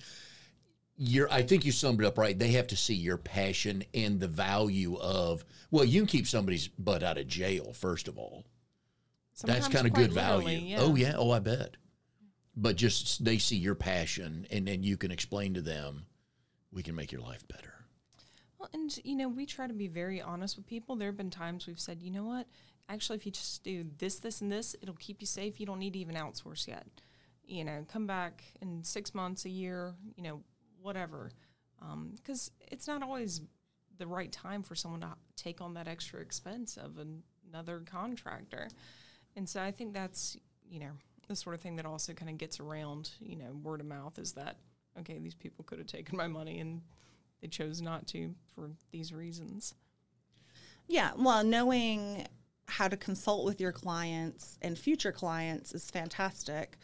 I 1.29 1.41
think 1.41 1.65
you 1.65 1.71
summed 1.71 2.01
it 2.01 2.05
up 2.05 2.17
right. 2.17 2.37
They 2.37 2.51
have 2.51 2.67
to 2.67 2.77
see 2.77 2.93
your 2.93 3.17
passion 3.17 3.83
and 3.93 4.19
the 4.19 4.27
value 4.27 4.97
of, 4.97 5.43
well, 5.71 5.85
you 5.85 6.01
can 6.01 6.07
keep 6.07 6.27
somebody's 6.27 6.67
butt 6.67 7.01
out 7.01 7.17
of 7.17 7.27
jail, 7.27 7.73
first 7.73 8.07
of 8.07 8.17
all. 8.17 8.45
That's 9.43 9.67
kind 9.67 9.87
of 9.87 9.93
good 9.93 10.13
value. 10.13 10.47
literally, 10.47 10.75
Oh 10.77 10.95
yeah, 10.95 11.15
oh 11.17 11.31
I 11.31 11.39
bet. 11.39 11.77
But 12.55 12.75
just 12.75 13.23
they 13.23 13.37
see 13.37 13.55
your 13.55 13.75
passion, 13.75 14.45
and 14.51 14.67
then 14.67 14.83
you 14.83 14.97
can 14.97 15.09
explain 15.09 15.55
to 15.55 15.61
them, 15.61 16.05
we 16.71 16.83
can 16.83 16.95
make 16.95 17.11
your 17.11 17.21
life 17.21 17.47
better. 17.47 17.73
Well, 18.59 18.69
and 18.73 18.95
you 19.03 19.15
know, 19.15 19.27
we 19.27 19.45
try 19.45 19.67
to 19.67 19.73
be 19.73 19.87
very 19.87 20.21
honest 20.21 20.57
with 20.57 20.67
people. 20.67 20.95
There 20.95 21.07
have 21.07 21.17
been 21.17 21.31
times 21.31 21.65
we've 21.65 21.79
said, 21.79 22.03
you 22.03 22.11
know 22.11 22.25
what? 22.25 22.45
Actually, 22.89 23.17
if 23.17 23.25
you 23.25 23.31
just 23.31 23.63
do 23.63 23.85
this, 23.97 24.19
this, 24.19 24.41
and 24.41 24.51
this, 24.51 24.75
it'll 24.81 24.95
keep 24.95 25.21
you 25.21 25.27
safe. 25.27 25.59
You 25.59 25.65
don't 25.65 25.79
need 25.79 25.93
to 25.93 25.99
even 25.99 26.15
outsource 26.15 26.67
yet. 26.67 26.85
You 27.43 27.63
know, 27.63 27.85
come 27.91 28.05
back 28.05 28.43
in 28.61 28.83
six 28.83 29.15
months, 29.15 29.45
a 29.45 29.49
year, 29.49 29.95
you 30.15 30.23
know, 30.23 30.41
whatever. 30.81 31.31
Um, 31.81 32.13
because 32.15 32.51
it's 32.59 32.87
not 32.87 33.01
always 33.01 33.41
the 33.97 34.07
right 34.07 34.31
time 34.31 34.63
for 34.63 34.75
someone 34.75 35.01
to 35.01 35.09
take 35.35 35.61
on 35.61 35.73
that 35.75 35.87
extra 35.87 36.19
expense 36.19 36.77
of 36.77 36.97
an, 36.97 37.23
another 37.49 37.81
contractor. 37.85 38.69
And 39.35 39.47
so 39.47 39.61
I 39.61 39.71
think 39.71 39.93
that's, 39.93 40.37
you 40.69 40.79
know, 40.79 40.91
the 41.27 41.35
sort 41.35 41.55
of 41.55 41.61
thing 41.61 41.75
that 41.77 41.85
also 41.85 42.13
kind 42.13 42.29
of 42.29 42.37
gets 42.37 42.59
around, 42.59 43.11
you 43.19 43.35
know, 43.35 43.53
word 43.63 43.79
of 43.79 43.85
mouth 43.85 44.19
is 44.19 44.33
that, 44.33 44.57
okay, 44.99 45.17
these 45.19 45.35
people 45.35 45.63
could 45.63 45.77
have 45.77 45.87
taken 45.87 46.17
my 46.17 46.27
money 46.27 46.59
and 46.59 46.81
they 47.41 47.47
chose 47.47 47.81
not 47.81 48.07
to 48.07 48.33
for 48.53 48.71
these 48.91 49.13
reasons. 49.13 49.73
Yeah, 50.87 51.11
well, 51.17 51.43
knowing 51.43 52.27
how 52.67 52.87
to 52.87 52.97
consult 52.97 53.45
with 53.45 53.59
your 53.59 53.71
clients 53.71 54.57
and 54.61 54.77
future 54.77 55.11
clients 55.11 55.73
is 55.73 55.89
fantastic. 55.89 56.77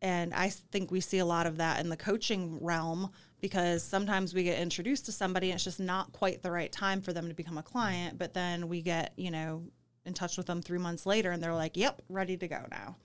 And 0.00 0.32
I 0.32 0.50
think 0.50 0.90
we 0.90 1.00
see 1.00 1.18
a 1.18 1.24
lot 1.24 1.46
of 1.46 1.56
that 1.56 1.80
in 1.80 1.88
the 1.88 1.96
coaching 1.96 2.58
realm 2.62 3.10
because 3.40 3.82
sometimes 3.82 4.34
we 4.34 4.44
get 4.44 4.58
introduced 4.60 5.06
to 5.06 5.12
somebody 5.12 5.50
and 5.50 5.56
it's 5.56 5.64
just 5.64 5.80
not 5.80 6.12
quite 6.12 6.42
the 6.42 6.50
right 6.50 6.70
time 6.70 7.00
for 7.00 7.12
them 7.12 7.28
to 7.28 7.34
become 7.34 7.58
a 7.58 7.62
client. 7.62 8.18
But 8.18 8.34
then 8.34 8.68
we 8.68 8.80
get, 8.80 9.12
you 9.16 9.30
know, 9.30 9.64
in 10.04 10.14
touch 10.14 10.36
with 10.36 10.46
them 10.46 10.62
three 10.62 10.78
months 10.78 11.04
later 11.04 11.30
and 11.30 11.42
they're 11.42 11.54
like, 11.54 11.76
yep, 11.76 12.02
ready 12.08 12.36
to 12.36 12.48
go 12.48 12.64
now. 12.70 12.96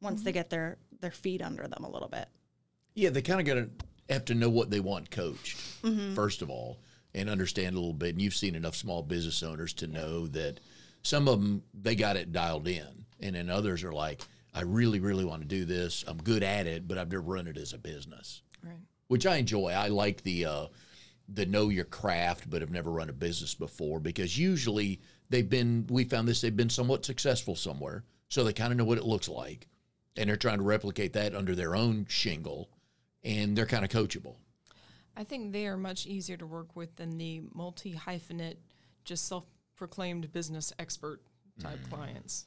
Once 0.00 0.22
they 0.22 0.30
mm-hmm. 0.30 0.38
get 0.38 0.50
their, 0.50 0.78
their 1.00 1.10
feet 1.10 1.42
under 1.42 1.66
them 1.66 1.84
a 1.84 1.90
little 1.90 2.08
bit. 2.08 2.28
Yeah, 2.94 3.10
they 3.10 3.22
kind 3.22 3.40
of 3.40 3.46
got 3.46 3.54
to 3.54 3.68
have 4.12 4.24
to 4.26 4.34
know 4.34 4.48
what 4.48 4.70
they 4.70 4.80
want 4.80 5.10
coached, 5.10 5.58
mm-hmm. 5.82 6.14
first 6.14 6.40
of 6.40 6.50
all, 6.50 6.78
and 7.14 7.28
understand 7.28 7.76
a 7.76 7.78
little 7.78 7.94
bit. 7.94 8.10
And 8.10 8.22
you've 8.22 8.34
seen 8.34 8.54
enough 8.54 8.76
small 8.76 9.02
business 9.02 9.42
owners 9.42 9.72
to 9.74 9.86
know 9.86 10.26
that 10.28 10.60
some 11.02 11.28
of 11.28 11.40
them, 11.40 11.62
they 11.74 11.94
got 11.94 12.16
it 12.16 12.32
dialed 12.32 12.68
in. 12.68 13.04
And 13.20 13.34
then 13.34 13.50
others 13.50 13.82
are 13.82 13.92
like, 13.92 14.22
I 14.58 14.62
really, 14.62 14.98
really 14.98 15.24
want 15.24 15.40
to 15.42 15.46
do 15.46 15.64
this. 15.64 16.04
I'm 16.08 16.16
good 16.16 16.42
at 16.42 16.66
it, 16.66 16.88
but 16.88 16.98
I've 16.98 17.12
never 17.12 17.22
run 17.22 17.46
it 17.46 17.56
as 17.56 17.72
a 17.72 17.78
business, 17.78 18.42
Right. 18.60 18.80
which 19.06 19.24
I 19.24 19.36
enjoy. 19.36 19.68
I 19.68 19.86
like 19.86 20.24
the, 20.24 20.46
uh, 20.46 20.66
the 21.28 21.46
know 21.46 21.68
your 21.68 21.84
craft, 21.84 22.50
but 22.50 22.60
have 22.60 22.70
never 22.72 22.90
run 22.90 23.08
a 23.08 23.12
business 23.12 23.54
before 23.54 24.00
because 24.00 24.36
usually 24.36 25.00
they've 25.30 25.48
been, 25.48 25.86
we 25.88 26.02
found 26.02 26.26
this, 26.26 26.40
they've 26.40 26.56
been 26.56 26.70
somewhat 26.70 27.04
successful 27.04 27.54
somewhere. 27.54 28.02
So 28.28 28.42
they 28.42 28.52
kind 28.52 28.72
of 28.72 28.78
know 28.78 28.84
what 28.84 28.98
it 28.98 29.04
looks 29.04 29.28
like. 29.28 29.68
And 30.16 30.28
they're 30.28 30.36
trying 30.36 30.58
to 30.58 30.64
replicate 30.64 31.12
that 31.12 31.36
under 31.36 31.54
their 31.54 31.76
own 31.76 32.06
shingle 32.08 32.68
and 33.22 33.56
they're 33.56 33.64
kind 33.64 33.84
of 33.84 33.90
coachable. 33.92 34.38
I 35.16 35.22
think 35.22 35.52
they 35.52 35.68
are 35.68 35.76
much 35.76 36.04
easier 36.04 36.36
to 36.36 36.46
work 36.46 36.74
with 36.74 36.96
than 36.96 37.16
the 37.16 37.42
multi 37.54 37.94
hyphenate, 37.94 38.56
just 39.04 39.28
self 39.28 39.44
proclaimed 39.76 40.32
business 40.32 40.72
expert 40.80 41.20
type 41.60 41.78
clients. 41.88 42.46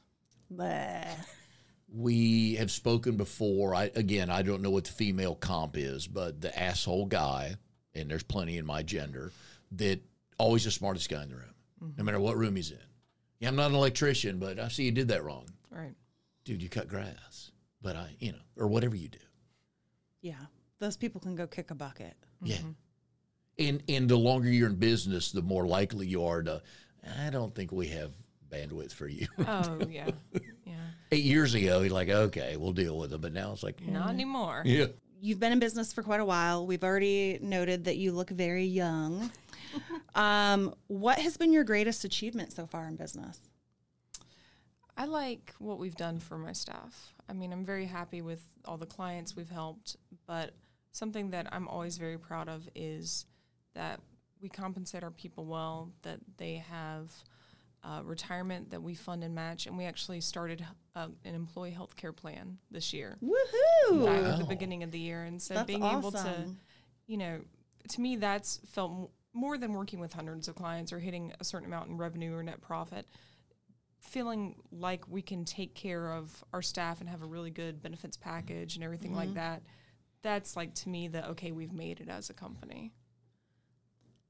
Bleh. 0.52 1.08
We 1.94 2.56
have 2.56 2.72
spoken 2.72 3.18
before. 3.18 3.76
I 3.76 3.92
again, 3.96 4.30
I 4.30 4.42
don't 4.42 4.62
know 4.62 4.70
what 4.72 4.86
the 4.86 4.92
female 4.92 5.36
comp 5.36 5.76
is, 5.78 6.08
but 6.08 6.40
the 6.42 6.58
asshole 6.58 7.08
guy, 7.08 7.56
and 7.94 8.10
there's 8.10 8.24
plenty 8.24 8.58
in 8.58 8.66
my 8.66 8.82
gender, 8.82 9.32
that 9.74 10.00
always 10.38 10.64
the 10.64 10.72
smartest 10.72 11.10
guy 11.10 11.24
in 11.24 11.30
the 11.30 11.36
room, 11.36 11.54
mm-hmm. 11.84 11.98
no 11.98 12.04
matter 12.04 12.20
what 12.20 12.38
room 12.38 12.56
he's 12.56 12.72
in. 12.72 12.78
Yeah, 13.40 13.50
I'm 13.50 13.56
not 13.56 13.72
an 13.72 13.76
electrician, 13.76 14.38
but 14.38 14.60
I 14.60 14.68
see 14.70 14.84
you 14.84 14.92
did 14.92 15.10
that 15.10 15.24
wrong, 15.24 15.48
Right. 15.70 15.94
dude. 16.46 16.62
You 16.62 16.70
cut 16.70 16.88
grass, 16.88 17.52
but 17.82 17.96
I, 17.96 18.16
you 18.20 18.32
know, 18.32 18.38
or 18.56 18.68
whatever 18.68 18.96
you 18.96 19.08
do. 19.10 19.20
Yeah. 20.22 20.36
Those 20.80 20.96
people 20.96 21.20
can 21.20 21.36
go 21.36 21.48
kick 21.48 21.72
a 21.72 21.76
bucket. 21.76 22.16
Yeah. 22.42 22.58
Mm-hmm. 22.58 22.70
And 23.60 23.84
and 23.90 24.10
the 24.10 24.16
longer 24.18 24.50
you're 24.50 24.70
in 24.70 24.76
business, 24.76 25.32
the 25.32 25.42
more 25.42 25.68
likely 25.68 26.08
you 26.08 26.26
are 26.26 26.42
to. 26.44 26.62
I 27.20 27.30
don't 27.30 27.54
think 27.54 27.72
we 27.72 27.88
have 27.90 28.12
bandwidth 28.50 28.94
for 28.94 29.08
you. 29.08 29.28
Oh, 29.48 29.80
yeah. 29.90 30.10
Yeah. 31.12 31.18
Eight 31.18 31.24
years 31.26 31.54
ago, 31.54 31.82
you're 31.82 31.90
like, 31.90 32.10
okay, 32.10 32.56
we'll 32.58 32.72
deal 32.74 32.98
with 32.98 33.14
it. 33.14 33.22
But 33.22 33.34
now 33.34 33.52
it's 33.52 33.64
like, 33.64 33.82
Not 33.86 34.10
anymore. 34.10 34.64
yeah. 34.66 34.88
You've 35.20 35.40
been 35.40 35.52
in 35.52 35.60
business 35.60 35.94
for 35.94 36.02
quite 36.02 36.20
a 36.20 36.26
while. 36.26 36.66
We've 36.66 36.84
already 36.84 37.38
noted 37.42 37.84
that 37.86 37.98
you 37.98 38.12
look 38.12 38.30
very 38.32 38.66
young. 38.66 39.30
um, 40.16 40.74
what 40.88 41.20
has 41.20 41.38
been 41.38 41.54
your 41.54 41.64
greatest 41.64 42.04
achievement 42.06 42.52
so 42.54 42.66
far 42.66 42.88
in 42.88 42.96
business? 42.96 43.38
I 44.98 45.06
like 45.06 45.54
what 45.60 45.78
we've 45.80 45.96
done 45.96 46.20
for 46.20 46.38
my 46.38 46.54
staff. 46.54 47.14
I 47.30 47.34
mean, 47.34 47.54
I'm 47.54 47.64
very 47.64 47.86
happy 47.86 48.22
with 48.22 48.42
all 48.66 48.78
the 48.78 48.86
clients 48.88 49.36
we've 49.36 49.50
helped, 49.50 49.96
but 50.26 50.54
something 50.92 51.30
that 51.32 51.48
I'm 51.52 51.68
always 51.68 51.98
very 51.98 52.18
proud 52.18 52.50
of 52.50 52.68
is 52.74 53.26
that 53.76 54.00
we 54.42 54.50
compensate 54.50 55.04
our 55.04 55.12
people 55.12 55.46
well, 55.46 55.92
that 56.02 56.20
they 56.38 56.56
have 56.56 57.12
uh, 57.84 58.02
retirement 58.04 58.70
that 58.72 58.82
we 58.82 58.94
fund 58.94 59.24
and 59.24 59.34
match, 59.34 59.66
and 59.68 59.78
we 59.78 59.86
actually 59.86 60.22
started 60.22 60.66
uh, 60.96 61.08
an 61.26 61.34
employee 61.36 61.72
health 61.72 61.96
care 61.96 62.14
plan 62.14 62.58
this 62.70 62.94
year. 62.94 63.18
Woohoo! 63.24 64.06
back 64.06 64.24
at 64.34 64.38
the 64.40 64.46
beginning 64.46 64.84
of 64.84 64.92
the 64.92 65.00
year. 65.00 65.24
And 65.24 65.42
so 65.42 65.56
That's 65.56 65.66
being 65.68 65.84
able 65.84 66.12
to, 66.12 66.46
you 67.08 67.18
know, 67.18 67.40
to 67.90 68.02
me, 68.02 68.16
that's 68.18 68.60
felt 68.72 68.92
m- 68.92 69.08
more 69.34 69.58
than 69.58 69.74
working 69.74 70.00
with 70.00 70.14
hundreds 70.14 70.48
of 70.48 70.56
clients 70.56 70.94
or 70.94 71.00
hitting 71.00 71.34
a 71.40 71.44
certain 71.44 71.68
amount 71.68 71.90
in 71.90 71.98
revenue 71.98 72.36
or 72.36 72.44
net 72.44 72.62
profit. 72.62 73.08
Feeling 74.02 74.56
like 74.72 75.08
we 75.08 75.22
can 75.22 75.46
take 75.46 75.74
care 75.76 76.12
of 76.14 76.44
our 76.54 76.62
staff 76.62 77.02
and 77.02 77.10
have 77.10 77.22
a 77.24 77.26
really 77.26 77.50
good 77.52 77.82
benefits 77.82 78.18
package 78.18 78.76
and 78.76 78.84
everything 78.84 79.12
Mm-hmm. 79.12 79.20
like 79.20 79.34
that. 79.36 79.64
That's 80.24 80.56
like 80.56 80.76
to 80.76 80.90
me 80.90 81.08
the 81.08 81.30
okay, 81.32 81.52
we've 81.52 81.74
made 81.74 82.00
it 82.00 82.10
as 82.10 82.30
a 82.30 82.34
company. 82.34 82.94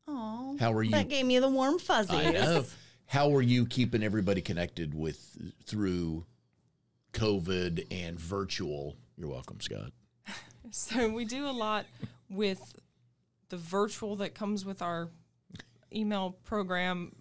Oh, 0.08 0.56
How 0.60 0.72
are 0.74 0.84
you? 0.84 0.92
that 0.92 1.10
gave 1.10 1.26
me 1.26 1.40
the 1.40 1.50
warm 1.50 1.80
fuzzies. 1.80 2.74
How 3.12 3.36
are 3.36 3.42
you 3.42 3.66
keeping 3.66 4.04
everybody 4.04 4.40
connected 4.40 4.96
with 4.96 5.38
through 5.66 6.24
COVID 7.12 7.86
and 7.92 8.18
virtual? 8.18 8.96
You're 9.18 9.28
welcome, 9.28 9.60
Scott. 9.60 9.92
So 10.74 11.10
we 11.10 11.26
do 11.26 11.50
a 11.50 11.52
lot 11.52 11.86
with 12.30 12.62
the 13.50 13.58
virtual 13.58 14.16
that 14.18 14.34
comes 14.34 14.64
with 14.64 14.82
our 14.82 15.10
email 15.94 16.38
program. 16.46 17.14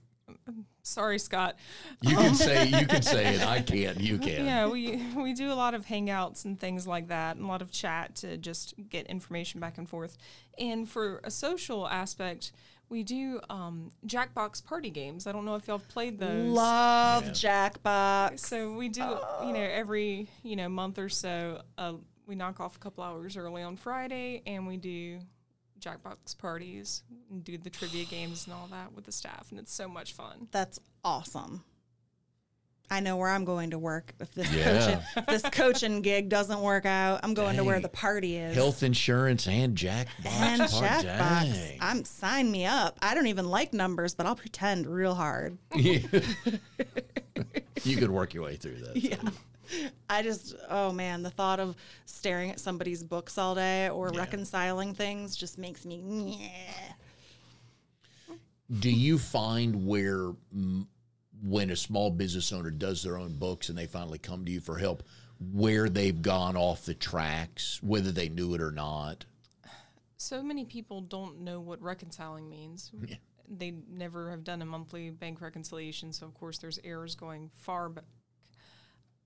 Sorry, 0.84 1.18
Scott. 1.18 1.56
You 2.02 2.14
can 2.14 2.28
um, 2.28 2.34
say 2.34 2.66
you 2.66 2.86
can 2.86 3.02
say 3.16 3.34
it. 3.34 3.44
I 3.44 3.60
can't. 3.60 3.98
You 3.98 4.18
can. 4.18 4.44
Yeah, 4.44 4.68
we 4.68 5.02
we 5.16 5.32
do 5.32 5.50
a 5.50 5.54
lot 5.54 5.74
of 5.74 5.86
hangouts 5.86 6.44
and 6.44 6.60
things 6.60 6.86
like 6.86 7.08
that, 7.08 7.34
and 7.34 7.46
a 7.46 7.48
lot 7.48 7.62
of 7.62 7.72
chat 7.72 8.14
to 8.16 8.36
just 8.36 8.74
get 8.88 9.08
information 9.08 9.58
back 9.58 9.78
and 9.78 9.88
forth. 9.88 10.16
And 10.56 10.88
for 10.88 11.20
a 11.24 11.30
social 11.32 11.88
aspect, 11.88 12.52
we 12.90 13.02
do 13.04 13.40
um, 13.48 13.90
Jackbox 14.06 14.62
party 14.64 14.90
games. 14.90 15.26
I 15.26 15.32
don't 15.32 15.44
know 15.46 15.54
if 15.54 15.66
y'all 15.66 15.78
have 15.78 15.88
played 15.88 16.18
those. 16.18 16.46
Love 16.52 17.24
Yeah. 17.24 17.30
Jackbox. 17.30 18.40
so 18.40 18.72
we 18.72 18.88
do, 18.88 19.00
you 19.46 19.52
know, 19.52 19.60
every 19.72 20.28
you 20.42 20.56
know 20.56 20.68
month 20.68 20.98
or 20.98 21.08
so, 21.08 21.62
uh, 21.78 21.94
we 22.26 22.34
knock 22.34 22.60
off 22.60 22.76
a 22.76 22.78
couple 22.78 23.02
hours 23.02 23.36
early 23.36 23.62
on 23.62 23.76
Friday, 23.76 24.42
and 24.46 24.66
we 24.66 24.76
do 24.76 25.20
Jackbox 25.80 26.36
parties 26.36 27.02
and 27.30 27.42
do 27.42 27.56
the 27.56 27.70
trivia 27.70 28.04
games 28.04 28.44
and 28.46 28.52
all 28.54 28.68
that 28.70 28.92
with 28.92 29.04
the 29.04 29.12
staff, 29.12 29.46
and 29.50 29.58
it's 29.58 29.72
so 29.72 29.88
much 29.88 30.12
fun. 30.12 30.48
That's 30.50 30.78
awesome. 31.04 31.64
I 32.92 32.98
know 33.00 33.16
where 33.16 33.28
I'm 33.28 33.44
going 33.44 33.70
to 33.70 33.78
work 33.78 34.12
if 34.18 34.32
this 34.34 34.52
Yeah. 34.52 34.64
coaching 35.14 35.24
this 35.28 35.42
coaching 35.52 36.02
gig 36.02 36.28
doesn't 36.28 36.60
work 36.60 36.86
out. 36.86 37.20
I'm 37.22 37.34
going 37.34 37.56
to 37.56 37.64
where 37.64 37.78
the 37.78 37.88
party 37.88 38.36
is. 38.36 38.54
Health 38.56 38.82
insurance 38.82 39.46
and 39.46 39.76
Jackbox. 39.76 40.26
and 40.26 40.62
Jackbox. 40.62 41.04
dang. 41.04 41.78
I'm 41.80 42.04
sign 42.04 42.50
me 42.50 42.66
up. 42.66 42.98
I 43.00 43.14
don't 43.14 43.28
even 43.28 43.48
like 43.48 43.72
numbers, 43.72 44.14
but 44.14 44.26
I'll 44.26 44.34
pretend 44.34 44.86
real 44.88 45.14
hard. 45.14 45.56
you 45.76 46.00
could 47.96 48.10
work 48.10 48.34
your 48.34 48.42
way 48.44 48.56
through 48.56 48.76
that. 48.80 48.96
Yeah. 48.96 49.16
I 50.08 50.22
just, 50.22 50.56
oh 50.68 50.90
man, 50.90 51.22
the 51.22 51.30
thought 51.30 51.60
of 51.60 51.76
staring 52.06 52.50
at 52.50 52.58
somebody's 52.58 53.04
books 53.04 53.38
all 53.38 53.54
day 53.54 53.88
or 53.88 54.10
Yeah. 54.12 54.18
reconciling 54.18 54.94
things 54.94 55.36
just 55.36 55.58
makes 55.58 55.86
me. 55.86 56.50
Yeah. 58.28 58.34
Do 58.80 58.90
you 58.90 59.16
find 59.18 59.86
where 59.86 60.32
mm, 60.56 60.86
when 61.42 61.70
a 61.70 61.76
small 61.76 62.10
business 62.10 62.52
owner 62.52 62.70
does 62.70 63.02
their 63.02 63.16
own 63.16 63.34
books 63.34 63.68
and 63.68 63.78
they 63.78 63.86
finally 63.86 64.18
come 64.18 64.44
to 64.44 64.52
you 64.52 64.60
for 64.60 64.78
help, 64.78 65.02
where 65.52 65.88
they've 65.88 66.20
gone 66.20 66.56
off 66.56 66.84
the 66.84 66.94
tracks, 66.94 67.82
whether 67.82 68.12
they 68.12 68.28
knew 68.28 68.54
it 68.54 68.60
or 68.60 68.72
not? 68.72 69.24
So 70.16 70.42
many 70.42 70.66
people 70.66 71.00
don't 71.00 71.40
know 71.40 71.60
what 71.60 71.80
reconciling 71.80 72.48
means. 72.48 72.90
Yeah. 73.06 73.16
They 73.52 73.72
never 73.90 74.30
have 74.30 74.44
done 74.44 74.62
a 74.62 74.64
monthly 74.64 75.10
bank 75.10 75.40
reconciliation, 75.40 76.12
so 76.12 76.24
of 76.24 76.34
course 76.34 76.58
there's 76.58 76.78
errors 76.84 77.16
going 77.16 77.50
far 77.56 77.88
back. 77.88 78.04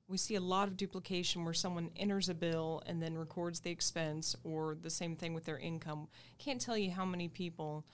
We 0.08 0.16
see 0.16 0.36
a 0.36 0.40
lot 0.40 0.66
of 0.66 0.78
duplication 0.78 1.44
where 1.44 1.52
someone 1.52 1.90
enters 1.94 2.30
a 2.30 2.34
bill 2.34 2.82
and 2.86 3.02
then 3.02 3.18
records 3.18 3.60
the 3.60 3.70
expense, 3.70 4.34
or 4.42 4.78
the 4.80 4.88
same 4.88 5.14
thing 5.14 5.34
with 5.34 5.44
their 5.44 5.58
income. 5.58 6.08
Can't 6.38 6.58
tell 6.58 6.78
you 6.78 6.90
how 6.90 7.04
many 7.04 7.28
people 7.28 7.84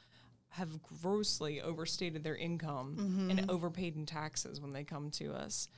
have 0.50 0.82
grossly 0.82 1.60
overstated 1.60 2.24
their 2.24 2.36
income 2.36 2.96
and 3.30 3.38
mm-hmm. 3.38 3.50
overpaid 3.50 3.96
in 3.96 4.04
taxes 4.04 4.60
when 4.60 4.72
they 4.72 4.82
come 4.82 5.10
to 5.10 5.32
us. 5.32 5.68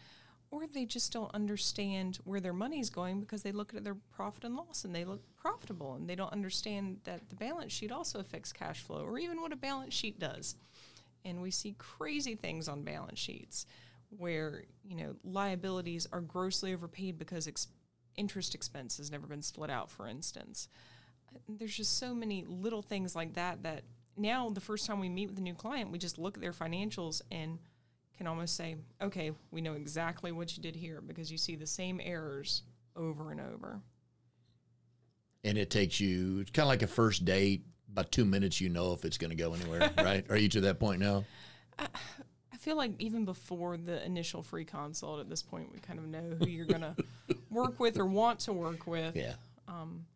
Or 0.51 0.67
they 0.67 0.85
just 0.85 1.13
don't 1.13 1.35
understand 1.35 2.19
where 2.25 2.41
their 2.41 2.53
money's 2.53 2.91
going 2.91 3.21
because 3.21 3.43
they 3.43 3.53
look 3.53 3.75
at 3.75 3.85
their 3.85 3.97
profit 4.15 4.45
and 4.45 4.57
loss 4.57 4.85
and 4.85 4.95
they 4.95 5.05
look 5.05 5.23
profitable 5.37 5.95
and 5.95 6.09
they 6.09 6.15
don't 6.15 6.33
understand 6.33 6.99
that 7.05 7.29
the 7.31 7.37
balance 7.37 7.73
sheet 7.73 7.93
also 7.93 8.19
affects 8.19 8.53
cash 8.53 8.81
flow 8.81 9.03
or 9.03 9.19
even 9.19 9.41
what 9.41 9.53
a 9.53 9.57
balance 9.57 9.95
sheet 9.95 10.19
does. 10.19 10.57
And 11.25 11.41
we 11.41 11.51
see 11.51 11.75
crazy 11.79 12.35
things 12.35 12.69
on 12.69 12.83
balance 12.83 13.19
sheets 13.19 13.67
where, 14.11 14.65
you 14.85 14.97
know, 14.97 15.15
liabilities 15.25 16.07
are 16.13 16.21
grossly 16.21 16.75
overpaid 16.75 17.19
because 17.19 17.47
ex- 17.49 17.69
interest 18.17 18.55
expense 18.55 18.99
has 18.99 19.11
never 19.11 19.27
been 19.27 19.43
split 19.43 19.71
out, 19.71 19.91
for 19.91 20.07
instance. 20.07 20.69
Uh, 21.35 21.39
there's 21.49 21.77
just 21.77 21.99
so 21.99 22.15
many 22.15 22.45
little 22.47 22.83
things 22.83 23.17
like 23.17 23.35
that 23.35 23.63
that 23.63 23.85
now 24.17 24.51
the 24.51 24.61
first 24.61 24.87
time 24.87 25.01
we 25.01 25.09
meet 25.09 25.29
with 25.29 25.39
a 25.39 25.43
new 25.43 25.55
client, 25.55 25.91
we 25.91 25.99
just 25.99 26.19
look 26.19 26.37
at 26.37 26.41
their 26.41 26.53
financials 26.53 27.23
and 27.31 27.59
can 28.17 28.27
almost 28.27 28.57
say, 28.57 28.77
okay, 29.01 29.33
we 29.51 29.61
know 29.61 29.73
exactly 29.73 30.33
what 30.33 30.57
you 30.57 30.63
did 30.63 30.77
here 30.77 31.01
because 31.01 31.31
you 31.31 31.39
see 31.39 31.57
the 31.57 31.67
same 31.67 32.01
errors 32.03 32.63
over 32.95 33.31
and 33.31 33.41
over. 33.41 33.81
And 35.45 35.59
it 35.59 35.71
takes 35.71 35.99
you, 35.99 36.39
it's 36.41 36.51
kind 36.51 36.65
of 36.65 36.69
like 36.69 36.83
a 36.83 36.87
first 36.87 37.25
date. 37.25 37.65
About 37.91 38.11
two 38.11 38.25
minutes, 38.25 38.61
you 38.61 38.71
know 38.71 38.93
if 38.95 39.05
it's 39.05 39.19
going 39.19 39.31
to 39.31 39.37
go 39.37 39.53
anywhere, 39.53 39.91
right? 39.99 40.25
Are 40.31 40.37
you 40.37 40.49
to 40.51 40.63
that 40.63 40.79
point 40.79 41.01
now? 41.01 41.25
I 41.79 42.57
feel 42.59 42.77
like 42.77 42.93
even 43.01 43.25
before 43.25 43.77
the 43.77 44.05
initial 44.05 44.43
free 44.43 44.65
consult, 44.65 45.21
at 45.21 45.29
this 45.29 45.43
point, 45.43 45.73
we 45.73 45.79
kind 45.81 45.99
of 45.99 46.07
know 46.07 46.37
who 46.39 46.49
you're 46.49 46.65
going 46.65 46.81
to 46.81 46.97
work 47.51 47.81
with 47.81 47.99
or 47.99 48.07
want 48.07 48.41
to 48.41 48.53
work 48.53 48.87
with. 48.87 49.17
Yeah. 49.17 49.35
Um, 49.69 50.07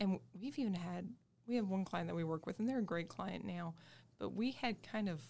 and 0.00 0.18
we've 0.38 0.58
even 0.58 0.74
had, 0.74 1.08
we 1.46 1.56
have 1.56 1.68
one 1.68 1.84
client 1.84 2.08
that 2.08 2.14
we 2.14 2.24
work 2.24 2.46
with, 2.46 2.58
and 2.58 2.68
they're 2.68 2.78
a 2.78 2.82
great 2.82 3.08
client 3.08 3.44
now, 3.44 3.74
but 4.18 4.34
we 4.34 4.52
had 4.52 4.82
kind 4.82 5.08
of 5.08 5.20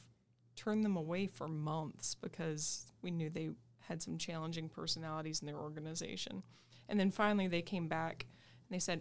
turned 0.57 0.85
them 0.85 0.97
away 0.97 1.27
for 1.27 1.49
months 1.49 2.15
because 2.15 2.87
we 3.03 3.11
knew 3.11 3.29
they 3.29 3.51
had 3.81 4.03
some 4.03 4.17
challenging 4.19 4.69
personalities 4.69 5.41
in 5.41 5.47
their 5.47 5.59
organization. 5.59 6.43
And 6.89 6.99
then 6.99 7.11
finally 7.11 7.49
they 7.49 7.63
came 7.63 7.89
back 7.89 8.27
and 8.69 8.75
they 8.75 8.79
said, 8.79 9.01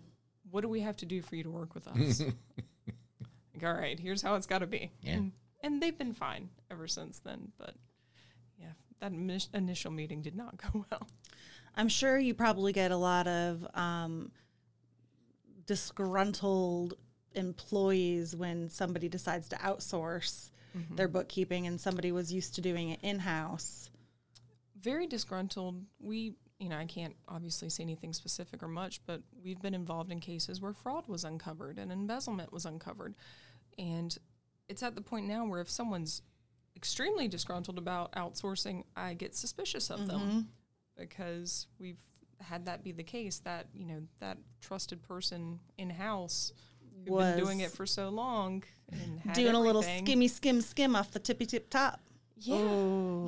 What 0.49 0.61
do 0.61 0.69
we 0.69 0.81
have 0.81 0.97
to 0.97 1.05
do 1.05 1.21
for 1.21 1.35
you 1.35 1.43
to 1.43 1.51
work 1.51 1.73
with 1.73 1.87
us? 1.87 2.21
like, 3.53 3.63
all 3.63 3.73
right, 3.73 3.99
here's 3.99 4.21
how 4.21 4.35
it's 4.35 4.47
got 4.47 4.59
to 4.59 4.67
be. 4.67 4.91
Yeah. 5.01 5.13
And, 5.13 5.31
and 5.61 5.81
they've 5.81 5.97
been 5.97 6.13
fine 6.13 6.49
ever 6.71 6.87
since 6.87 7.19
then. 7.19 7.51
But 7.57 7.75
yeah, 8.57 8.71
that 8.99 9.11
initial 9.53 9.91
meeting 9.91 10.21
did 10.21 10.35
not 10.35 10.57
go 10.73 10.85
well. 10.89 11.07
I'm 11.75 11.89
sure 11.89 12.17
you 12.17 12.33
probably 12.33 12.71
get 12.71 12.91
a 12.91 12.97
lot 12.97 13.27
of 13.27 13.65
um, 13.73 14.31
disgruntled 15.65 16.95
employees 17.35 18.35
when 18.35 18.69
somebody 18.69 19.09
decides 19.09 19.49
to 19.49 19.55
outsource 19.57 20.51
mm-hmm. 20.77 20.95
their 20.95 21.07
bookkeeping 21.07 21.67
and 21.67 21.79
somebody 21.79 22.11
was 22.11 22.31
used 22.31 22.55
to 22.55 22.61
doing 22.61 22.89
it 22.89 22.99
in 23.01 23.19
house. 23.19 23.89
very 24.79 25.07
disgruntled. 25.07 25.81
We, 25.99 26.33
you 26.59 26.69
know, 26.69 26.77
I 26.77 26.85
can't 26.85 27.15
obviously 27.27 27.69
say 27.69 27.83
anything 27.83 28.13
specific 28.13 28.61
or 28.61 28.67
much, 28.67 29.01
but 29.05 29.21
we've 29.41 29.61
been 29.61 29.73
involved 29.73 30.11
in 30.11 30.19
cases 30.19 30.61
where 30.61 30.73
fraud 30.73 31.07
was 31.07 31.23
uncovered 31.23 31.79
and 31.79 31.91
embezzlement 31.91 32.51
was 32.51 32.65
uncovered. 32.65 33.15
And 33.77 34.15
it's 34.67 34.83
at 34.83 34.95
the 34.95 35.01
point 35.01 35.27
now 35.27 35.45
where 35.45 35.61
if 35.61 35.69
someone's 35.69 36.21
extremely 36.75 37.27
disgruntled 37.27 37.77
about 37.77 38.11
outsourcing, 38.13 38.83
I 38.95 39.13
get 39.13 39.35
suspicious 39.35 39.89
of 39.89 40.07
them 40.07 40.19
mm-hmm. 40.19 40.39
because 40.97 41.67
we've 41.79 41.97
had 42.43 42.65
that 42.65 42.83
be 42.83 42.91
the 42.91 43.03
case 43.03 43.39
that, 43.39 43.67
you 43.73 43.85
know, 43.85 44.01
that 44.19 44.37
trusted 44.61 45.01
person 45.03 45.59
in 45.77 45.89
house 45.89 46.53
who'd 47.05 47.17
been 47.17 47.37
doing 47.39 47.59
it 47.61 47.71
for 47.71 47.85
so 47.85 48.09
long 48.09 48.63
and 48.91 49.19
had 49.19 49.35
Doing 49.35 49.55
a 49.55 49.59
little 49.59 49.81
skimmy 49.83 50.29
skim 50.29 50.61
skim 50.61 50.95
off 50.95 51.11
the 51.11 51.19
tippy 51.19 51.45
tip 51.45 51.69
top. 51.69 51.99
Yeah. 52.37 52.57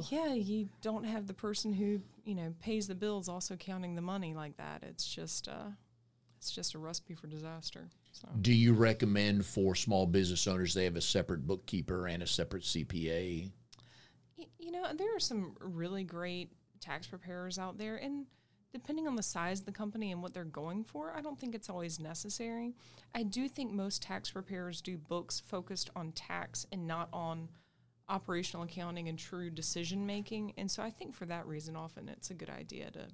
Yeah, 0.10 0.34
you 0.34 0.68
don't 0.82 1.06
have 1.06 1.26
the 1.28 1.34
person 1.34 1.74
who, 1.74 2.02
you 2.26 2.36
know, 2.36 2.54
pays 2.62 2.88
the 2.88 2.96
bills 2.96 3.30
also 3.30 3.56
counting 3.56 3.96
the 3.96 4.02
money 4.02 4.34
like 4.34 4.58
that. 4.58 4.84
It's 4.84 5.06
just 5.08 5.48
uh 5.48 5.70
it's 6.38 6.52
just 6.52 6.76
a 6.76 6.78
recipe 6.80 7.16
for 7.16 7.28
disaster. 7.28 7.90
So 8.12 8.28
Do 8.42 8.54
you 8.54 8.74
recommend 8.74 9.46
for 9.46 9.74
small 9.76 10.06
business 10.06 10.48
owners 10.48 10.74
they 10.74 10.84
have 10.84 10.96
a 10.96 11.02
separate 11.02 11.48
bookkeeper 11.48 12.08
and 12.08 12.22
a 12.22 12.28
separate 12.28 12.64
CPA? 12.64 13.50
y- 14.38 14.46
you 14.60 14.72
know, 14.72 14.86
there 14.96 15.16
are 15.16 15.20
some 15.20 15.56
really 15.60 16.04
great 16.04 16.52
tax 16.82 17.08
preparers 17.08 17.58
out 17.58 17.78
there 17.78 17.96
and 17.96 18.26
depending 18.76 19.08
on 19.08 19.16
the 19.16 19.24
size 19.24 19.62
of 19.62 19.66
the 19.66 19.72
company 19.72 20.12
and 20.12 20.22
what 20.22 20.34
they're 20.34 20.44
going 20.44 20.84
for, 20.84 21.14
I 21.16 21.22
don't 21.22 21.40
think 21.40 21.56
it's 21.56 21.70
always 21.70 21.98
necessary. 21.98 22.76
I 23.16 23.24
do 23.24 23.48
think 23.48 23.72
most 23.72 24.02
tax 24.02 24.30
preparers 24.30 24.82
do 24.82 24.98
books 24.98 25.40
focused 25.40 25.90
on 25.96 26.12
tax 26.12 26.68
and 26.74 26.86
not 26.86 27.08
on 27.14 27.48
operational 28.10 28.66
accounting 28.66 29.08
and 29.08 29.18
true 29.18 29.50
decision 29.50 30.06
making. 30.06 30.52
And 30.58 30.70
so 30.70 30.84
I 30.84 30.90
think 30.90 31.16
for 31.16 31.26
that 31.28 31.48
reason 31.48 31.78
often 31.78 32.10
it's 32.10 32.32
a 32.32 32.34
good 32.34 32.50
idea 32.50 32.92
to 32.92 33.08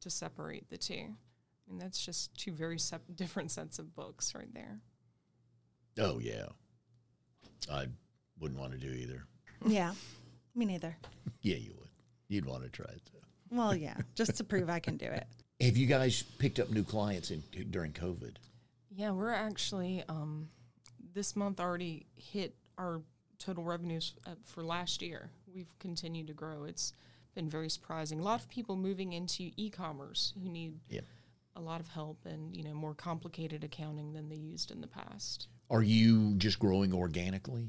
to 0.00 0.08
separate 0.10 0.70
the 0.70 0.78
two. 0.78 0.94
I 0.94 1.68
mean 1.68 1.78
that's 1.78 2.02
just 2.02 2.34
two 2.38 2.52
very 2.52 2.78
sep- 2.78 3.02
different 3.14 3.50
sets 3.50 3.78
of 3.78 3.94
books 3.94 4.34
right 4.34 4.52
there. 4.54 4.80
Oh, 5.98 6.18
yeah. 6.18 6.46
I 7.70 7.88
wouldn't 8.40 8.58
want 8.58 8.72
to 8.72 8.78
do 8.78 8.88
either. 8.90 9.24
Yeah, 9.66 9.92
me 10.54 10.64
neither. 10.64 10.96
Yeah, 11.42 11.56
you 11.56 11.74
would. 11.78 11.90
You'd 12.28 12.46
want 12.46 12.62
to 12.62 12.70
try 12.70 12.86
it. 12.86 13.02
Though. 13.12 13.20
Well, 13.54 13.76
yeah, 13.76 13.94
just 14.16 14.36
to 14.38 14.44
prove 14.44 14.68
I 14.68 14.80
can 14.80 14.96
do 14.96 15.06
it. 15.06 15.26
Have 15.60 15.76
you 15.76 15.86
guys 15.86 16.22
picked 16.22 16.58
up 16.58 16.70
new 16.70 16.82
clients 16.82 17.30
in, 17.30 17.42
during 17.70 17.92
COVID? 17.92 18.36
Yeah, 18.90 19.12
we're 19.12 19.30
actually 19.32 20.02
um, 20.08 20.48
this 21.14 21.36
month 21.36 21.60
already 21.60 22.06
hit 22.16 22.56
our 22.78 23.00
total 23.38 23.62
revenues 23.62 24.14
uh, 24.26 24.30
for 24.44 24.64
last 24.64 25.02
year. 25.02 25.30
We've 25.54 25.72
continued 25.78 26.26
to 26.26 26.32
grow. 26.32 26.64
It's 26.64 26.92
been 27.34 27.48
very 27.48 27.70
surprising. 27.70 28.18
A 28.18 28.22
lot 28.22 28.40
of 28.40 28.48
people 28.48 28.76
moving 28.76 29.12
into 29.12 29.50
e-commerce 29.56 30.34
who 30.42 30.48
need 30.48 30.74
Yep. 30.88 31.04
a 31.56 31.60
lot 31.60 31.80
of 31.80 31.86
help 31.88 32.18
and 32.26 32.56
you 32.56 32.64
know 32.64 32.74
more 32.74 32.94
complicated 32.94 33.62
accounting 33.62 34.12
than 34.12 34.28
they 34.28 34.36
used 34.36 34.70
in 34.72 34.80
the 34.80 34.88
past. 34.88 35.46
Are 35.70 35.82
you 35.82 36.34
just 36.36 36.58
growing 36.58 36.92
organically? 36.92 37.68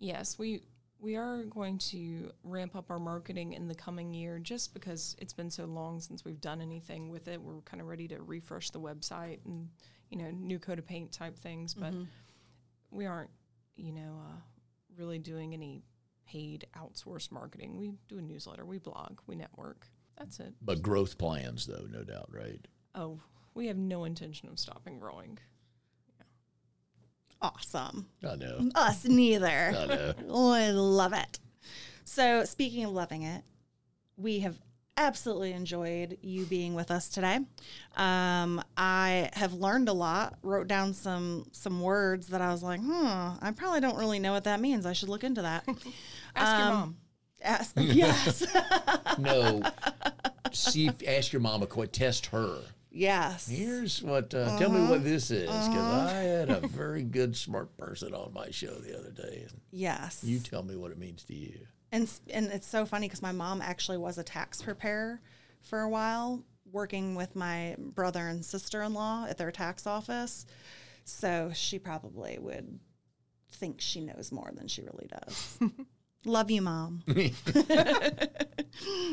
Yes, 0.00 0.38
we 0.38 0.62
we 1.00 1.16
are 1.16 1.44
going 1.44 1.78
to 1.78 2.30
ramp 2.42 2.74
up 2.74 2.90
our 2.90 2.98
marketing 2.98 3.52
in 3.52 3.68
the 3.68 3.74
coming 3.74 4.12
year 4.12 4.38
just 4.38 4.74
because 4.74 5.14
it's 5.18 5.32
been 5.32 5.50
so 5.50 5.64
long 5.64 6.00
since 6.00 6.24
we've 6.24 6.40
done 6.40 6.60
anything 6.60 7.08
with 7.08 7.28
it. 7.28 7.40
We're 7.40 7.60
kind 7.60 7.80
of 7.80 7.86
ready 7.86 8.08
to 8.08 8.20
refresh 8.20 8.70
the 8.70 8.80
website 8.80 9.38
and 9.44 9.68
you 10.10 10.18
know 10.18 10.30
new 10.30 10.58
coat 10.58 10.78
of 10.78 10.86
paint 10.86 11.12
type 11.12 11.38
things, 11.38 11.74
but 11.74 11.92
we 12.90 13.06
aren't 13.06 13.30
you 13.76 13.92
know 13.92 14.20
uh, 14.28 14.40
really 14.96 15.18
doing 15.18 15.54
any 15.54 15.82
paid 16.26 16.66
outsourced 16.76 17.32
marketing. 17.32 17.78
We 17.78 17.92
do 18.08 18.18
a 18.18 18.22
newsletter, 18.22 18.64
we 18.64 18.78
blog, 18.78 19.20
we 19.26 19.36
network. 19.36 19.86
That's 20.18 20.40
it. 20.40 20.52
But 20.60 20.82
growth 20.82 21.16
plans, 21.16 21.66
though, 21.66 21.86
no 21.88 22.02
doubt, 22.02 22.28
right? 22.32 22.60
Oh, 22.94 23.20
we 23.54 23.68
have 23.68 23.76
no 23.76 24.04
intention 24.04 24.48
of 24.48 24.58
stopping 24.58 24.98
growing. 24.98 25.38
Awesome. 27.40 28.06
I 28.28 28.34
know. 28.36 28.68
Us 28.74 29.04
neither. 29.04 29.46
I 29.76 29.86
know. 29.86 30.14
Oh, 30.28 30.52
I 30.52 30.70
love 30.70 31.12
it. 31.12 31.38
So, 32.04 32.44
speaking 32.44 32.84
of 32.84 32.90
loving 32.92 33.22
it, 33.22 33.42
we 34.16 34.40
have 34.40 34.56
absolutely 34.96 35.52
enjoyed 35.52 36.18
you 36.22 36.44
being 36.46 36.74
with 36.74 36.90
us 36.90 37.08
today. 37.08 37.38
Um, 37.96 38.60
I 38.76 39.30
have 39.34 39.52
learned 39.52 39.88
a 39.88 39.92
lot. 39.92 40.34
Wrote 40.42 40.66
down 40.66 40.92
some 40.94 41.46
some 41.52 41.80
words 41.80 42.28
that 42.28 42.40
I 42.40 42.50
was 42.50 42.62
like, 42.64 42.80
hmm, 42.80 43.06
I 43.40 43.52
probably 43.54 43.80
don't 43.80 43.96
really 43.96 44.18
know 44.18 44.32
what 44.32 44.44
that 44.44 44.58
means. 44.60 44.84
I 44.86 44.92
should 44.92 45.08
look 45.08 45.22
into 45.22 45.42
that. 45.42 45.64
Ask 46.34 46.58
your 46.58 46.66
Um, 46.66 46.74
mom. 46.74 46.96
Ask, 47.40 47.72
yes, 47.76 48.44
No. 49.18 49.62
See, 50.52 50.90
ask 51.06 51.32
your 51.32 51.40
mama, 51.40 51.66
quit, 51.68 51.92
test 51.92 52.26
her. 52.26 52.58
Yes. 52.98 53.46
Here's 53.48 54.02
what, 54.02 54.34
uh, 54.34 54.58
tell 54.58 54.70
me 54.70 54.80
what 54.88 55.04
this 55.04 55.30
is. 55.30 55.46
Because 55.46 56.10
I 56.12 56.14
had 56.14 56.50
a 56.50 56.66
very 56.68 57.02
good, 57.04 57.36
smart 57.36 57.76
person 57.76 58.14
on 58.14 58.32
my 58.32 58.50
show 58.50 58.74
the 58.74 58.98
other 58.98 59.10
day. 59.10 59.46
And 59.48 59.60
Yes. 59.70 60.22
you 60.24 60.38
tell 60.40 60.62
me 60.62 60.76
what 60.76 60.90
it 60.92 60.98
means 60.98 61.24
to 61.24 61.34
you. 61.34 61.58
And 61.92 62.10
and 62.30 62.46
it's 62.48 62.66
so 62.66 62.84
funny 62.84 63.06
because 63.06 63.22
my 63.22 63.32
mom 63.32 63.62
actually 63.62 63.96
was 63.98 64.18
a 64.18 64.22
tax 64.22 64.60
preparer 64.60 65.20
for 65.62 65.80
a 65.80 65.88
while, 65.88 66.42
working 66.70 67.14
with 67.14 67.34
my 67.34 67.76
brother 67.78 68.28
and 68.28 68.44
sister 68.44 68.82
in 68.82 68.92
law 68.92 69.26
at 69.26 69.38
their 69.38 69.50
tax 69.50 69.86
office. 69.86 70.44
So 71.04 71.50
she 71.54 71.78
probably 71.78 72.38
would 72.38 72.78
think 73.52 73.80
she 73.80 74.02
knows 74.02 74.30
more 74.30 74.50
than 74.54 74.68
she 74.68 74.82
really 74.82 75.08
does. 75.08 75.58
Love 76.24 76.50
you, 76.50 76.62
mom. 76.62 77.02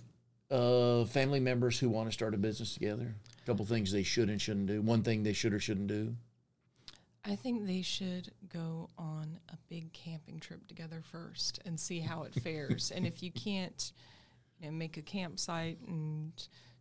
uh, 0.51 1.05
family 1.05 1.39
members 1.39 1.79
who 1.79 1.91
want 1.91 2.09
to 2.09 2.13
start 2.13 2.35
a 2.35 2.39
business 2.39 2.75
together? 2.75 3.15
A 3.41 3.47
couple 3.47 3.65
things 3.67 3.93
they 3.93 4.03
should 4.03 4.31
and 4.31 4.43
shouldn't 4.43 4.67
do. 4.67 4.83
One 4.83 5.05
thing 5.05 5.23
they 5.23 5.33
should 5.33 5.55
or 5.55 5.61
shouldn't 5.61 5.87
do. 5.87 6.17
I 7.29 7.35
think 7.35 7.67
they 7.67 7.83
should 7.83 8.31
go 8.53 8.89
on 8.97 9.41
a 9.49 9.57
big 9.69 9.93
camping 9.93 10.39
trip 10.39 10.67
together 10.69 11.03
first 11.11 11.61
and 11.65 11.79
see 11.79 11.99
how 11.99 12.23
it 12.23 12.35
fares. 12.35 12.93
and 12.95 13.07
if 13.07 13.23
you 13.23 13.33
can't, 13.33 13.93
you 14.61 14.67
know, 14.67 14.73
make 14.73 14.97
a 14.97 15.03
campsite 15.03 15.79
and 15.89 16.33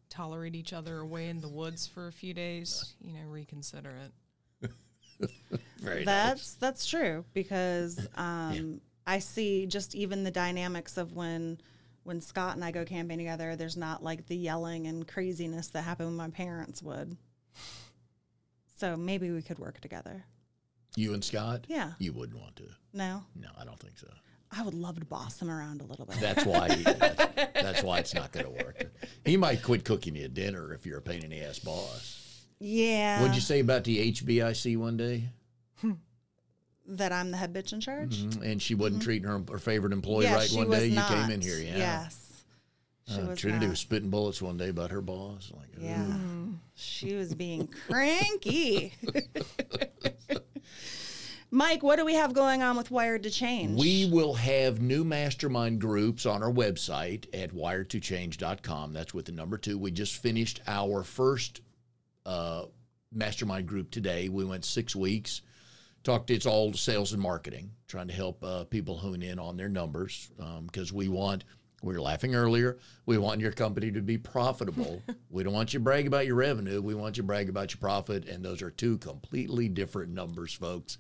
tolerate 0.10 0.56
each 0.56 0.72
other 0.72 1.00
away 1.00 1.30
in 1.30 1.42
the 1.42 1.50
woods 1.50 1.88
for 1.88 2.08
a 2.08 2.12
few 2.12 2.34
days, 2.34 2.94
you 3.02 3.14
know, 3.14 3.28
reconsider 3.28 3.96
it. 4.06 4.70
Very 5.80 6.04
That's 6.04 6.56
that's 6.56 6.86
true 6.86 7.24
because 7.34 8.08
um, 8.16 8.82
I 9.08 9.20
see 9.20 9.66
just 9.66 9.96
even 9.96 10.24
the 10.24 10.32
dynamics 10.32 10.98
of 10.98 11.14
when 11.14 11.60
when 12.04 12.22
Scott 12.22 12.56
and 12.56 12.64
I 12.64 12.72
go 12.72 12.86
camping 12.86 13.18
together. 13.18 13.56
There's 13.56 13.78
not 13.78 14.04
like 14.04 14.28
the 14.28 14.36
yelling 14.36 14.86
and 14.88 15.08
craziness 15.08 15.70
that 15.70 15.82
happened 15.82 16.10
when 16.10 16.18
my 16.18 16.30
parents 16.30 16.84
would. 16.84 17.18
So 18.78 18.96
maybe 18.96 19.32
we 19.32 19.42
could 19.42 19.58
work 19.58 19.80
together. 19.80 20.26
You 20.96 21.14
and 21.14 21.24
Scott? 21.24 21.66
Yeah. 21.68 21.92
You 22.00 22.14
wouldn't 22.14 22.40
want 22.40 22.56
to. 22.58 22.64
No, 22.94 23.24
No, 23.40 23.50
I 23.60 23.66
don't 23.66 23.80
think 23.80 23.98
so. 23.98 24.08
I 24.58 24.62
would 24.62 24.74
love 24.74 24.98
to 25.00 25.06
boss 25.06 25.36
them 25.36 25.50
around 25.50 25.82
a 25.82 25.86
little 25.86 26.06
bit. 26.06 26.18
That's 26.22 26.46
why. 26.46 26.68
that's, 26.70 27.18
that's 27.62 27.84
why 27.84 27.98
it's 28.00 28.14
not 28.14 28.32
going 28.32 28.46
to 28.46 28.64
work. 28.64 28.84
He 29.26 29.36
might 29.36 29.62
quit 29.62 29.84
cooking 29.84 30.16
you 30.16 30.30
dinner 30.30 30.72
if 30.74 30.86
you're 30.86 31.00
a 31.00 31.02
pain 31.02 31.24
in 31.24 31.32
the 31.32 31.42
ass 31.42 31.60
boss. 31.60 32.46
yeah. 32.60 33.20
What'd 33.20 33.36
you 33.36 33.42
say 33.42 33.60
about 33.60 33.84
the 33.84 34.12
HBIC 34.14 34.78
one 34.78 34.96
day? 34.96 35.30
that 36.88 37.12
I'm 37.12 37.32
the 37.32 37.38
head 37.38 37.54
bitch 37.54 37.74
in 37.74 37.82
charge? 37.82 38.18
Mhm. 38.24 38.44
And 38.52 38.62
she 38.62 38.76
wasn't 38.76 39.02
treating 39.02 39.28
her, 39.28 39.42
her 39.52 39.58
favorite 39.58 39.92
employee 39.92 40.26
Yeah, 40.26 40.36
right 40.36 40.52
one 40.54 40.70
day. 40.70 40.90
not. 40.90 41.10
You 41.10 41.18
came 41.18 41.32
in 41.32 41.42
here, 41.42 41.58
yeah. 41.60 41.78
Yes. 41.78 42.25
She 43.08 43.14
Uh, 43.22 43.36
Trinity 43.36 43.66
not. 43.66 43.72
was 43.72 43.80
spitting 43.80 44.10
bullets 44.10 44.42
one 44.42 44.58
day 44.58 44.70
about 44.70 44.90
her 44.92 45.02
boss. 45.02 45.52
Like. 45.56 45.68
Yeah. 45.80 46.18
She 46.76 47.14
was 47.16 47.34
being 47.36 47.68
cranky. 47.88 48.94
Mike, 51.52 51.84
what 51.84 51.98
do 51.98 52.04
we 52.06 52.16
have 52.16 52.34
going 52.34 52.64
on 52.64 52.76
with 52.76 52.92
Wired 52.92 53.24
to 53.24 53.30
Change? 53.30 53.80
We 53.80 54.10
will 54.12 54.34
have 54.34 54.82
new 54.82 55.04
mastermind 55.06 55.80
groups 55.80 56.26
on 56.26 56.44
our 56.44 56.52
website 56.52 57.28
at 57.34 57.52
wired2change.com. 57.54 58.92
That's 58.92 59.14
with 59.14 59.26
the 59.26 59.32
number 59.32 59.58
two. 59.58 59.78
We 59.78 59.92
just 59.92 60.16
finished 60.18 60.62
our 60.68 61.04
first 61.04 61.62
uh, 62.26 62.66
mastermind 63.14 63.68
group 63.68 63.92
today. 63.92 64.28
We 64.28 64.44
went 64.44 64.66
six 64.66 64.96
weeks. 64.96 65.44
Talked, 66.04 66.30
it's 66.30 66.46
all 66.46 66.74
sales 66.74 67.14
and 67.14 67.22
marketing, 67.22 67.72
trying 67.88 68.08
to 68.10 68.14
help 68.14 68.44
uh, 68.44 68.66
people 68.66 68.98
hone 68.98 69.22
in 69.24 69.40
on 69.40 69.56
their 69.56 69.70
numbers 69.70 70.32
because 70.66 70.92
we 70.92 71.08
want, 71.08 71.46
we 71.86 71.94
were 71.94 72.02
laughing 72.02 72.36
earlier, 72.36 72.78
we 73.06 73.18
want 73.18 73.40
your 73.40 73.52
company 73.52 73.92
to 73.92 74.02
be 74.02 74.18
profitable. 74.18 75.02
we 75.30 75.44
don't 75.44 75.54
want 75.54 75.74
you 75.74 75.80
to 75.80 75.84
brag 75.84 76.08
about 76.08 76.26
your 76.26 76.36
revenue. 76.36 76.82
We 76.82 76.96
want 76.96 77.16
you 77.18 77.24
to 77.24 77.28
brag 77.28 77.48
about 77.48 77.72
your 77.74 77.80
profit. 77.80 78.28
And 78.28 78.44
those 78.44 78.62
are 78.62 78.72
two 78.72 78.98
completely 78.98 79.70
different 79.70 80.12
numbers, 80.12 80.54
folks 80.54 80.98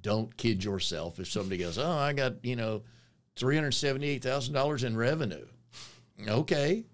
don't 0.00 0.36
kid 0.36 0.64
yourself 0.64 1.20
if 1.20 1.30
somebody 1.30 1.58
goes, 1.58 1.78
"Oh, 1.78 1.88
I 1.88 2.12
got 2.12 2.44
you 2.44 2.56
know, 2.56 2.82
three 3.36 3.54
hundred 3.54 3.70
seventy-eight 3.70 4.20
thousand 4.20 4.52
dollars 4.52 4.82
in 4.82 4.96
revenue." 4.96 5.46
Okay, 6.26 6.84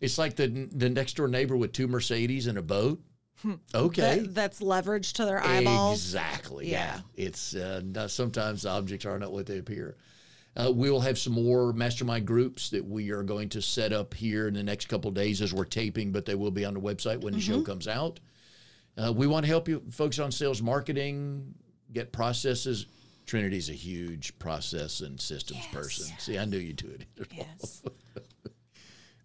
it's 0.00 0.18
like 0.18 0.36
the 0.36 0.68
the 0.70 0.90
next 0.90 1.16
door 1.16 1.26
neighbor 1.28 1.56
with 1.56 1.72
two 1.72 1.88
Mercedes 1.88 2.46
and 2.46 2.58
a 2.58 2.62
boat. 2.62 3.00
Okay, 3.74 4.20
That, 4.20 4.34
that's 4.34 4.62
leverage 4.62 5.14
to 5.14 5.24
their 5.24 5.42
eyeballs. 5.42 5.98
exactly. 6.04 6.70
Yeah, 6.70 6.96
Yeah. 6.96 7.26
it's 7.26 7.54
uh, 7.54 7.80
not, 7.84 8.10
sometimes 8.10 8.62
the 8.62 8.70
objects 8.70 9.04
are 9.06 9.18
not 9.18 9.32
what 9.32 9.46
they 9.46 9.58
appear. 9.58 9.96
Uh, 10.56 10.70
we 10.70 10.88
will 10.88 11.00
have 11.00 11.18
some 11.18 11.32
more 11.32 11.72
mastermind 11.72 12.26
groups 12.26 12.70
that 12.70 12.84
we 12.84 13.10
are 13.10 13.22
going 13.22 13.48
to 13.48 13.60
set 13.60 13.92
up 13.92 14.14
here 14.14 14.46
in 14.46 14.54
the 14.54 14.62
next 14.62 14.88
couple 14.88 15.08
of 15.08 15.14
days 15.14 15.42
as 15.42 15.52
we're 15.52 15.64
taping, 15.64 16.12
but 16.12 16.24
they 16.24 16.36
will 16.36 16.52
be 16.52 16.64
on 16.64 16.74
the 16.74 16.80
website 16.80 17.20
when 17.20 17.34
the 17.34 17.40
show 17.40 17.60
comes 17.62 17.88
out. 17.88 18.20
Uh, 18.96 19.12
we 19.12 19.26
want 19.26 19.44
to 19.44 19.48
help 19.48 19.68
you 19.68 19.82
folks 19.90 20.20
on 20.20 20.30
sales 20.30 20.62
marketing, 20.62 21.54
get 21.92 22.12
processes. 22.12 22.86
Trinity's 23.26 23.70
a 23.70 23.72
huge 23.72 24.38
process 24.38 25.00
and 25.00 25.20
systems 25.20 25.66
person. 25.72 26.14
See, 26.18 26.38
I 26.38 26.44
knew 26.44 26.58
you 26.58 26.72
do 26.72 26.88
it. 26.88 27.28
Yes. 27.36 27.82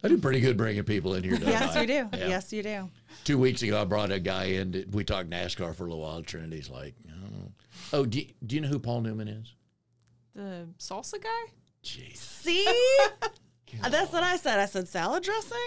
I 0.02 0.08
do 0.08 0.18
pretty 0.18 0.40
good 0.40 0.56
bringing 0.56 0.84
people 0.84 1.16
in 1.16 1.26
here. 1.26 1.36
yes, 1.42 1.76
I? 1.76 1.82
you 1.82 1.88
do. 1.88 2.10
Yeah. 2.14 2.28
Yes, 2.30 2.54
you 2.54 2.64
do. 2.64 2.90
Two 3.26 3.38
weeks 3.38 3.62
ago, 3.64 3.82
I 3.82 3.84
brought 3.84 4.12
a 4.12 4.20
guy 4.20 4.46
in. 4.46 4.86
We 4.92 5.04
talked 5.04 5.30
NASCAR 5.30 5.76
for 5.76 5.84
a 5.84 5.88
little 5.88 6.00
while. 6.00 6.24
Trinity's 6.24 6.70
like, 6.70 6.96
oh, 7.12 7.52
oh 7.92 8.06
do, 8.06 8.20
you, 8.20 8.28
do 8.46 8.56
you 8.56 8.62
know 8.62 8.70
who 8.70 8.80
Paul 8.80 9.02
Newman 9.02 9.28
is? 9.28 9.54
The 10.40 10.68
salsa 10.80 11.22
guy? 11.22 11.52
Jeez. 11.84 12.16
See? 12.16 12.66
that's 13.90 14.14
what 14.14 14.24
I 14.24 14.38
said. 14.38 14.58
I 14.58 14.66
said 14.68 14.88
salad 14.88 15.22
dressing. 15.24 15.58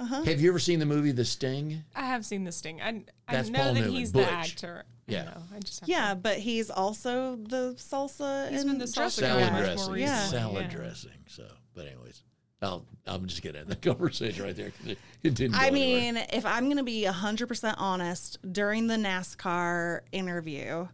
Uh-huh. 0.00 0.24
Have 0.24 0.40
you 0.40 0.48
ever 0.50 0.58
seen 0.58 0.80
the 0.80 0.86
movie 0.86 1.12
The 1.12 1.24
Sting? 1.24 1.84
I 1.94 2.02
have 2.06 2.26
seen 2.26 2.42
The 2.42 2.50
Sting. 2.50 2.82
I, 2.82 3.04
I 3.28 3.32
That's 3.32 3.48
know 3.48 3.60
Paul 3.60 3.74
that 3.74 3.80
Newman, 3.82 3.92
he's 3.94 4.10
Butch. 4.12 4.26
the 4.26 4.32
actor. 4.32 4.84
Yeah. 5.06 5.20
I, 5.20 5.24
know. 5.26 5.42
I 5.54 5.58
just 5.60 5.80
have 5.80 5.88
Yeah, 5.88 6.08
to- 6.10 6.16
but 6.16 6.38
he's 6.38 6.68
also 6.68 7.36
the 7.36 7.74
salsa 7.78 8.50
He's 8.50 8.62
and 8.62 8.70
been 8.72 8.78
the 8.78 8.86
salsa 8.86 8.94
dressing 8.96 9.24
guy 9.24 9.28
Salad 9.28 9.44
guy. 9.46 9.52
much 9.52 9.64
dressing. 9.66 9.86
more 9.86 9.98
Yeah. 9.98 10.20
Salad 10.26 10.62
yeah. 10.64 10.76
dressing. 10.78 11.10
So, 11.28 11.46
but 11.74 11.86
anyways, 11.86 12.22
I'll, 12.60 12.84
I'm 13.06 13.26
just 13.26 13.42
gonna 13.44 13.60
end 13.60 13.68
the 13.68 13.76
conversation 13.94 14.42
right 14.44 14.56
there. 14.56 14.70
'cause 14.72 14.88
It, 14.90 14.98
it 15.22 15.34
didn't. 15.34 15.52
Go 15.52 15.58
I 15.60 15.68
anywhere. 15.68 16.12
mean, 16.14 16.26
if 16.32 16.44
I'm 16.44 16.64
going 16.64 16.76
to 16.78 16.82
be 16.82 17.04
100% 17.04 17.74
honest, 17.78 18.38
during 18.52 18.88
the 18.88 18.96
NASCAR 18.96 20.00
interview, 20.12 20.88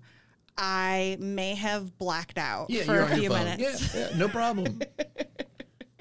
I 0.56 1.16
may 1.18 1.54
have 1.54 1.96
blacked 1.98 2.38
out 2.38 2.70
yeah, 2.70 2.82
for 2.82 3.00
a 3.00 3.08
few 3.16 3.30
minutes. 3.30 3.94
Yeah, 3.94 4.08
yeah, 4.10 4.16
no 4.16 4.28
problem. 4.28 4.80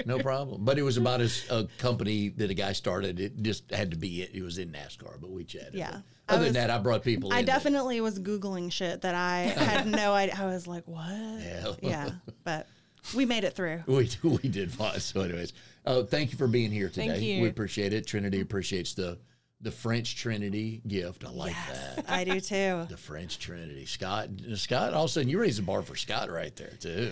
no 0.05 0.19
problem. 0.19 0.65
But 0.65 0.77
it 0.77 0.83
was 0.83 0.97
about 0.97 1.19
his, 1.19 1.49
a 1.49 1.67
company 1.77 2.29
that 2.29 2.49
a 2.49 2.53
guy 2.53 2.73
started. 2.73 3.19
It 3.19 3.41
just 3.41 3.71
had 3.71 3.91
to 3.91 3.97
be 3.97 4.21
it. 4.21 4.31
It 4.33 4.43
was 4.43 4.57
in 4.57 4.71
NASCAR, 4.71 5.19
but 5.19 5.31
we 5.31 5.43
chatted. 5.43 5.75
Yeah. 5.75 6.01
But 6.27 6.35
Other 6.35 6.45
was- 6.45 6.53
than 6.53 6.67
that, 6.67 6.69
I 6.69 6.79
brought 6.79 7.03
people. 7.03 7.31
I 7.31 7.37
that- 7.37 7.45
definitely 7.45 8.01
was 8.01 8.19
Googling 8.19 8.71
shit 8.71 9.01
that 9.01 9.15
I 9.15 9.39
had 9.39 9.87
no 9.87 10.13
idea. 10.13 10.35
I 10.37 10.45
was 10.45 10.67
like, 10.67 10.87
what? 10.87 11.09
Yeah. 11.09 11.73
Yeah, 11.81 12.09
but 12.43 12.67
we 13.15 13.25
made 13.25 13.43
it 13.43 13.53
through. 13.53 13.83
We 13.87 14.09
we 14.23 14.49
did 14.49 14.71
fine. 14.71 14.99
So, 14.99 15.21
anyways, 15.21 15.53
uh, 15.85 16.03
thank 16.03 16.31
you 16.31 16.37
for 16.37 16.47
being 16.47 16.71
here 16.71 16.89
today. 16.89 17.07
Thank 17.07 17.23
you. 17.23 17.41
We 17.41 17.49
appreciate 17.49 17.93
it. 17.93 18.05
Trinity 18.05 18.41
appreciates 18.41 18.93
the 18.93 19.17
the 19.61 19.71
French 19.71 20.15
Trinity 20.15 20.81
gift. 20.87 21.23
I 21.23 21.29
like 21.29 21.55
that. 21.69 22.05
I 22.09 22.23
do 22.23 22.39
too. 22.39 22.85
The 22.89 22.97
French 22.97 23.39
Trinity. 23.39 23.85
Scott, 23.85 24.29
Scott. 24.55 24.93
All 24.93 25.05
of 25.05 25.09
a 25.09 25.13
sudden, 25.13 25.29
you 25.29 25.39
raised 25.39 25.59
the 25.59 25.63
bar 25.63 25.81
for 25.81 25.95
Scott 25.95 26.31
right 26.31 26.55
there 26.55 26.73
too, 26.79 27.11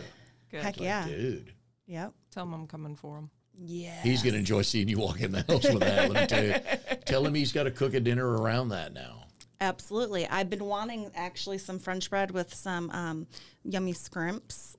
Good. 0.51 0.63
Heck 0.63 0.79
yeah. 0.79 1.05
dude. 1.07 1.53
Yep. 1.87 2.13
Tell 2.31 2.43
him 2.43 2.53
I'm 2.53 2.67
coming 2.67 2.95
for 2.95 3.17
him. 3.17 3.29
Yeah. 3.61 4.01
He's 4.01 4.23
gonna 4.23 4.37
enjoy 4.37 4.61
seeing 4.61 4.87
you 4.87 4.99
walk 4.99 5.21
in 5.21 5.31
the 5.31 5.43
house 5.43 5.63
with 5.63 5.79
that. 5.81 6.11
Let 6.11 6.21
me 6.21 6.27
tell 6.27 6.43
you. 6.43 6.97
Tell 7.05 7.25
him 7.25 7.33
he's 7.33 7.51
got 7.51 7.63
to 7.63 7.71
cook 7.71 7.93
a 7.93 7.99
dinner 7.99 8.37
around 8.37 8.69
that 8.69 8.93
now. 8.93 9.23
Absolutely. 9.61 10.25
I've 10.27 10.49
been 10.49 10.63
wanting 10.65 11.11
actually 11.15 11.57
some 11.57 11.79
French 11.79 12.09
bread 12.09 12.31
with 12.31 12.53
some 12.53 12.89
um, 12.91 13.27
yummy 13.65 13.91
scrimps, 13.93 14.77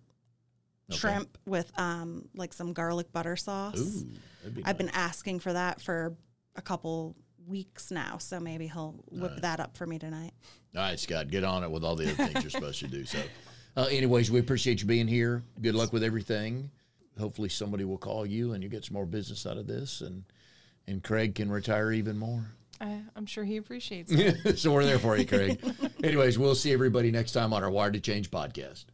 shrimp 0.91 1.37
with 1.47 1.71
um, 1.79 2.29
like 2.35 2.53
some 2.55 2.73
garlic 2.73 3.13
butter 3.13 3.37
sauce. 3.37 3.79
Ooh, 3.79 4.09
that'd 4.43 4.55
be 4.55 4.65
I've 4.65 4.79
been 4.79 4.91
asking 4.91 5.41
for 5.41 5.53
that 5.53 5.83
for 5.83 6.17
a 6.57 6.63
couple 6.63 7.15
weeks 7.47 7.91
now, 7.91 8.19
so 8.19 8.41
maybe 8.41 8.67
he'll 8.67 8.95
whip 9.11 9.41
that 9.41 9.61
up 9.61 9.77
for 9.77 9.87
me 9.87 9.99
tonight. 9.99 10.33
All 10.77 10.83
right, 10.83 10.99
Scott, 10.99 11.29
get 11.29 11.45
on 11.45 11.65
it 11.65 11.71
with 11.71 11.85
all 11.85 11.97
the 11.97 12.13
other 12.13 12.27
things 12.27 12.43
you're 12.45 12.51
supposed 12.51 12.81
to 12.81 12.89
do. 12.89 13.05
So, 13.05 13.19
uh, 13.77 13.87
anyways, 13.91 14.31
we 14.31 14.39
appreciate 14.39 14.81
you 14.81 14.87
being 14.87 15.09
here. 15.09 15.43
Good 15.61 15.75
luck 15.75 15.93
with 15.93 16.05
everything. 16.05 16.71
Hopefully, 17.19 17.49
somebody 17.49 17.85
will 17.85 17.99
call 17.99 18.25
you 18.25 18.53
and 18.53 18.63
you 18.63 18.69
get 18.69 18.85
some 18.85 18.95
more 18.95 19.07
business 19.07 19.47
out 19.47 19.59
of 19.59 19.67
this, 19.67 20.01
and 20.01 20.25
and 20.87 21.03
Craig 21.03 21.35
can 21.35 21.51
retire 21.51 21.93
even 21.93 22.19
more. 22.19 22.45
I, 22.81 23.03
I'm 23.15 23.27
sure 23.27 23.45
he 23.45 23.59
appreciates 23.59 24.11
it. 24.15 24.59
so 24.59 24.73
we're 24.73 24.85
there 24.85 24.99
for 24.99 25.17
you, 25.17 25.27
Craig. 25.27 25.61
anyways, 26.05 26.39
we'll 26.39 26.55
see 26.55 26.73
everybody 26.73 27.11
next 27.11 27.33
time 27.33 27.53
on 27.53 27.63
our 27.63 27.71
Wired 27.71 27.93
to 27.95 28.01
Change 28.01 28.31
podcast. 28.31 28.87